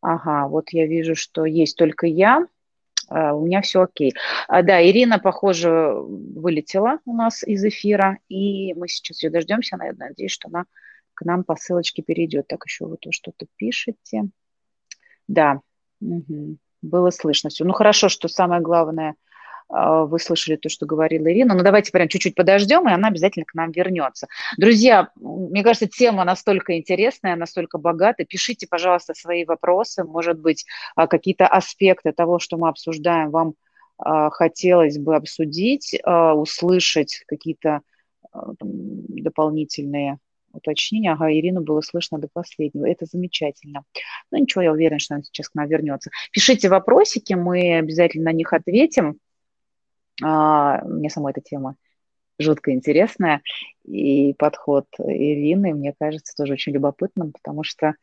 Ага, 0.00 0.48
вот 0.48 0.70
я 0.70 0.86
вижу, 0.86 1.14
что 1.14 1.44
есть 1.44 1.76
только 1.76 2.06
я. 2.06 2.46
А, 3.08 3.34
у 3.34 3.46
меня 3.46 3.62
все 3.62 3.82
окей. 3.82 4.14
А, 4.46 4.62
да, 4.62 4.82
Ирина, 4.86 5.18
похоже, 5.18 5.92
вылетела 5.94 7.00
у 7.04 7.14
нас 7.14 7.42
из 7.42 7.64
эфира, 7.64 8.18
и 8.28 8.74
мы 8.74 8.88
сейчас 8.88 9.22
ее 9.22 9.30
дождемся. 9.30 9.78
Я 9.82 9.92
надеюсь, 9.92 10.32
что 10.32 10.48
она 10.48 10.64
к 11.14 11.24
нам 11.24 11.44
по 11.44 11.56
ссылочке 11.56 12.02
перейдет. 12.02 12.46
Так, 12.48 12.64
еще 12.64 12.86
вы 12.86 12.96
то 12.96 13.10
что-то 13.12 13.46
пишете. 13.56 14.28
Да, 15.26 15.60
угу. 16.00 16.56
было 16.80 17.10
слышно 17.10 17.50
все. 17.50 17.64
Ну, 17.64 17.72
хорошо, 17.72 18.08
что 18.08 18.28
самое 18.28 18.60
главное– 18.60 19.14
вы 19.70 20.18
слышали 20.18 20.56
то, 20.56 20.68
что 20.68 20.86
говорила 20.86 21.30
Ирина. 21.30 21.52
Но 21.52 21.58
ну, 21.58 21.64
давайте 21.64 21.92
прям 21.92 22.08
чуть-чуть 22.08 22.34
подождем, 22.34 22.88
и 22.88 22.92
она 22.92 23.08
обязательно 23.08 23.44
к 23.44 23.54
нам 23.54 23.70
вернется. 23.70 24.26
Друзья, 24.56 25.10
мне 25.16 25.62
кажется, 25.62 25.86
тема 25.86 26.24
настолько 26.24 26.76
интересная, 26.78 27.36
настолько 27.36 27.78
богатая. 27.78 28.24
Пишите, 28.24 28.66
пожалуйста, 28.66 29.14
свои 29.14 29.44
вопросы. 29.44 30.04
Может 30.04 30.40
быть, 30.40 30.64
а, 30.96 31.06
какие-то 31.06 31.46
аспекты 31.46 32.12
того, 32.12 32.38
что 32.38 32.56
мы 32.56 32.68
обсуждаем, 32.68 33.30
вам 33.30 33.54
а, 33.98 34.30
хотелось 34.30 34.98
бы 34.98 35.16
обсудить, 35.16 36.00
услышать 36.04 37.22
какие-то 37.26 37.80
дополнительные 38.32 40.18
уточнения. 40.52 41.12
Ага, 41.12 41.32
Ирину 41.32 41.62
было 41.62 41.80
слышно 41.80 42.18
до 42.18 42.28
последнего. 42.32 42.86
Это 42.86 43.06
замечательно. 43.06 43.84
Ну 44.30 44.38
ничего, 44.38 44.62
я 44.62 44.72
уверена, 44.72 44.98
что 44.98 45.14
она 45.14 45.22
сейчас 45.24 45.48
к 45.48 45.54
нам 45.54 45.68
вернется. 45.68 46.10
Пишите 46.32 46.68
вопросики, 46.68 47.34
мы 47.34 47.78
обязательно 47.78 48.26
на 48.26 48.32
них 48.32 48.52
ответим. 48.52 49.18
А, 50.22 50.82
мне 50.84 51.10
сама 51.10 51.30
эта 51.30 51.40
тема 51.40 51.76
жутко 52.38 52.72
интересная, 52.72 53.42
и 53.84 54.32
подход 54.34 54.86
Ирины, 54.98 55.74
мне 55.74 55.94
кажется, 55.98 56.34
тоже 56.36 56.52
очень 56.52 56.72
любопытным, 56.72 57.32
потому 57.32 57.64
что 57.64 57.94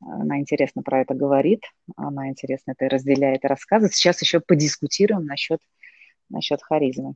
она 0.00 0.38
интересно 0.38 0.82
про 0.82 1.00
это 1.00 1.14
говорит, 1.14 1.62
она 1.96 2.28
интересно 2.28 2.72
это 2.76 2.88
разделяет 2.88 3.44
и 3.44 3.48
рассказывает. 3.48 3.94
Сейчас 3.94 4.20
еще 4.22 4.40
подискутируем 4.40 5.24
насчет, 5.24 5.60
насчет 6.28 6.62
харизмы. 6.62 7.14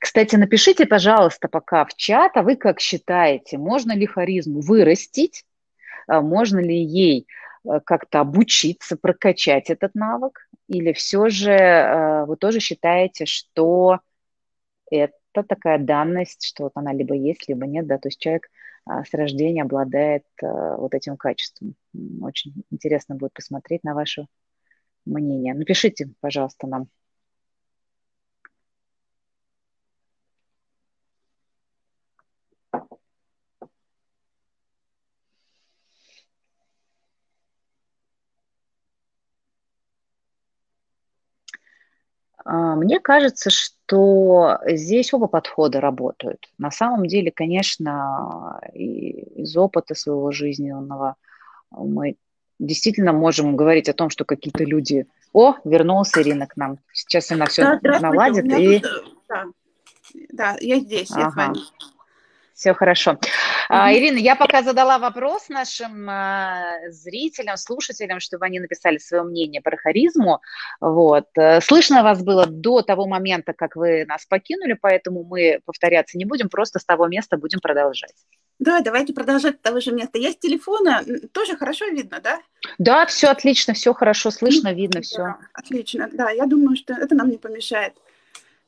Кстати, 0.00 0.36
напишите, 0.36 0.86
пожалуйста, 0.86 1.48
пока 1.48 1.84
в 1.84 1.94
чат, 1.94 2.36
а 2.36 2.42
вы 2.42 2.56
как 2.56 2.80
считаете, 2.80 3.58
можно 3.58 3.92
ли 3.92 4.06
харизму 4.06 4.60
вырастить, 4.60 5.44
а 6.06 6.20
можно 6.20 6.58
ли 6.58 6.76
ей 6.76 7.26
э, 7.64 7.80
как-то 7.84 8.20
обучиться, 8.20 8.96
прокачать 8.96 9.70
этот 9.70 9.94
навык, 9.94 10.45
или 10.68 10.92
все 10.92 11.28
же 11.28 11.52
э, 11.52 12.24
вы 12.26 12.36
тоже 12.36 12.60
считаете, 12.60 13.26
что 13.26 14.00
это 14.90 15.14
такая 15.42 15.78
данность, 15.78 16.44
что 16.44 16.64
вот 16.64 16.72
она 16.74 16.92
либо 16.92 17.14
есть, 17.14 17.48
либо 17.48 17.66
нет, 17.66 17.86
да, 17.86 17.98
то 17.98 18.08
есть 18.08 18.20
человек 18.20 18.48
а, 18.84 19.04
с 19.04 19.12
рождения 19.12 19.62
обладает 19.62 20.24
э, 20.42 20.46
вот 20.76 20.94
этим 20.94 21.16
качеством. 21.16 21.74
Очень 22.22 22.64
интересно 22.70 23.16
будет 23.16 23.32
посмотреть 23.32 23.84
на 23.84 23.94
ваше 23.94 24.26
мнение. 25.04 25.54
Напишите, 25.54 26.10
пожалуйста, 26.20 26.66
нам. 26.66 26.88
Мне 42.46 43.00
кажется, 43.00 43.50
что 43.50 44.58
здесь 44.66 45.12
оба 45.12 45.26
подхода 45.26 45.80
работают. 45.80 46.48
На 46.58 46.70
самом 46.70 47.06
деле, 47.06 47.32
конечно, 47.32 48.60
из 48.72 49.56
опыта 49.56 49.94
своего 49.94 50.30
жизненного 50.30 51.16
мы 51.70 52.16
действительно 52.58 53.12
можем 53.12 53.56
говорить 53.56 53.88
о 53.88 53.94
том, 53.94 54.10
что 54.10 54.24
какие-то 54.24 54.64
люди... 54.64 55.06
О, 55.32 55.56
вернулся 55.64 56.22
Ирина 56.22 56.46
к 56.46 56.56
нам. 56.56 56.78
Сейчас 56.92 57.30
она 57.30 57.46
все 57.46 57.78
да, 57.82 58.00
наладит. 58.00 58.46
И... 58.58 58.82
Да. 59.28 59.44
да, 60.32 60.56
я 60.60 60.78
здесь, 60.78 61.10
ага. 61.10 61.20
я 61.20 61.30
с 61.30 61.34
вами. 61.34 61.58
Все 62.54 62.72
хорошо. 62.72 63.18
А, 63.68 63.92
Ирина, 63.92 64.18
я 64.18 64.36
пока 64.36 64.62
задала 64.62 64.98
вопрос 64.98 65.48
нашим 65.48 66.08
а, 66.08 66.78
зрителям, 66.88 67.56
слушателям, 67.56 68.20
чтобы 68.20 68.46
они 68.46 68.60
написали 68.60 68.98
свое 68.98 69.22
мнение 69.22 69.60
про 69.60 69.76
харизму. 69.76 70.40
Вот. 70.80 71.26
Э, 71.36 71.60
слышно 71.60 72.02
вас 72.02 72.22
было 72.22 72.46
до 72.46 72.82
того 72.82 73.06
момента, 73.06 73.52
как 73.52 73.76
вы 73.76 74.04
нас 74.06 74.24
покинули, 74.26 74.74
поэтому 74.80 75.24
мы 75.24 75.60
повторяться 75.64 76.18
не 76.18 76.24
будем, 76.24 76.48
просто 76.48 76.78
с 76.78 76.84
того 76.84 77.08
места 77.08 77.36
будем 77.36 77.60
продолжать. 77.60 78.14
Да, 78.58 78.80
давайте 78.80 79.12
продолжать 79.12 79.56
с 79.56 79.60
того 79.60 79.80
же 79.80 79.92
места. 79.92 80.18
Я 80.18 80.32
с 80.32 80.36
телефона, 80.36 81.04
тоже 81.32 81.56
хорошо 81.56 81.86
видно, 81.86 82.20
да? 82.22 82.40
Да, 82.78 83.06
все 83.06 83.28
отлично, 83.28 83.74
все 83.74 83.92
хорошо 83.92 84.30
слышно, 84.30 84.72
видно, 84.72 85.02
все. 85.02 85.18
Да, 85.18 85.38
отлично, 85.52 86.08
да, 86.12 86.30
я 86.30 86.46
думаю, 86.46 86.76
что 86.76 86.94
это 86.94 87.14
нам 87.14 87.30
не 87.30 87.38
помешает. 87.38 87.94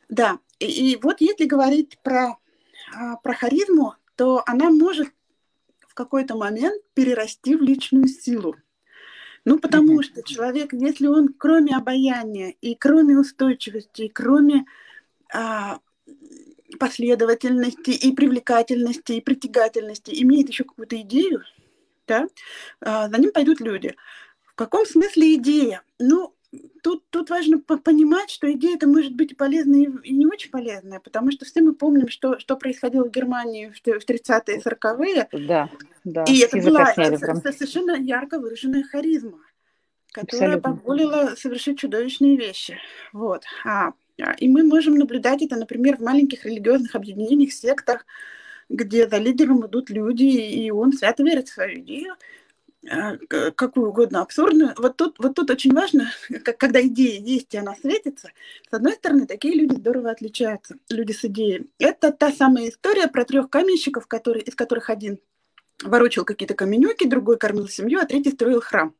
Да, 0.09 0.39
и, 0.59 0.93
и 0.93 0.99
вот 1.01 1.21
если 1.21 1.45
говорить 1.45 1.99
про 2.03 2.37
а, 2.95 3.17
про 3.17 3.35
харизму, 3.35 3.95
то 4.19 4.43
она 4.47 4.71
может 4.71 5.11
в 5.87 5.95
какой-то 5.95 6.37
момент 6.37 6.83
перерасти 6.95 7.55
в 7.55 7.63
личную 7.63 8.09
силу. 8.09 8.57
Ну, 9.45 9.61
потому 9.61 10.03
что 10.03 10.25
человек, 10.25 10.73
если 10.73 11.07
он 11.07 11.29
кроме 11.29 11.77
обаяния 11.77 12.53
и 12.61 12.75
кроме 12.75 13.17
устойчивости, 13.17 14.03
и 14.03 14.09
кроме 14.09 14.65
а, 15.33 15.79
последовательности 16.81 17.91
и 17.91 18.13
привлекательности 18.13 19.13
и 19.13 19.21
притягательности 19.21 20.11
имеет 20.23 20.49
еще 20.49 20.65
какую-то 20.65 21.01
идею, 21.03 21.45
да, 22.09 22.27
а, 22.81 23.09
за 23.09 23.19
ним 23.19 23.31
пойдут 23.31 23.61
люди. 23.61 23.95
В 24.47 24.55
каком 24.57 24.85
смысле 24.85 25.37
идея? 25.37 25.83
Ну, 26.01 26.35
тут, 26.83 27.05
тут 27.11 27.31
важно 27.31 27.59
понимать, 27.61 28.31
что 28.31 28.51
идея 28.53 28.77
это 28.77 28.87
может 28.87 29.15
быть 29.15 29.33
и 29.33 29.35
полезная, 29.35 29.87
и 30.03 30.13
не 30.13 30.27
очень 30.27 30.51
полезная, 30.51 31.01
потому 31.01 31.31
что 31.31 31.45
все 31.45 31.61
мы 31.61 31.75
помним, 31.75 32.09
что, 32.09 32.39
что 32.39 32.57
происходило 32.57 33.05
в 33.05 33.11
Германии 33.11 33.71
в 33.71 33.87
30-е, 33.87 34.61
40-е. 34.61 35.29
Да, 35.47 35.71
да. 36.05 36.25
И 36.25 36.39
это 36.39 36.59
была 36.59 36.95
совершенно 36.95 37.97
ярко 37.97 38.39
выраженная 38.39 38.83
харизма, 38.85 39.39
которая 40.13 40.57
Абсолютно. 40.57 40.77
позволила 40.77 41.35
совершить 41.37 41.79
чудовищные 41.79 42.37
вещи. 42.37 42.79
Вот. 43.13 43.45
А, 43.65 43.93
а, 44.21 44.33
и 44.33 44.49
мы 44.49 44.65
можем 44.65 44.95
наблюдать 44.95 45.43
это, 45.43 45.57
например, 45.57 45.99
в 45.99 46.03
маленьких 46.03 46.45
религиозных 46.45 46.95
объединениях, 46.95 47.53
сектах, 47.53 48.07
где 48.69 49.09
за 49.09 49.19
лидером 49.19 49.67
идут 49.67 49.91
люди, 49.91 50.25
и 50.25 50.71
он 50.71 50.93
свято 50.93 51.23
верит 51.23 51.49
в 51.49 51.53
свою 51.53 51.81
идею, 51.81 52.15
какую 53.29 53.89
угодно 53.89 54.23
абсурдную. 54.23 54.75
Вот 54.77 54.97
тут, 54.97 55.19
вот 55.19 55.35
тут 55.35 55.51
очень 55.51 55.75
важно, 55.75 56.13
когда 56.59 56.81
идея 56.83 57.21
есть 57.21 57.53
и 57.55 57.59
она 57.59 57.75
светится, 57.75 58.31
с 58.71 58.75
одной 58.75 58.95
стороны, 58.95 59.27
такие 59.27 59.55
люди 59.55 59.75
здорово 59.75 60.11
отличаются, 60.11 60.77
люди 60.89 61.13
с 61.13 61.25
идеей. 61.25 61.69
Это 61.79 62.13
та 62.13 62.33
самая 62.33 62.69
история 62.69 63.09
про 63.09 63.25
трех 63.25 63.51
каменщиков, 63.51 64.07
которые, 64.07 64.45
из 64.45 64.55
которых 64.55 64.91
один 64.91 65.19
ворочил 65.83 66.25
какие-то 66.25 66.55
каменюки, 66.55 67.07
другой 67.07 67.39
кормил 67.39 67.69
семью, 67.69 68.01
а 68.01 68.07
третий 68.07 68.31
строил 68.31 68.61
храм. 68.61 68.95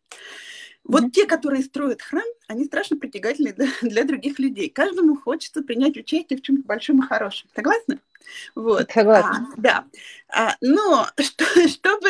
Вот 0.85 1.05
mm-hmm. 1.05 1.11
те, 1.11 1.27
которые 1.27 1.63
строят 1.63 2.03
храм, 2.03 2.25
они 2.47 2.65
страшно 2.65 2.97
притягательны 2.97 3.53
для, 3.57 3.69
для 3.83 4.05
других 4.05 4.39
людей. 4.39 4.71
Каждому 4.71 5.17
хочется 5.17 5.63
принять 5.63 5.97
участие 5.97 6.39
в 6.39 6.43
чем-то 6.43 6.67
большом 6.67 7.03
и 7.03 7.07
хорошем. 7.07 7.49
Согласны? 7.55 8.01
Вот. 8.55 8.91
Согласна. 8.91 9.49
А, 9.53 9.61
да. 9.61 9.85
А, 10.31 10.55
но 10.61 11.07
что, 11.21 11.45
чтобы, 11.69 12.09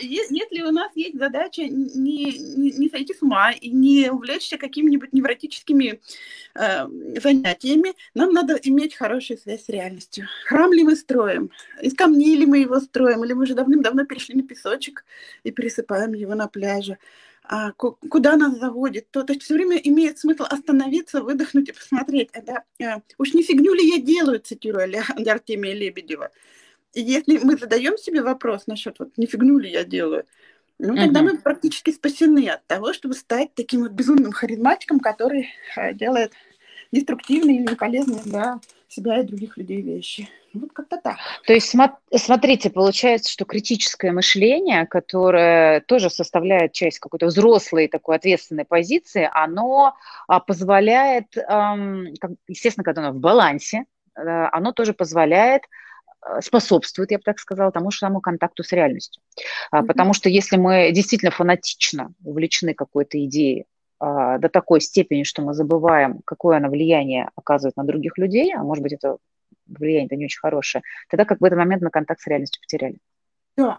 если 0.00 0.62
у 0.62 0.70
нас 0.70 0.92
есть 0.94 1.18
задача 1.18 1.62
не, 1.62 2.32
не, 2.56 2.72
не 2.72 2.88
сойти 2.88 3.14
с 3.14 3.22
ума 3.22 3.52
и 3.52 3.70
не 3.70 4.10
увлечься 4.10 4.58
какими-нибудь 4.58 5.12
невротическими 5.12 6.00
э, 6.54 6.86
занятиями, 7.20 7.94
нам 8.14 8.32
надо 8.32 8.54
иметь 8.62 8.94
хорошую 8.94 9.38
связь 9.38 9.64
с 9.64 9.68
реальностью. 9.68 10.26
Храм 10.46 10.72
ли 10.72 10.84
мы 10.84 10.96
строим? 10.96 11.50
Из 11.82 11.94
камней 11.94 12.36
ли 12.36 12.46
мы 12.46 12.58
его 12.58 12.80
строим? 12.80 13.24
Или 13.24 13.32
мы 13.32 13.44
уже 13.44 13.54
давным-давно 13.54 14.04
перешли 14.04 14.34
на 14.34 14.42
песочек 14.42 15.04
и 15.44 15.50
пересыпаем 15.50 16.12
его 16.14 16.34
на 16.34 16.48
пляже? 16.48 16.98
А, 17.48 17.72
куда 17.72 18.36
нас 18.36 18.58
заводит, 18.58 19.10
то, 19.10 19.22
то 19.22 19.32
есть 19.32 19.44
все 19.44 19.54
время 19.54 19.76
имеет 19.76 20.18
смысл 20.18 20.44
остановиться, 20.48 21.22
выдохнуть 21.22 21.68
и 21.68 21.72
посмотреть. 21.72 22.30
Это, 22.32 22.64
а, 22.82 23.00
уж 23.18 23.34
не 23.34 23.42
фигню 23.42 23.74
ли 23.74 23.88
я 23.88 24.00
делаю, 24.00 24.40
цитирую 24.40 24.84
Артемия 25.26 25.74
Лебедева. 25.74 26.30
если 26.94 27.38
мы 27.38 27.56
задаем 27.56 27.96
себе 27.98 28.22
вопрос 28.22 28.66
насчет 28.66 28.98
вот 28.98 29.16
не 29.16 29.26
фигню 29.26 29.58
ли 29.58 29.70
я 29.70 29.84
делаю, 29.84 30.26
ну, 30.78 30.94
тогда 30.94 31.20
угу. 31.20 31.30
мы 31.30 31.38
практически 31.38 31.90
спасены 31.90 32.48
от 32.48 32.66
того, 32.66 32.92
чтобы 32.92 33.14
стать 33.14 33.54
таким 33.54 33.82
вот 33.82 33.92
безумным 33.92 34.32
харизматиком, 34.32 35.00
который 35.00 35.48
э, 35.76 35.94
делает 35.94 36.32
деструктивные 36.92 37.58
или 37.58 37.70
неполезные 37.70 38.22
для 38.22 38.60
себя 38.88 39.20
и 39.20 39.24
других 39.24 39.56
людей 39.56 39.82
вещи. 39.82 40.28
Вот 40.54 40.72
как-то 40.72 40.96
так. 40.96 41.16
То 41.46 41.52
есть, 41.52 41.74
смотрите, 42.16 42.70
получается, 42.70 43.30
что 43.30 43.44
критическое 43.44 44.12
мышление, 44.12 44.86
которое 44.86 45.80
тоже 45.80 46.08
составляет 46.08 46.72
часть 46.72 46.98
какой-то 46.98 47.26
взрослой 47.26 47.88
такой 47.88 48.16
ответственной 48.16 48.64
позиции, 48.64 49.28
оно 49.32 49.94
а, 50.28 50.40
позволяет, 50.40 51.26
естественно, 52.48 52.84
когда 52.84 53.02
оно 53.02 53.12
в 53.12 53.20
балансе, 53.20 53.84
э, 54.16 54.20
оно 54.52 54.72
тоже 54.72 54.94
позволяет 54.94 55.62
э, 56.24 56.40
способствует, 56.40 57.10
я 57.10 57.18
бы 57.18 57.22
так 57.22 57.38
сказала, 57.38 57.70
тому 57.70 57.90
же 57.90 57.98
самому 57.98 58.20
контакту 58.20 58.62
с 58.62 58.72
реальностью. 58.72 59.22
Mm-hmm. 59.72 59.86
Потому 59.86 60.14
что 60.14 60.28
если 60.28 60.56
мы 60.56 60.90
действительно 60.92 61.30
фанатично 61.30 62.14
увлечены 62.24 62.72
какой-то 62.72 63.22
идеей, 63.24 63.66
до 63.98 64.48
такой 64.52 64.80
степени, 64.80 65.22
что 65.22 65.42
мы 65.42 65.54
забываем, 65.54 66.20
какое 66.24 66.58
она 66.58 66.68
влияние 66.68 67.30
оказывает 67.34 67.76
на 67.76 67.84
других 67.84 68.18
людей, 68.18 68.54
а 68.54 68.62
может 68.62 68.82
быть, 68.82 68.92
это 68.92 69.16
влияние-то 69.66 70.16
не 70.16 70.26
очень 70.26 70.40
хорошее, 70.40 70.82
тогда 71.08 71.24
как 71.24 71.40
в 71.40 71.44
этот 71.44 71.58
момент 71.58 71.82
мы 71.82 71.90
контакт 71.90 72.20
с 72.20 72.26
реальностью 72.26 72.60
потеряли. 72.60 72.98
Да, 73.56 73.78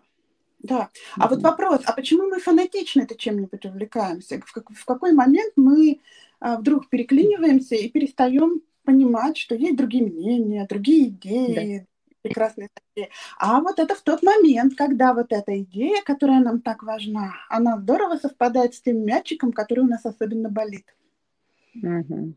да. 0.59 0.89
А 1.15 1.25
mm-hmm. 1.25 1.29
вот 1.29 1.41
вопрос, 1.41 1.81
а 1.85 1.93
почему 1.93 2.27
мы 2.27 2.39
фанатично 2.39 3.01
это 3.01 3.15
чем-нибудь 3.15 3.65
увлекаемся? 3.65 4.41
В, 4.43 4.51
как, 4.51 4.71
в 4.71 4.85
какой 4.85 5.13
момент 5.13 5.53
мы 5.55 6.01
а, 6.39 6.57
вдруг 6.57 6.89
переклиниваемся 6.89 7.75
и 7.75 7.89
перестаем 7.89 8.61
понимать, 8.83 9.37
что 9.37 9.53
есть 9.53 9.77
другие 9.77 10.05
мнения, 10.05 10.65
другие 10.67 11.09
идеи, 11.09 11.85
прекрасные 12.27 12.69
идеи. 12.95 13.09
А 13.37 13.59
вот 13.61 13.79
это 13.79 13.95
в 13.95 14.01
тот 14.01 14.23
момент, 14.23 14.75
когда 14.75 15.13
вот 15.13 15.31
эта 15.31 15.59
идея, 15.61 16.01
которая 16.03 16.39
нам 16.39 16.61
так 16.61 16.83
важна, 16.83 17.33
она 17.49 17.77
здорово 17.77 18.17
совпадает 18.17 18.73
с 18.73 18.81
тем 18.81 19.05
мячиком, 19.05 19.51
который 19.51 19.81
у 19.81 19.87
нас 19.87 20.05
особенно 20.05 20.49
болит. 20.49 20.95
Угу. 21.75 22.33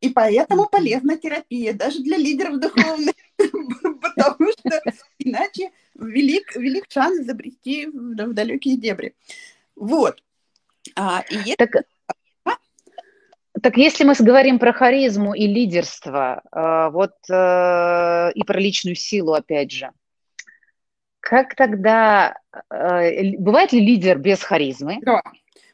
И 0.00 0.08
поэтому 0.08 0.66
полезна 0.66 1.16
терапия, 1.16 1.74
даже 1.74 2.00
для 2.00 2.16
лидеров 2.16 2.58
духовных, 2.58 3.14
потому 3.36 4.50
что 4.52 4.82
иначе 5.18 5.72
велик, 5.94 6.56
велик 6.56 6.86
шанс 6.88 7.20
изобрести 7.20 7.86
в 7.86 8.32
далекие 8.32 8.76
дебри. 8.76 9.14
Вот. 9.76 10.22
А, 10.96 11.22
и 11.30 11.54
так, 11.56 11.70
так 13.62 13.76
если 13.76 14.04
мы 14.04 14.14
говорим 14.18 14.58
про 14.58 14.72
харизму 14.72 15.34
и 15.34 15.46
лидерство, 15.46 16.42
э, 16.52 16.90
вот 16.92 17.14
э, 17.30 18.32
и 18.34 18.42
про 18.44 18.60
личную 18.60 18.96
силу, 18.96 19.32
опять 19.32 19.70
же, 19.70 19.90
как 21.20 21.54
тогда 21.54 22.38
э, 22.70 23.36
бывает 23.38 23.72
ли 23.72 23.80
лидер 23.80 24.18
без 24.18 24.42
харизмы? 24.42 24.98
Да. 25.02 25.22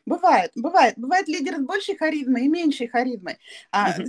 Бывает, 0.04 0.52
бывает. 0.54 0.94
Бывает 0.96 1.26
лидер 1.26 1.56
с 1.56 1.60
большей 1.60 1.96
харизмой 1.96 2.44
и 2.44 2.48
меньшей 2.48 2.86
харизмой. 2.86 3.38
А 3.72 3.90
угу. 3.90 4.04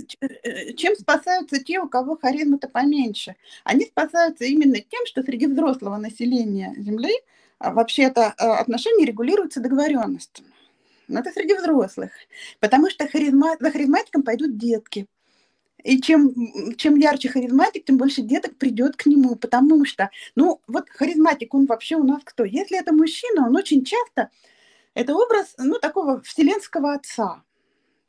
чем 0.76 0.94
спасаются 0.94 1.62
те, 1.62 1.80
у 1.80 1.88
кого 1.88 2.16
харизма-то 2.16 2.68
поменьше? 2.68 3.34
Они 3.64 3.84
спасаются 3.84 4.44
именно 4.44 4.76
тем, 4.76 5.06
что 5.06 5.24
среди 5.24 5.48
взрослого 5.48 5.96
населения 5.96 6.72
Земли 6.76 7.14
а, 7.58 7.72
вообще-то 7.72 8.28
отношения 8.28 9.06
регулируются 9.06 9.58
договоренностями 9.60 10.52
но 11.08 11.20
это 11.20 11.32
среди 11.32 11.54
взрослых, 11.54 12.10
потому 12.60 12.90
что 12.90 13.08
харизма, 13.08 13.56
за 13.58 13.70
харизматиком 13.70 14.22
пойдут 14.22 14.56
детки. 14.56 15.06
И 15.84 16.00
чем, 16.00 16.74
чем 16.76 16.96
ярче 16.96 17.28
харизматик, 17.28 17.84
тем 17.84 17.98
больше 17.98 18.22
деток 18.22 18.56
придет 18.56 18.96
к 18.96 19.06
нему, 19.06 19.36
потому 19.36 19.84
что, 19.84 20.10
ну, 20.34 20.60
вот 20.66 20.88
харизматик, 20.90 21.54
он 21.54 21.66
вообще 21.66 21.96
у 21.96 22.02
нас 22.02 22.20
кто? 22.24 22.44
Если 22.44 22.78
это 22.78 22.92
мужчина, 22.92 23.46
он 23.46 23.56
очень 23.56 23.84
часто, 23.84 24.30
это 24.94 25.14
образ, 25.14 25.54
ну, 25.56 25.78
такого 25.78 26.20
вселенского 26.22 26.94
отца, 26.94 27.44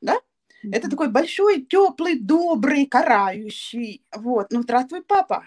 да? 0.01 0.15
Mm-hmm. 0.15 0.69
Это 0.73 0.89
такой 0.89 1.09
большой, 1.09 1.61
теплый, 1.61 2.19
добрый, 2.19 2.85
карающий. 2.85 4.03
Вот, 4.13 4.51
ну, 4.51 4.63
здравствуй, 4.63 5.03
папа. 5.03 5.45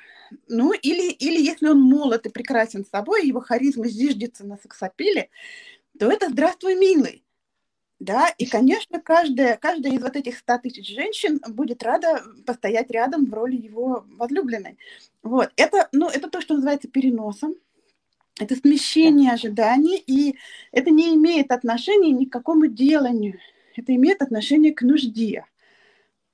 Ну, 0.48 0.72
или, 0.72 1.10
или 1.10 1.42
если 1.42 1.68
он 1.68 1.80
молод 1.80 2.24
и 2.26 2.30
прекрасен 2.30 2.86
собой, 2.86 3.26
его 3.26 3.40
харизма 3.40 3.88
зиждется 3.88 4.46
на 4.46 4.56
сексапиле, 4.56 5.28
то 5.98 6.10
это 6.10 6.30
здравствуй, 6.30 6.76
милый. 6.76 7.24
Да, 8.02 8.34
и, 8.36 8.46
конечно, 8.46 9.00
каждая, 9.00 9.56
каждая 9.56 9.92
из 9.92 10.02
вот 10.02 10.16
этих 10.16 10.36
100 10.36 10.58
тысяч 10.58 10.88
женщин 10.88 11.40
будет 11.46 11.84
рада 11.84 12.20
постоять 12.44 12.90
рядом 12.90 13.26
в 13.26 13.32
роли 13.32 13.54
его 13.54 14.04
возлюбленной. 14.18 14.76
Вот, 15.22 15.52
это, 15.54 15.88
ну, 15.92 16.08
это 16.08 16.28
то, 16.28 16.40
что 16.40 16.54
называется 16.54 16.88
переносом, 16.88 17.54
это 18.40 18.56
смещение 18.56 19.30
ожиданий, 19.30 20.02
и 20.04 20.34
это 20.72 20.90
не 20.90 21.14
имеет 21.14 21.52
отношения 21.52 22.10
ни 22.10 22.24
к 22.24 22.32
какому 22.32 22.66
деланию, 22.66 23.38
это 23.76 23.94
имеет 23.94 24.20
отношение 24.20 24.74
к 24.74 24.82
нужде. 24.82 25.44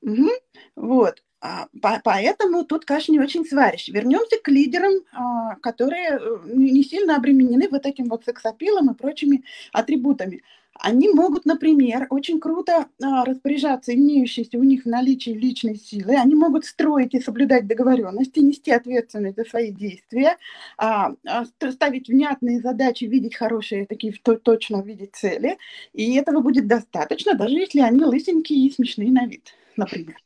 Угу. 0.00 0.30
Вот. 0.76 1.22
А, 1.42 1.68
поэтому 2.02 2.64
тут 2.64 2.86
кашу 2.86 3.12
не 3.12 3.20
очень 3.20 3.44
сваришь. 3.44 3.88
Вернемся 3.88 4.38
к 4.42 4.48
лидерам, 4.48 4.94
а, 5.12 5.56
которые 5.56 6.18
э, 6.18 6.38
не 6.46 6.82
сильно 6.82 7.16
обременены 7.16 7.68
вот 7.70 7.84
этим 7.84 8.06
вот 8.06 8.24
сексапилом 8.24 8.90
и 8.90 8.94
прочими 8.94 9.44
атрибутами. 9.72 10.42
Они 10.78 11.08
могут, 11.08 11.44
например, 11.44 12.06
очень 12.10 12.38
круто 12.38 12.86
а, 13.02 13.24
распоряжаться 13.24 13.94
имеющейся 13.94 14.58
у 14.58 14.62
них 14.62 14.84
в 14.84 14.86
наличии 14.86 15.30
личной 15.30 15.76
силы, 15.76 16.16
они 16.16 16.34
могут 16.34 16.64
строить 16.64 17.14
и 17.14 17.20
соблюдать 17.20 17.66
договоренности, 17.66 18.38
нести 18.38 18.70
ответственность 18.70 19.36
за 19.36 19.44
свои 19.44 19.72
действия, 19.72 20.36
а, 20.76 21.14
а, 21.26 21.44
ставить 21.70 22.08
внятные 22.08 22.60
задачи, 22.60 23.04
видеть 23.04 23.34
хорошие, 23.34 23.86
такие 23.86 24.14
точно 24.42 24.82
видеть 24.82 25.16
цели, 25.16 25.58
и 25.92 26.14
этого 26.14 26.40
будет 26.40 26.66
достаточно, 26.68 27.34
даже 27.34 27.54
если 27.54 27.80
они 27.80 28.04
лысенькие 28.04 28.66
и 28.66 28.70
смешные 28.70 29.10
на 29.10 29.26
вид, 29.26 29.54
например. 29.76 30.16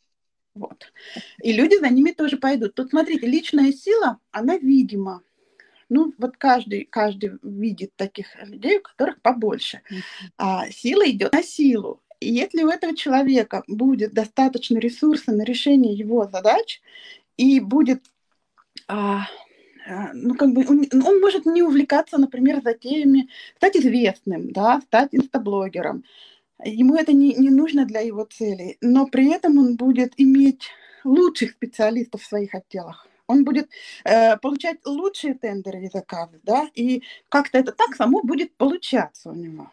Вот. 0.55 0.93
И 1.43 1.53
люди 1.53 1.79
за 1.79 1.89
ними 1.89 2.11
тоже 2.11 2.37
пойдут. 2.37 2.75
Тут, 2.75 2.91
смотрите, 2.91 3.27
личная 3.27 3.73
сила, 3.73 4.19
она 4.31 4.59
видима. 4.59 5.23
Ну, 5.95 6.15
вот 6.17 6.39
каждый, 6.39 6.87
каждый 6.87 7.33
видит 7.43 7.95
таких 7.97 8.27
людей, 8.47 8.79
у 8.79 8.83
которых 8.83 9.21
побольше. 9.21 9.83
А 10.39 10.71
сила 10.71 11.07
идет 11.07 11.33
на 11.35 11.43
силу. 11.43 12.01
И 12.19 12.33
если 12.33 12.63
у 12.63 12.69
этого 12.69 12.97
человека 12.97 13.63
будет 13.67 14.15
достаточно 14.15 14.79
ресурса 14.79 15.33
на 15.33 15.43
решение 15.43 15.93
его 15.93 16.27
задач, 16.33 16.81
и 17.37 17.61
будет, 17.61 18.03
а, 18.89 19.27
а, 19.87 20.15
ну, 20.15 20.35
как 20.35 20.55
бы, 20.55 20.65
он, 20.67 20.87
он 21.05 21.21
может 21.21 21.45
не 21.45 21.63
увлекаться, 21.63 22.17
например, 22.17 22.63
затеями, 22.63 23.29
стать 23.57 23.77
известным, 23.77 24.51
да, 24.51 24.81
стать 24.81 25.11
инстаблогером. 25.13 26.05
Ему 26.65 26.97
это 26.97 27.13
не, 27.13 27.35
не 27.35 27.51
нужно 27.51 27.85
для 27.85 28.01
его 28.01 28.25
целей, 28.25 28.79
но 28.81 29.07
при 29.07 29.31
этом 29.31 29.59
он 29.59 29.77
будет 29.77 30.15
иметь 30.17 30.71
лучших 31.05 31.51
специалистов 31.51 32.23
в 32.23 32.27
своих 32.27 32.55
отделах 32.55 33.07
он 33.33 33.45
будет 33.45 33.69
э, 34.05 34.37
получать 34.37 34.79
лучшие 34.85 35.35
тендеры 35.35 35.85
и 35.85 35.91
заказы, 35.91 36.39
да, 36.43 36.69
и 36.75 37.03
как-то 37.29 37.59
это 37.59 37.73
так 37.73 37.97
само 37.97 38.23
будет 38.23 38.55
получаться 38.57 39.31
у 39.31 39.35
него. 39.35 39.71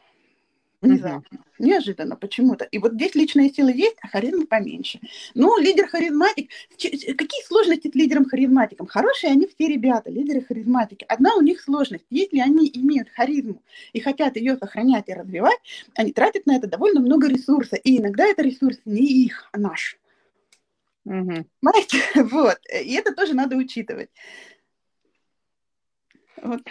Внезапно, 0.82 1.40
uh-huh. 1.40 1.66
неожиданно 1.66 2.16
почему-то. 2.16 2.64
И 2.64 2.78
вот 2.78 2.94
здесь 2.94 3.14
личная 3.14 3.50
сила 3.50 3.68
есть, 3.68 3.98
а 4.02 4.08
харизма 4.08 4.46
поменьше. 4.46 5.02
Ну, 5.34 5.58
лидер-харизматик. 5.60 6.50
Какие 6.72 7.46
сложности 7.46 7.90
с 7.92 7.96
лидером-харизматиком? 7.96 8.88
Хорошие 8.88 9.34
они 9.34 9.46
все 9.46 9.68
ребята, 9.68 10.10
лидеры-харизматики. 10.10 11.06
Одна 11.10 11.36
у 11.36 11.42
них 11.42 11.60
сложность. 11.60 12.06
Если 12.10 12.40
они 12.40 12.72
имеют 12.74 13.10
харизму 13.10 13.62
и 13.92 14.00
хотят 14.00 14.38
ее 14.38 14.56
сохранять 14.56 15.10
и 15.10 15.14
развивать, 15.14 15.60
они 15.96 16.14
тратят 16.14 16.46
на 16.46 16.56
это 16.56 16.68
довольно 16.68 17.02
много 17.02 17.28
ресурса. 17.28 17.76
И 17.76 17.98
иногда 17.98 18.26
это 18.26 18.42
ресурс 18.42 18.80
не 18.86 19.26
их, 19.26 19.50
а 19.52 19.60
наш. 19.60 19.99
Угу. 21.06 21.46
Вот. 22.32 22.58
И 22.72 22.94
это 22.96 23.14
тоже 23.14 23.34
надо 23.34 23.56
учитывать. 23.56 24.10
Вот. 26.42 26.62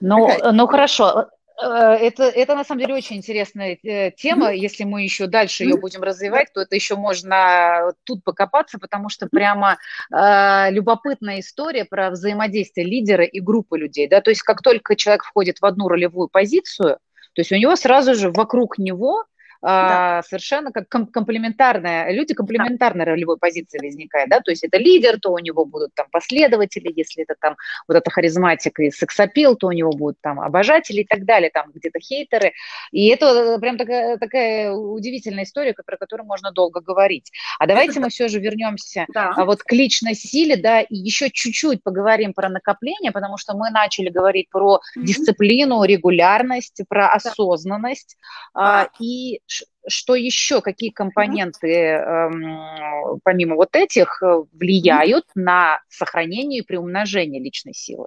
Ну, 0.00 0.28
ну 0.52 0.66
хорошо. 0.66 1.28
Э, 1.62 1.66
это, 1.66 2.24
это 2.24 2.54
на 2.54 2.64
самом 2.64 2.80
деле 2.80 2.94
очень 2.94 3.16
интересная 3.16 3.78
э, 3.82 4.10
тема. 4.12 4.52
Mm-hmm. 4.52 4.56
Если 4.56 4.84
мы 4.84 5.02
еще 5.02 5.26
дальше 5.26 5.64
ее 5.64 5.76
будем 5.76 6.02
развивать, 6.02 6.52
то 6.52 6.60
это 6.60 6.74
еще 6.74 6.96
можно 6.96 7.92
тут 8.04 8.24
покопаться, 8.24 8.78
потому 8.78 9.08
что 9.08 9.28
прямо 9.28 9.78
э, 10.12 10.70
любопытная 10.70 11.40
история 11.40 11.84
про 11.84 12.10
взаимодействие 12.10 12.86
лидера 12.86 13.24
и 13.24 13.40
группы 13.40 13.78
людей. 13.78 14.08
Да? 14.08 14.20
То 14.20 14.30
есть 14.30 14.42
как 14.42 14.62
только 14.62 14.96
человек 14.96 15.24
входит 15.24 15.58
в 15.60 15.64
одну 15.64 15.88
ролевую 15.88 16.28
позицию, 16.28 16.98
то 17.34 17.40
есть 17.40 17.52
у 17.52 17.56
него 17.56 17.76
сразу 17.76 18.14
же 18.14 18.30
вокруг 18.30 18.78
него 18.78 19.24
да. 19.64 20.18
а, 20.18 20.22
совершенно 20.22 20.72
как 20.72 20.88
ком- 20.88 21.06
комплементарная, 21.06 22.12
люди 22.12 22.34
комплементарной 22.34 23.04
да. 23.04 23.12
ролевой 23.12 23.38
позиции 23.38 23.78
возникают, 23.78 24.30
да, 24.30 24.40
то 24.40 24.50
есть 24.50 24.64
это 24.64 24.78
лидер, 24.78 25.18
то 25.20 25.32
у 25.32 25.38
него 25.38 25.64
будут 25.64 25.94
там 25.94 26.06
последователи, 26.10 26.92
если 26.94 27.22
это 27.22 27.34
там 27.40 27.56
вот 27.88 27.96
эта 27.96 28.10
харизматика 28.10 28.82
и 28.82 28.90
сексапил, 28.90 29.56
то 29.56 29.68
у 29.68 29.72
него 29.72 29.90
будут 29.90 30.20
там 30.20 30.40
обожатели 30.40 31.00
и 31.00 31.06
так 31.06 31.24
далее, 31.24 31.50
там 31.50 31.70
где-то 31.74 31.98
хейтеры, 31.98 32.52
и 32.92 33.08
это 33.08 33.58
прям 33.58 33.78
такая, 33.78 34.18
такая 34.18 34.72
удивительная 34.72 35.44
история, 35.44 35.74
про 35.74 35.96
которую 35.96 36.26
можно 36.26 36.52
долго 36.52 36.80
говорить. 36.80 37.30
А 37.58 37.66
давайте 37.66 37.92
это... 37.92 38.00
мы 38.02 38.08
все 38.10 38.28
же 38.28 38.40
вернемся 38.40 39.06
да. 39.12 39.32
а 39.34 39.44
вот 39.44 39.62
к 39.62 39.72
личной 39.72 40.14
силе, 40.14 40.56
да, 40.56 40.80
и 40.80 40.94
еще 40.94 41.30
чуть-чуть 41.30 41.82
поговорим 41.82 42.34
про 42.34 42.48
накопление, 42.48 43.12
потому 43.12 43.38
что 43.38 43.56
мы 43.56 43.70
начали 43.70 44.10
говорить 44.10 44.48
про 44.50 44.76
mm-hmm. 44.76 45.02
дисциплину, 45.02 45.84
регулярность, 45.84 46.80
про 46.88 47.08
осознанность, 47.08 48.16
да. 48.54 48.82
а, 48.82 48.88
и 49.00 49.40
что 49.86 50.14
еще, 50.14 50.60
какие 50.60 50.90
компоненты, 50.90 51.68
эм, 51.72 53.20
помимо 53.22 53.56
вот 53.56 53.76
этих, 53.76 54.22
э, 54.22 54.42
влияют 54.52 55.24
на 55.34 55.80
сохранение 55.88 56.60
и 56.60 56.64
приумножение 56.64 57.42
личной 57.42 57.74
силы? 57.74 58.06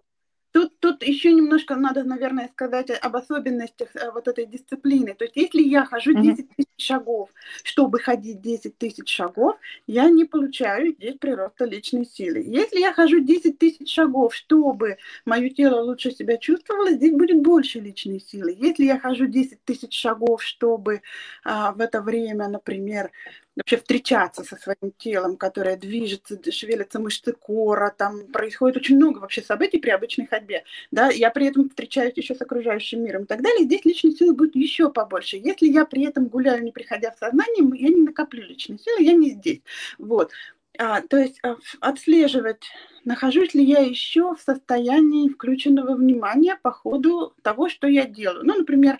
Тут, 0.51 0.79
тут 0.79 1.03
еще 1.03 1.33
немножко 1.33 1.75
надо, 1.75 2.03
наверное, 2.03 2.47
сказать 2.47 2.89
об 2.89 3.15
особенностях 3.15 3.89
э, 3.95 4.11
вот 4.11 4.27
этой 4.27 4.45
дисциплины. 4.45 5.13
То 5.13 5.25
есть 5.25 5.35
если 5.35 5.61
я 5.61 5.85
хожу 5.85 6.13
10 6.13 6.49
тысяч 6.55 6.69
шагов, 6.77 7.29
чтобы 7.63 7.99
ходить 7.99 8.41
10 8.41 8.77
тысяч 8.77 9.09
шагов, 9.09 9.57
я 9.87 10.09
не 10.09 10.25
получаю 10.25 10.93
здесь 10.93 11.15
прироста 11.19 11.65
личной 11.65 12.05
силы. 12.05 12.43
Если 12.45 12.79
я 12.79 12.93
хожу 12.93 13.19
10 13.19 13.57
тысяч 13.59 13.93
шагов, 13.93 14.33
чтобы 14.33 14.97
мое 15.25 15.49
тело 15.49 15.81
лучше 15.81 16.11
себя 16.11 16.37
чувствовало, 16.37 16.91
здесь 16.91 17.13
будет 17.13 17.41
больше 17.41 17.79
личной 17.79 18.19
силы. 18.19 18.55
Если 18.57 18.85
я 18.85 18.99
хожу 18.99 19.27
10 19.27 19.63
тысяч 19.65 19.93
шагов, 19.93 20.43
чтобы 20.43 21.01
а, 21.43 21.71
в 21.73 21.81
это 21.81 22.01
время, 22.01 22.47
например, 22.47 23.11
вообще 23.57 23.77
встречаться 23.77 24.43
со 24.43 24.55
своим 24.55 24.93
телом, 24.97 25.35
которое 25.35 25.75
движется, 25.75 26.39
шевелятся 26.51 26.99
мышцы 26.99 27.33
кора, 27.33 27.89
там 27.89 28.27
происходит 28.27 28.77
очень 28.77 28.95
много 28.95 29.19
вообще 29.19 29.41
событий 29.41 29.79
при 29.79 29.89
обычной 29.89 30.27
ходьбе, 30.27 30.63
да, 30.91 31.09
я 31.09 31.31
при 31.31 31.47
этом 31.47 31.69
встречаюсь 31.69 32.15
еще 32.15 32.35
с 32.35 32.41
окружающим 32.41 33.03
миром 33.03 33.23
и 33.23 33.25
так 33.25 33.41
далее, 33.41 33.65
здесь 33.65 33.83
личной 33.83 34.11
силы 34.11 34.33
будет 34.33 34.55
еще 34.55 34.91
побольше. 34.91 35.37
Если 35.37 35.67
я 35.67 35.85
при 35.85 36.05
этом 36.05 36.27
гуляю, 36.27 36.63
не 36.63 36.71
приходя 36.71 37.11
в 37.11 37.17
сознание, 37.17 37.67
я 37.79 37.89
не 37.89 38.01
накоплю 38.01 38.43
личной 38.43 38.79
силы, 38.79 39.01
я 39.01 39.13
не 39.13 39.31
здесь. 39.31 39.61
Вот. 39.97 40.31
А, 40.79 41.01
то 41.01 41.17
есть 41.17 41.39
а, 41.43 41.55
отслеживать, 41.79 42.63
нахожусь 43.03 43.55
ли 43.55 43.63
я 43.63 43.79
еще 43.79 44.35
в 44.35 44.39
состоянии 44.39 45.29
включенного 45.29 45.95
внимания 45.95 46.59
по 46.61 46.71
ходу 46.71 47.33
того, 47.41 47.67
что 47.69 47.87
я 47.87 48.05
делаю. 48.05 48.45
Ну, 48.45 48.55
например, 48.59 48.99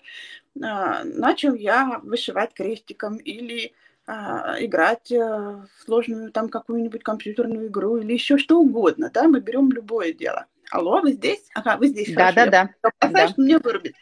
а, 0.60 1.04
начал 1.04 1.54
я 1.54 2.00
вышивать 2.02 2.52
крестиком 2.54 3.16
или 3.18 3.72
а, 4.10 4.56
играть 4.64 5.12
э, 5.12 5.18
в 5.18 5.68
сложную 5.84 6.32
там 6.32 6.48
какую-нибудь 6.48 7.02
компьютерную 7.02 7.66
игру 7.66 7.98
или 7.98 8.14
еще 8.14 8.38
что 8.38 8.58
угодно, 8.58 9.10
да, 9.12 9.28
мы 9.28 9.40
берем 9.40 9.70
любое 9.70 10.14
дело. 10.14 10.46
Алло, 10.70 11.02
вы 11.02 11.12
здесь? 11.12 11.46
Ага, 11.54 11.76
вы 11.76 11.88
здесь. 11.88 12.14
Да, 12.14 12.32
да, 12.32 12.46
да. 12.46 12.70
Опасаюсь, 12.80 13.34
да. 13.36 13.42
меня 13.42 13.58
вырубит. 13.58 13.92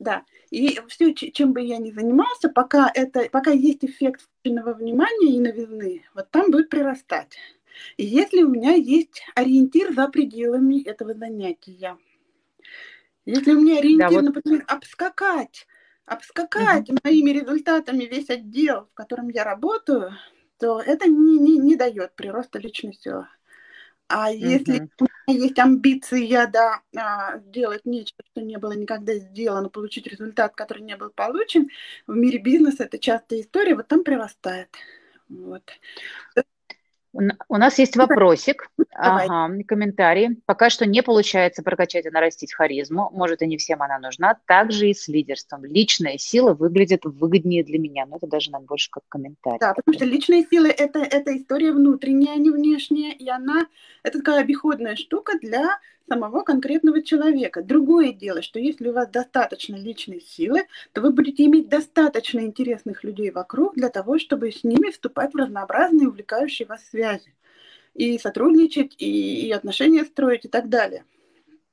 Да. 0.00 0.24
И 0.50 0.80
все, 0.88 1.14
чем 1.14 1.52
бы 1.52 1.60
я 1.60 1.78
ни 1.78 1.92
занимался, 1.92 2.48
пока, 2.48 2.90
это, 2.92 3.28
пока 3.30 3.52
есть 3.52 3.84
эффект 3.84 4.22
включенного 4.22 4.74
внимания 4.74 5.36
и 5.36 5.40
новизны, 5.40 6.04
вот 6.14 6.32
там 6.32 6.50
будет 6.50 6.68
прирастать. 6.68 7.36
И 7.96 8.04
если 8.04 8.42
у 8.42 8.48
меня 8.48 8.72
есть 8.72 9.22
ориентир 9.36 9.94
за 9.94 10.08
пределами 10.08 10.82
этого 10.82 11.14
занятия, 11.14 11.96
если 13.24 13.52
у 13.52 13.60
меня 13.60 13.78
ориентир, 13.78 14.08
да, 14.08 14.14
вот... 14.16 14.34
например, 14.34 14.64
обскакать 14.66 15.68
обскакать 16.06 16.88
mm-hmm. 16.88 16.98
моими 17.04 17.30
результатами 17.30 18.04
весь 18.04 18.30
отдел, 18.30 18.88
в 18.92 18.94
котором 18.94 19.28
я 19.28 19.44
работаю, 19.44 20.12
то 20.58 20.80
это 20.80 21.08
не, 21.08 21.38
не, 21.38 21.58
не 21.58 21.76
дает 21.76 22.14
прироста 22.14 22.58
личной 22.58 22.94
силы. 22.94 23.26
А 24.08 24.30
mm-hmm. 24.30 24.36
если 24.36 24.88
у 25.00 25.04
меня 25.04 25.44
есть 25.46 25.58
амбиции, 25.58 26.24
я, 26.24 26.46
да, 26.46 26.82
а, 26.96 27.38
делать 27.38 27.82
нечто, 27.84 28.22
что 28.30 28.42
не 28.42 28.58
было 28.58 28.72
никогда 28.72 29.14
сделано, 29.14 29.70
получить 29.70 30.06
результат, 30.06 30.54
который 30.54 30.82
не 30.82 30.96
был 30.96 31.10
получен, 31.10 31.68
в 32.06 32.14
мире 32.14 32.38
бизнеса 32.38 32.84
это 32.84 32.98
частая 32.98 33.40
история, 33.40 33.74
вот 33.74 33.88
там 33.88 34.04
прирастает. 34.04 34.68
Вот. 35.28 35.62
У 37.48 37.56
нас 37.56 37.78
есть 37.78 37.96
вопросик, 37.96 38.68
ага, 38.92 39.54
комментарий. 39.68 40.40
Пока 40.46 40.68
что 40.68 40.84
не 40.84 41.02
получается 41.02 41.62
прокачать 41.62 42.06
и 42.06 42.10
нарастить 42.10 42.52
харизму. 42.52 43.10
Может, 43.12 43.42
и 43.42 43.46
не 43.46 43.56
всем 43.56 43.82
она 43.82 43.98
нужна. 43.98 44.36
Также 44.46 44.90
и 44.90 44.94
с 44.94 45.06
лидерством. 45.06 45.64
Личная 45.64 46.18
сила 46.18 46.54
выглядит 46.54 47.02
выгоднее 47.04 47.62
для 47.62 47.78
меня. 47.78 48.06
Но 48.06 48.16
это 48.16 48.26
даже 48.26 48.50
нам 48.50 48.64
больше 48.64 48.90
как 48.90 49.04
комментарий. 49.08 49.58
Да, 49.60 49.74
потому 49.74 49.94
что 49.94 50.04
личная 50.04 50.44
сила 50.50 50.66
это,– 50.66 50.98
это 51.10 51.36
история 51.36 51.72
внутренняя, 51.72 52.34
а 52.34 52.38
не 52.38 52.50
внешняя. 52.50 53.12
И 53.12 53.28
она– 53.28 53.66
это 54.02 54.18
такая 54.18 54.40
обиходная 54.40 54.96
штука 54.96 55.38
для 55.40 55.78
самого 56.08 56.42
конкретного 56.42 57.02
человека. 57.02 57.62
Другое 57.62 58.12
дело, 58.12 58.42
что 58.42 58.58
если 58.58 58.88
у 58.88 58.92
вас 58.92 59.08
достаточно 59.08 59.76
личной 59.76 60.20
силы, 60.20 60.66
то 60.92 61.00
вы 61.00 61.10
будете 61.10 61.44
иметь 61.44 61.68
достаточно 61.68 62.40
интересных 62.40 63.04
людей 63.04 63.30
вокруг 63.30 63.74
для 63.74 63.88
того, 63.88 64.18
чтобы 64.18 64.52
с 64.52 64.64
ними 64.64 64.90
вступать 64.90 65.32
в 65.32 65.36
разнообразные 65.36 66.08
увлекающие 66.08 66.66
вас 66.66 66.84
связи. 66.84 67.34
И 67.94 68.18
сотрудничать, 68.18 68.94
и, 68.98 69.46
и 69.46 69.52
отношения 69.52 70.04
строить, 70.04 70.44
и 70.44 70.48
так 70.48 70.68
далее. 70.68 71.04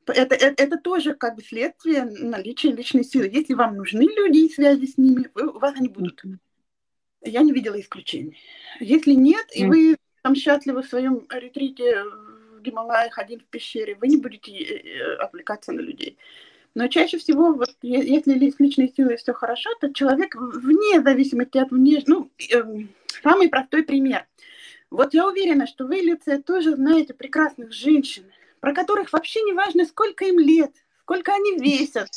Это, 0.05 0.36
это, 0.36 0.63
это 0.63 0.77
тоже 0.77 1.13
как 1.13 1.36
бы 1.36 1.43
следствие 1.43 2.05
наличия 2.05 2.71
личной 2.71 3.03
силы. 3.03 3.29
Если 3.32 3.53
вам 3.53 3.75
нужны 3.75 4.03
люди 4.03 4.45
и 4.45 4.53
связи 4.53 4.86
с 4.86 4.97
ними, 4.97 5.29
вы, 5.34 5.47
у 5.47 5.59
вас 5.59 5.75
они 5.75 5.89
будут. 5.89 6.23
Я 7.23 7.41
не 7.41 7.51
видела 7.51 7.79
исключений. 7.79 8.38
Если 8.79 9.13
нет, 9.13 9.45
и 9.53 9.65
вы 9.65 9.95
там 10.21 10.36
счастливы 10.36 10.84
в 10.84 10.88
своем 10.88 11.25
ретрите 11.29 12.03
в 12.62 12.64
Гималаях, 12.64 13.18
один 13.18 13.39
в 13.39 13.45
пещере, 13.45 13.95
вы 13.95 14.07
не 14.07 14.18
будете 14.18 14.51
э, 14.51 14.88
э, 14.88 15.16
отвлекаться 15.16 15.72
на 15.72 15.82
людей. 15.82 16.18
Но 16.74 16.88
чаще 16.88 17.18
всего, 17.18 17.53
вот, 17.53 17.76
если 17.82 18.49
с 18.49 18.59
личной 18.59 18.93
силой 18.95 19.18
все 19.18 19.34
хорошо, 19.34 19.70
то 19.82 19.93
человек 19.93 20.36
вне 20.36 21.01
зависимости 21.01 21.57
от 21.57 21.72
внешнего... 21.72 22.20
Ну, 22.20 22.32
э, 22.53 22.64
самый 23.22 23.49
простой 23.49 23.84
пример. 23.84 24.26
Вот 24.89 25.14
я 25.14 25.28
уверена, 25.28 25.68
что 25.68 25.86
вы, 25.86 25.97
Люция, 25.97 26.41
тоже 26.41 26.76
знаете 26.76 27.14
прекрасных 27.14 27.74
женщин, 27.74 28.24
про 28.59 28.74
которых 28.74 29.12
вообще 29.12 29.41
не 29.41 29.53
важно, 29.53 29.86
сколько 29.86 30.26
им 30.26 30.39
лет, 30.39 30.72
сколько 31.01 31.34
они 31.34 31.57
весят, 31.57 32.09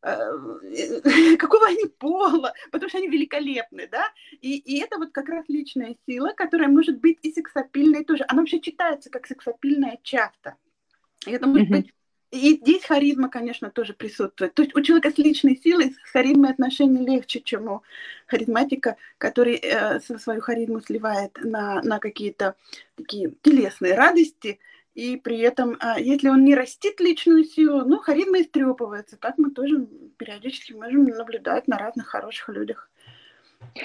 какого 1.38 1.66
они 1.66 1.86
пола, 1.98 2.52
потому 2.70 2.88
что 2.88 2.98
они 2.98 3.08
великолепны, 3.08 3.88
да, 3.90 4.04
и, 4.40 4.56
и 4.56 4.80
это 4.80 4.98
вот 4.98 5.10
как 5.10 5.28
раз 5.28 5.44
личная 5.48 5.96
сила, 6.06 6.32
которая 6.36 6.68
может 6.68 7.00
быть 7.00 7.18
и 7.22 7.32
сексапильной 7.32 8.04
тоже, 8.04 8.24
она 8.28 8.42
вообще 8.42 8.60
читается 8.60 9.10
как 9.10 9.26
сексапильная 9.26 9.98
часто, 10.02 10.56
и 11.26 11.32
это 11.32 11.46
может 11.46 11.68
быть 11.68 11.92
и 12.30 12.56
здесь 12.56 12.84
харизма, 12.84 13.30
конечно, 13.30 13.70
тоже 13.70 13.94
присутствует. 13.94 14.52
То 14.52 14.62
есть 14.62 14.76
у 14.76 14.82
человека 14.82 15.10
с 15.10 15.16
личной 15.16 15.56
силой, 15.56 15.94
с 16.04 16.10
харизмой 16.10 16.50
отношения 16.50 17.04
легче, 17.04 17.40
чем 17.40 17.68
у 17.68 17.82
харизматика, 18.26 18.96
который 19.16 19.56
э, 19.56 20.00
свою 20.00 20.42
харизму 20.42 20.80
сливает 20.82 21.38
на, 21.42 21.80
на 21.82 21.98
какие-то 21.98 22.54
такие 22.96 23.32
телесные 23.40 23.94
радости, 23.94 24.58
и 24.98 25.16
при 25.16 25.38
этом, 25.38 25.76
а, 25.78 26.00
если 26.00 26.28
он 26.28 26.44
не 26.44 26.56
растит 26.56 26.98
личную 26.98 27.44
силу, 27.44 27.84
ну, 27.84 27.98
харизма 27.98 28.40
истрепывается, 28.40 29.16
как 29.16 29.38
мы 29.38 29.52
тоже 29.52 29.86
периодически 30.16 30.72
можем 30.72 31.04
наблюдать 31.04 31.68
на 31.68 31.78
разных 31.78 32.08
хороших 32.08 32.48
людях. 32.48 32.90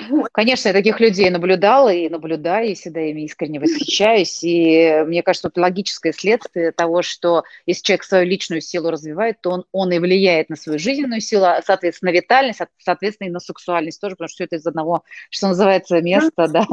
Вот. 0.10 0.30
Конечно, 0.32 0.70
я 0.70 0.74
таких 0.74 1.00
людей 1.00 1.30
наблюдала 1.30 1.94
и 1.94 2.10
наблюдаю, 2.10 2.70
и 2.70 2.74
всегда 2.74 3.02
ими 3.02 3.22
искренне 3.22 3.60
восхищаюсь. 3.60 4.44
И 4.44 5.04
мне 5.06 5.24
кажется, 5.24 5.50
это 5.50 5.62
логическое 5.62 6.14
следствие 6.14 6.72
того, 6.72 7.02
что 7.02 7.44
если 7.66 7.84
человек 7.84 8.04
свою 8.04 8.26
личную 8.26 8.62
силу 8.62 8.90
развивает, 8.90 9.42
то 9.42 9.52
он, 9.52 9.66
он 9.72 9.92
и 9.92 10.00
влияет 10.00 10.50
на 10.50 10.56
свою 10.56 10.80
жизненную 10.80 11.22
силу, 11.22 11.46
а, 11.46 11.62
соответственно, 11.62 12.12
на 12.12 12.16
витальность, 12.16 12.60
соответственно, 12.78 13.28
и 13.28 13.32
на 13.32 13.40
сексуальность 13.40 14.02
тоже, 14.02 14.16
потому 14.16 14.30
что 14.30 14.36
все 14.36 14.44
это 14.46 14.56
из 14.56 14.66
одного, 14.66 15.04
что 15.30 15.50
называется, 15.50 16.02
места 16.02 16.48
да, 16.48 16.66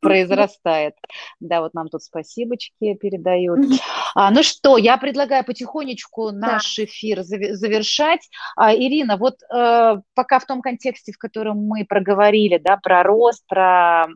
произрастает. 0.00 0.94
Да, 1.40 1.60
вот 1.60 1.74
нам 1.74 1.88
тут 1.88 2.02
спасибочки 2.02 2.94
передают. 2.94 3.60
А, 4.14 4.30
ну 4.30 4.42
что, 4.42 4.76
я 4.76 4.96
предлагаю 4.96 5.44
потихонечку 5.44 6.30
наш 6.30 6.78
эфир 6.78 7.22
завершать. 7.22 8.28
А, 8.56 8.74
Ирина, 8.74 9.16
вот 9.16 9.36
э, 9.42 9.96
пока 10.14 10.38
в 10.38 10.46
том 10.46 10.62
контексте, 10.62 11.12
в 11.12 11.18
котором 11.18 11.66
мы 11.66 11.84
проговорили, 11.84 12.22
говорили, 12.32 12.58
да, 12.58 12.76
про 12.76 13.02
рост, 13.02 13.44
про 13.46 14.06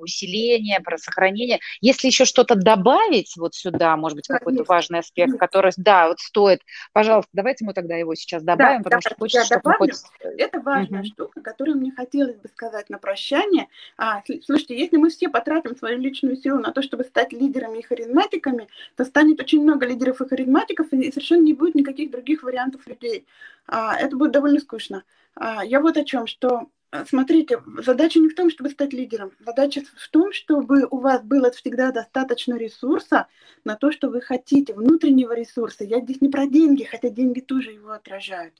усиление, 0.00 0.80
про 0.80 0.98
сохранение. 0.98 1.58
Если 1.80 2.08
еще 2.08 2.24
что-то 2.24 2.54
добавить 2.54 3.34
вот 3.36 3.54
сюда, 3.54 3.96
может 3.96 4.16
быть, 4.16 4.26
какой-то 4.26 4.64
важный 4.64 5.00
аспект, 5.00 5.38
который, 5.38 5.72
да, 5.76 6.08
вот 6.08 6.20
стоит, 6.20 6.60
пожалуйста, 6.92 7.30
давайте 7.32 7.64
мы 7.64 7.74
тогда 7.74 7.96
его 7.96 8.14
сейчас 8.14 8.42
добавим, 8.42 8.78
да, 8.78 8.84
потому 8.84 9.02
да, 9.02 9.08
что 9.08 9.18
хочется, 9.18 9.44
чтобы 9.44 9.62
добавлю. 9.62 9.92
хоть... 9.92 10.38
Это 10.38 10.60
важная 10.60 11.00
угу. 11.00 11.08
штука, 11.08 11.40
которую 11.40 11.78
мне 11.78 11.92
хотелось 11.94 12.36
бы 12.36 12.48
сказать 12.48 12.88
на 12.88 12.98
прощание. 12.98 13.68
А, 13.96 14.22
слушайте, 14.44 14.78
если 14.78 14.96
мы 14.96 15.10
все 15.10 15.28
потратим 15.28 15.76
свою 15.76 15.98
личную 15.98 16.36
силу 16.36 16.58
на 16.60 16.72
то, 16.72 16.82
чтобы 16.82 17.04
стать 17.04 17.32
лидерами 17.32 17.78
и 17.78 17.82
харизматиками, 17.82 18.68
то 18.96 19.04
станет 19.04 19.33
очень 19.40 19.62
много 19.62 19.86
лидеров 19.86 20.20
и 20.20 20.28
харизматиков, 20.28 20.92
и 20.92 21.10
совершенно 21.10 21.42
не 21.42 21.54
будет 21.54 21.74
никаких 21.74 22.10
других 22.10 22.42
вариантов 22.42 22.86
людей. 22.86 23.26
А, 23.66 23.96
это 23.96 24.16
будет 24.16 24.32
довольно 24.32 24.60
скучно. 24.60 25.04
А, 25.34 25.64
я 25.64 25.80
вот 25.80 25.96
о 25.96 26.04
чем, 26.04 26.26
что 26.26 26.68
смотрите, 27.08 27.62
задача 27.78 28.20
не 28.20 28.28
в 28.28 28.34
том, 28.34 28.50
чтобы 28.50 28.70
стать 28.70 28.92
лидером. 28.92 29.32
Задача 29.44 29.82
в 29.96 30.08
том, 30.08 30.32
чтобы 30.32 30.86
у 30.90 30.98
вас 30.98 31.22
было 31.22 31.50
всегда 31.50 31.90
достаточно 31.90 32.54
ресурса 32.54 33.26
на 33.64 33.76
то, 33.76 33.90
что 33.90 34.08
вы 34.08 34.20
хотите, 34.20 34.74
внутреннего 34.74 35.34
ресурса. 35.34 35.84
Я 35.84 36.00
здесь 36.00 36.20
не 36.20 36.28
про 36.28 36.46
деньги, 36.46 36.84
хотя 36.84 37.08
деньги 37.08 37.40
тоже 37.40 37.72
его 37.72 37.90
отражают. 37.90 38.54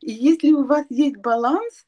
И 0.00 0.10
если 0.10 0.52
у 0.52 0.64
вас 0.64 0.86
есть 0.88 1.16
баланс, 1.16 1.86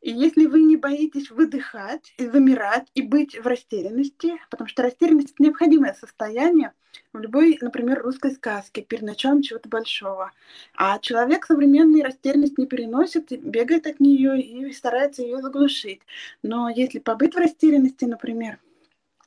и 0.00 0.10
если 0.10 0.46
вы 0.46 0.62
не 0.62 0.76
боитесь 0.76 1.30
выдыхать 1.30 2.14
и 2.16 2.26
замирать, 2.26 2.88
и 2.94 3.02
быть 3.02 3.38
в 3.38 3.46
растерянности, 3.46 4.40
потому 4.50 4.68
что 4.68 4.82
растерянность– 4.82 5.30
это 5.34 5.42
необходимое 5.42 5.92
состояние 5.92 6.72
в 7.12 7.18
любой, 7.18 7.58
например, 7.60 8.02
русской 8.02 8.30
сказке 8.32 8.82
перед 8.82 9.02
началом 9.02 9.42
чего-то 9.42 9.68
большого. 9.68 10.32
А 10.74 10.98
человек 11.00 11.44
современный 11.44 12.02
растерянность 12.02 12.56
не 12.56 12.66
переносит, 12.66 13.30
бегает 13.30 13.86
от 13.86 14.00
нее 14.00 14.40
и 14.40 14.72
старается 14.72 15.22
ее 15.22 15.42
заглушить. 15.42 16.00
Но 16.42 16.70
если 16.70 16.98
побыть 16.98 17.34
в 17.34 17.38
растерянности, 17.38 18.06
например, 18.06 18.58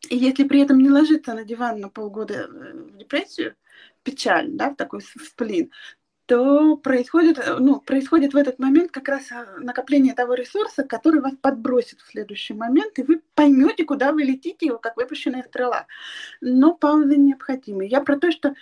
и 0.09 0.17
если 0.17 0.43
при 0.43 0.61
этом 0.61 0.79
не 0.79 0.89
ложиться 0.89 1.33
на 1.33 1.43
диван 1.43 1.79
на 1.79 1.89
полгода 1.89 2.33
э, 2.33 2.73
в 2.73 2.97
депрессию, 2.97 3.55
печаль, 4.03 4.49
да, 4.49 4.71
в 4.71 4.75
такой 4.75 5.01
сплин, 5.01 5.71
то 6.25 6.77
происходит, 6.77 7.37
э, 7.37 7.57
ну, 7.59 7.81
происходит 7.81 8.33
в 8.33 8.37
этот 8.37 8.59
момент 8.59 8.91
как 8.91 9.09
раз 9.09 9.31
а, 9.31 9.45
накопление 9.59 10.13
того 10.13 10.33
ресурса, 10.35 10.83
который 10.83 11.21
вас 11.21 11.33
подбросит 11.41 11.99
в 12.01 12.11
следующий 12.11 12.53
момент, 12.53 12.97
и 12.97 13.03
вы 13.03 13.21
поймете, 13.35 13.83
куда 13.83 14.11
вы 14.11 14.23
летите, 14.23 14.77
как 14.77 14.95
выпущенная 14.95 15.43
стрела. 15.43 15.85
Но 16.41 16.73
паузы 16.73 17.17
необходимы. 17.17 17.85
Я 17.85 18.01
про 18.01 18.17
то, 18.17 18.31
что 18.31 18.55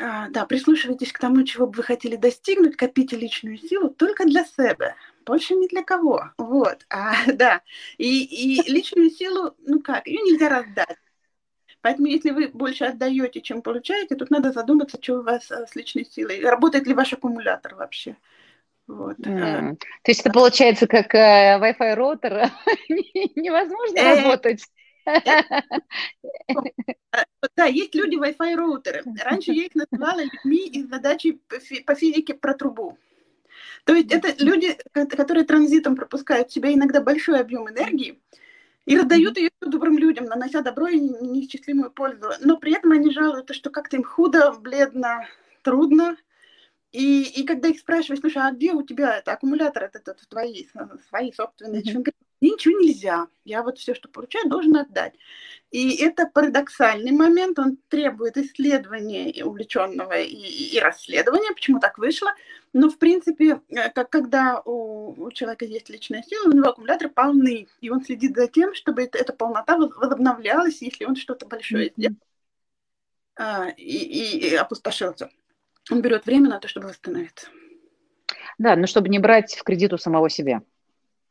а, 0.00 0.28
да, 0.30 0.46
прислушивайтесь 0.46 1.12
к 1.12 1.18
тому, 1.18 1.44
чего 1.44 1.66
бы 1.66 1.76
вы 1.78 1.82
хотели 1.82 2.16
достигнуть, 2.16 2.76
копите 2.76 3.16
личную 3.16 3.58
силу 3.58 3.90
только 3.90 4.24
для 4.24 4.44
себя, 4.44 4.96
больше 5.24 5.54
ни 5.54 5.68
для 5.68 5.82
кого. 5.82 6.30
Вот, 6.38 6.84
а, 6.90 7.14
да. 7.32 7.62
И, 7.98 8.24
и 8.24 8.70
личную 8.70 9.10
силу, 9.10 9.54
ну 9.66 9.80
как, 9.80 10.06
ее 10.06 10.20
нельзя 10.22 10.48
раздать. 10.48 10.98
Поэтому, 11.84 12.06
если 12.06 12.30
вы 12.30 12.48
больше 12.48 12.86
отдаете, 12.86 13.42
чем 13.42 13.60
получаете, 13.60 14.14
тут 14.14 14.30
надо 14.30 14.52
задуматься, 14.52 14.96
что 14.98 15.18
у 15.18 15.22
вас 15.22 15.50
э, 15.50 15.66
с 15.66 15.76
личной 15.76 16.06
силой. 16.06 16.40
Работает 16.40 16.86
ли 16.86 16.94
ваш 16.94 17.12
аккумулятор 17.12 17.74
вообще? 17.74 18.16
Вот. 18.86 19.18
Mm. 19.18 19.76
То 19.76 20.10
есть 20.10 20.20
это 20.20 20.30
получается 20.30 20.86
как 20.86 21.14
э, 21.14 21.58
Wi-Fi 21.60 21.94
роутер, 21.94 22.50
невозможно 23.36 23.98
э, 23.98 24.22
работать. 24.22 24.64
Да, 27.54 27.66
есть 27.66 27.94
люди 27.94 28.16
Wi-Fi 28.16 28.56
роутеры. 28.56 29.02
Раньше 29.22 29.52
я 29.52 29.64
их 29.66 29.74
называла 29.74 30.20
людьми 30.22 30.66
из 30.66 30.88
задачи 30.88 31.38
по 31.84 31.94
физике 31.94 32.32
про 32.32 32.54
трубу. 32.54 32.96
То 33.84 33.94
есть 33.94 34.10
это 34.10 34.34
люди, 34.42 34.74
которые 34.92 35.44
транзитом 35.44 35.96
пропускают 35.96 36.48
в 36.48 36.54
себя 36.54 36.72
иногда 36.72 37.02
большой 37.02 37.38
объем 37.38 37.68
энергии, 37.68 38.18
и 38.86 38.98
раздают 38.98 39.38
ее 39.38 39.50
добрым 39.60 39.98
людям, 39.98 40.26
нанося 40.26 40.60
добро 40.60 40.88
и 40.88 40.98
неисчислимую 40.98 41.90
пользу. 41.90 42.30
Но 42.40 42.58
при 42.58 42.76
этом 42.76 42.92
они 42.92 43.10
жалуются, 43.10 43.54
что 43.54 43.70
как-то 43.70 43.96
им 43.96 44.04
худо, 44.04 44.52
бледно, 44.52 45.26
трудно. 45.62 46.16
И, 46.92 47.22
и 47.22 47.44
когда 47.44 47.68
их 47.68 47.80
спрашиваешь, 47.80 48.20
слушай, 48.20 48.42
а 48.42 48.52
где 48.52 48.72
у 48.72 48.82
тебя 48.82 49.18
это 49.18 49.32
аккумулятор, 49.32 49.84
это, 49.84 49.98
это 49.98 50.28
твои, 50.28 50.66
свои 51.08 51.32
собственные, 51.32 51.82
mm-hmm. 51.82 52.14
Говорит, 52.44 52.58
ничего 52.58 52.80
нельзя. 52.80 53.28
Я 53.44 53.62
вот 53.62 53.78
все, 53.78 53.94
что 53.94 54.08
получаю, 54.08 54.48
должен 54.48 54.76
отдать. 54.76 55.14
И 55.70 55.96
это 55.96 56.26
парадоксальный 56.26 57.10
момент, 57.10 57.58
он 57.58 57.78
требует 57.88 58.36
исследования 58.36 59.44
увлеченного 59.44 60.20
и, 60.20 60.74
и 60.74 60.78
расследования, 60.78 61.52
почему 61.52 61.80
так 61.80 61.98
вышло. 61.98 62.32
Но, 62.72 62.88
в 62.88 62.98
принципе, 62.98 63.60
э, 63.68 63.90
как, 63.90 64.08
когда 64.10 64.60
у, 64.64 65.24
у 65.24 65.30
человека 65.32 65.64
есть 65.64 65.88
личная 65.88 66.22
сила, 66.22 66.48
у 66.48 66.52
него 66.52 66.68
аккумуляторы 66.68 67.10
полны, 67.10 67.66
и 67.80 67.90
он 67.90 68.04
следит 68.04 68.36
за 68.36 68.46
тем, 68.46 68.74
чтобы 68.74 69.02
это, 69.02 69.18
эта 69.18 69.32
полнота 69.32 69.76
возобновлялась, 69.76 70.80
если 70.80 71.04
он 71.04 71.16
что-то 71.16 71.46
большое 71.46 71.92
сделал 71.96 72.16
а, 73.36 73.68
и, 73.76 73.82
и, 73.82 74.50
и 74.50 74.54
опустошился. 74.54 75.30
Он 75.90 76.00
берет 76.00 76.24
время 76.24 76.48
на 76.48 76.60
то, 76.60 76.68
чтобы 76.68 76.88
восстановиться. 76.88 77.48
Да, 78.58 78.76
но 78.76 78.86
чтобы 78.86 79.08
не 79.08 79.18
брать 79.18 79.54
в 79.54 79.64
кредит 79.64 79.92
у 79.92 79.98
самого 79.98 80.30
себя. 80.30 80.62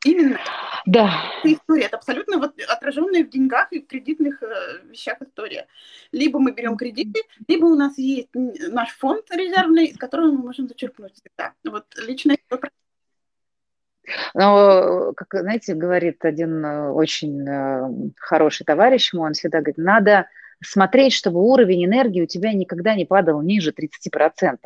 Именно. 0.04 0.40
Да. 0.86 1.32
Это 1.40 1.54
история, 1.54 1.86
это 1.86 1.98
абсолютно 1.98 2.38
вот 2.40 2.54
отраженная 2.68 3.24
в 3.24 3.30
деньгах 3.30 3.72
и 3.72 3.82
в 3.82 3.88
кредитных 3.88 4.44
э, 4.44 4.82
вещах 4.86 5.22
история. 5.22 5.68
Либо 6.12 6.40
мы 6.40 6.52
берем 6.52 6.76
кредиты, 6.78 7.22
либо 7.48 7.66
у 7.66 7.76
нас 7.76 7.98
есть 7.98 8.30
наш 8.34 8.90
фонд 8.98 9.26
резервный, 9.32 9.88
из 9.88 9.98
которого 9.98 10.32
мы 10.32 10.40
можем 10.40 10.68
зачерпнуть 10.68 11.14
всегда. 11.14 11.54
Вот 11.64 11.86
лично 11.98 12.36
но, 14.34 15.14
как, 15.16 15.30
знаете, 15.32 15.76
говорит 15.76 16.26
один 16.26 16.64
э, 16.66 16.90
очень 16.90 17.48
э, 17.48 18.12
хороший 18.18 18.66
товарищ 18.66 19.14
мой, 19.14 19.28
он 19.28 19.34
всегда 19.34 19.60
говорит, 19.60 19.78
надо 19.78 20.28
смотреть, 20.62 21.14
чтобы 21.14 21.42
уровень 21.42 21.86
энергии 21.86 22.22
у 22.22 22.28
тебя 22.28 22.54
никогда 22.54 22.96
не 22.96 23.06
падал 23.06 23.42
ниже 23.42 23.72
30%. 23.72 24.58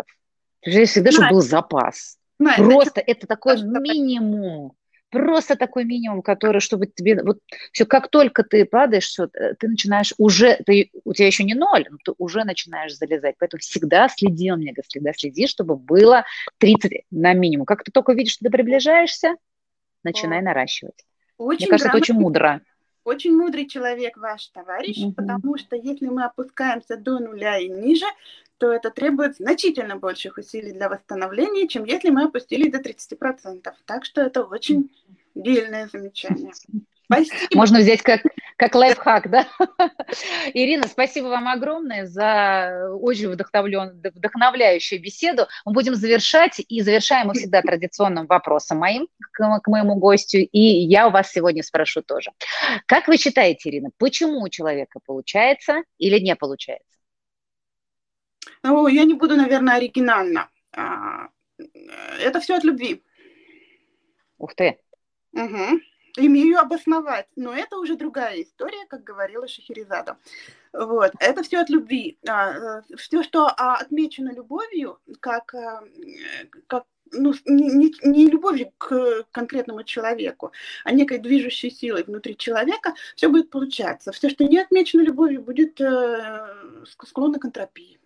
Всегда, 0.61 1.11
чтобы 1.11 1.29
был 1.29 1.41
запас. 1.41 2.17
Просто 2.37 3.01
это 3.01 3.27
такой 3.27 3.61
минимум 3.61 4.73
просто 5.09 5.55
такой 5.55 5.85
минимум, 5.85 6.21
который, 6.21 6.59
чтобы 6.59 6.87
тебе, 6.87 7.21
вот 7.23 7.39
все, 7.71 7.85
как 7.85 8.09
только 8.09 8.43
ты 8.43 8.65
падаешь, 8.65 9.05
все, 9.05 9.29
э, 9.33 9.55
ты 9.55 9.67
начинаешь 9.67 10.13
уже, 10.17 10.57
ты, 10.65 10.91
у 11.03 11.13
тебя 11.13 11.27
еще 11.27 11.43
не 11.43 11.53
ноль, 11.53 11.87
но 11.89 11.97
ты 12.03 12.13
уже 12.17 12.43
начинаешь 12.43 12.95
залезать, 12.95 13.35
поэтому 13.39 13.59
всегда 13.59 14.09
следи, 14.09 14.51
он 14.51 14.59
мне 14.59 14.71
говорит, 14.71 14.89
всегда 14.89 15.13
следи, 15.13 15.47
чтобы 15.47 15.75
было 15.75 16.25
30 16.57 17.05
на 17.11 17.33
минимум. 17.33 17.65
Как 17.65 17.83
ты 17.83 17.91
только 17.91 18.13
видишь, 18.13 18.33
что 18.33 18.45
ты 18.45 18.51
приближаешься, 18.51 19.35
начинай 20.03 20.39
О. 20.39 20.43
наращивать. 20.43 21.05
Очень 21.37 21.65
мне 21.65 21.67
кажется, 21.67 21.89
это 21.89 21.97
очень 21.97 22.15
мудро. 22.15 22.61
Очень 23.03 23.37
мудрый 23.37 23.67
человек 23.67 24.17
ваш 24.17 24.47
товарищ, 24.47 24.97
угу. 24.97 25.13
потому 25.13 25.57
что 25.57 25.77
если 25.77 26.07
мы 26.07 26.25
опускаемся 26.25 26.97
до 26.97 27.19
нуля 27.19 27.57
и 27.57 27.69
ниже, 27.69 28.05
то 28.57 28.71
это 28.71 28.89
требует 28.89 29.37
значительно 29.37 29.97
больших 29.97 30.37
усилий 30.37 30.71
для 30.71 30.89
восстановления, 30.89 31.67
чем 31.67 31.83
если 31.83 32.09
мы 32.09 32.23
опустились 32.23 32.71
до 32.71 32.79
30%. 32.79 33.71
Так 33.85 34.05
что 34.05 34.21
это 34.21 34.43
очень 34.43 34.89
дельное 35.35 35.87
замечание. 35.87 36.51
Спасибо. 37.05 37.47
Можно 37.53 37.79
взять 37.79 38.01
как, 38.01 38.21
как 38.57 38.75
лайфхак, 38.75 39.29
да? 39.29 39.47
Ирина, 40.53 40.87
спасибо 40.87 41.27
вам 41.27 41.47
огромное 41.47 42.05
за 42.05 42.89
очень 42.99 43.29
вдохновляющую 43.29 45.01
беседу. 45.01 45.47
Мы 45.63 45.71
будем 45.71 45.95
завершать, 45.95 46.59
и 46.67 46.81
завершаем 46.81 47.27
мы 47.27 47.33
всегда 47.35 47.61
традиционным 47.61 48.27
вопросом 48.27 48.79
моим 48.79 49.07
к, 49.31 49.59
к 49.61 49.67
моему 49.67 49.95
гостю, 49.95 50.39
и 50.39 50.59
я 50.59 51.07
у 51.07 51.11
вас 51.11 51.31
сегодня 51.31 51.63
спрошу 51.63 52.01
тоже. 52.01 52.31
Как 52.87 53.07
вы 53.07 53.17
считаете, 53.17 53.69
Ирина, 53.69 53.89
почему 53.97 54.41
у 54.41 54.49
человека 54.49 54.99
получается 55.05 55.83
или 55.97 56.19
не 56.19 56.35
получается? 56.35 56.86
Ну, 58.67 58.87
я 58.87 59.05
не 59.05 59.13
буду, 59.13 59.35
наверное, 59.37 59.75
оригинально. 59.75 60.49
А, 60.73 61.29
это 62.19 62.41
все 62.41 62.55
от 62.55 62.65
любви. 62.65 63.01
Ух 64.37 64.53
ты. 64.55 64.77
Угу. 65.31 65.79
Имею 66.17 66.59
обосновать, 66.59 67.27
но 67.35 67.53
это 67.53 67.77
уже 67.77 67.95
другая 67.95 68.41
история, 68.41 68.85
как 68.89 69.03
говорила 69.03 69.47
Шахерезада. 69.47 70.17
Вот. 70.73 71.13
Это 71.19 71.43
все 71.43 71.59
от 71.59 71.69
любви. 71.69 72.17
А, 72.27 72.81
все, 72.97 73.23
что 73.23 73.47
а, 73.47 73.77
отмечено 73.77 74.33
любовью, 74.33 74.99
как, 75.21 75.55
как 76.67 76.83
ну, 77.13 77.33
не, 77.45 77.93
не 78.03 78.27
любовью 78.27 78.73
к 78.77 79.23
конкретному 79.31 79.83
человеку, 79.83 80.51
а 80.83 80.91
некой 80.91 81.19
движущей 81.19 81.69
силой 81.69 82.03
внутри 82.03 82.35
человека, 82.35 82.95
все 83.15 83.29
будет 83.29 83.49
получаться. 83.49 84.11
Все, 84.11 84.29
что 84.29 84.43
не 84.43 84.59
отмечено 84.59 85.03
любовью, 85.03 85.41
будет 85.41 85.79
э, 85.79 86.83
склонно 87.05 87.39
к 87.39 87.45
энтропии. 87.45 87.96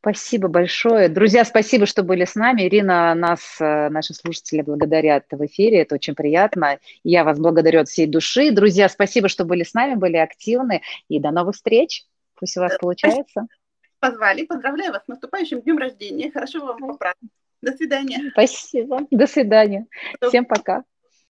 Спасибо 0.00 0.48
большое. 0.48 1.08
Друзья, 1.08 1.44
спасибо, 1.44 1.86
что 1.86 2.02
были 2.02 2.24
с 2.24 2.34
нами. 2.34 2.62
Ирина, 2.62 3.14
нас, 3.14 3.56
э, 3.60 3.88
наши 3.88 4.14
слушатели, 4.14 4.62
благодарят 4.62 5.24
в 5.30 5.44
эфире. 5.46 5.82
Это 5.82 5.94
очень 5.94 6.14
приятно. 6.14 6.78
Я 7.02 7.24
вас 7.24 7.38
благодарю 7.38 7.80
от 7.80 7.88
всей 7.88 8.06
души. 8.06 8.50
Друзья, 8.50 8.88
спасибо, 8.88 9.28
что 9.28 9.44
были 9.44 9.62
с 9.62 9.74
нами, 9.74 9.94
были 9.94 10.16
активны. 10.16 10.82
И 11.08 11.18
до 11.20 11.30
новых 11.30 11.56
встреч. 11.56 12.04
Пусть 12.34 12.56
у 12.56 12.60
вас 12.60 12.76
получается. 12.78 13.46
Позвали. 13.98 14.44
Поздравляю 14.44 14.92
вас 14.92 15.04
с 15.04 15.08
наступающим 15.08 15.62
днем 15.62 15.78
рождения. 15.78 16.30
Хорошо 16.30 16.64
вам 16.64 16.78
поправить. 16.78 17.30
До 17.62 17.72
свидания. 17.72 18.30
Спасибо. 18.32 19.00
До 19.10 19.26
свидания. 19.26 19.86
Всем 20.20 20.44
пока. 20.44 20.84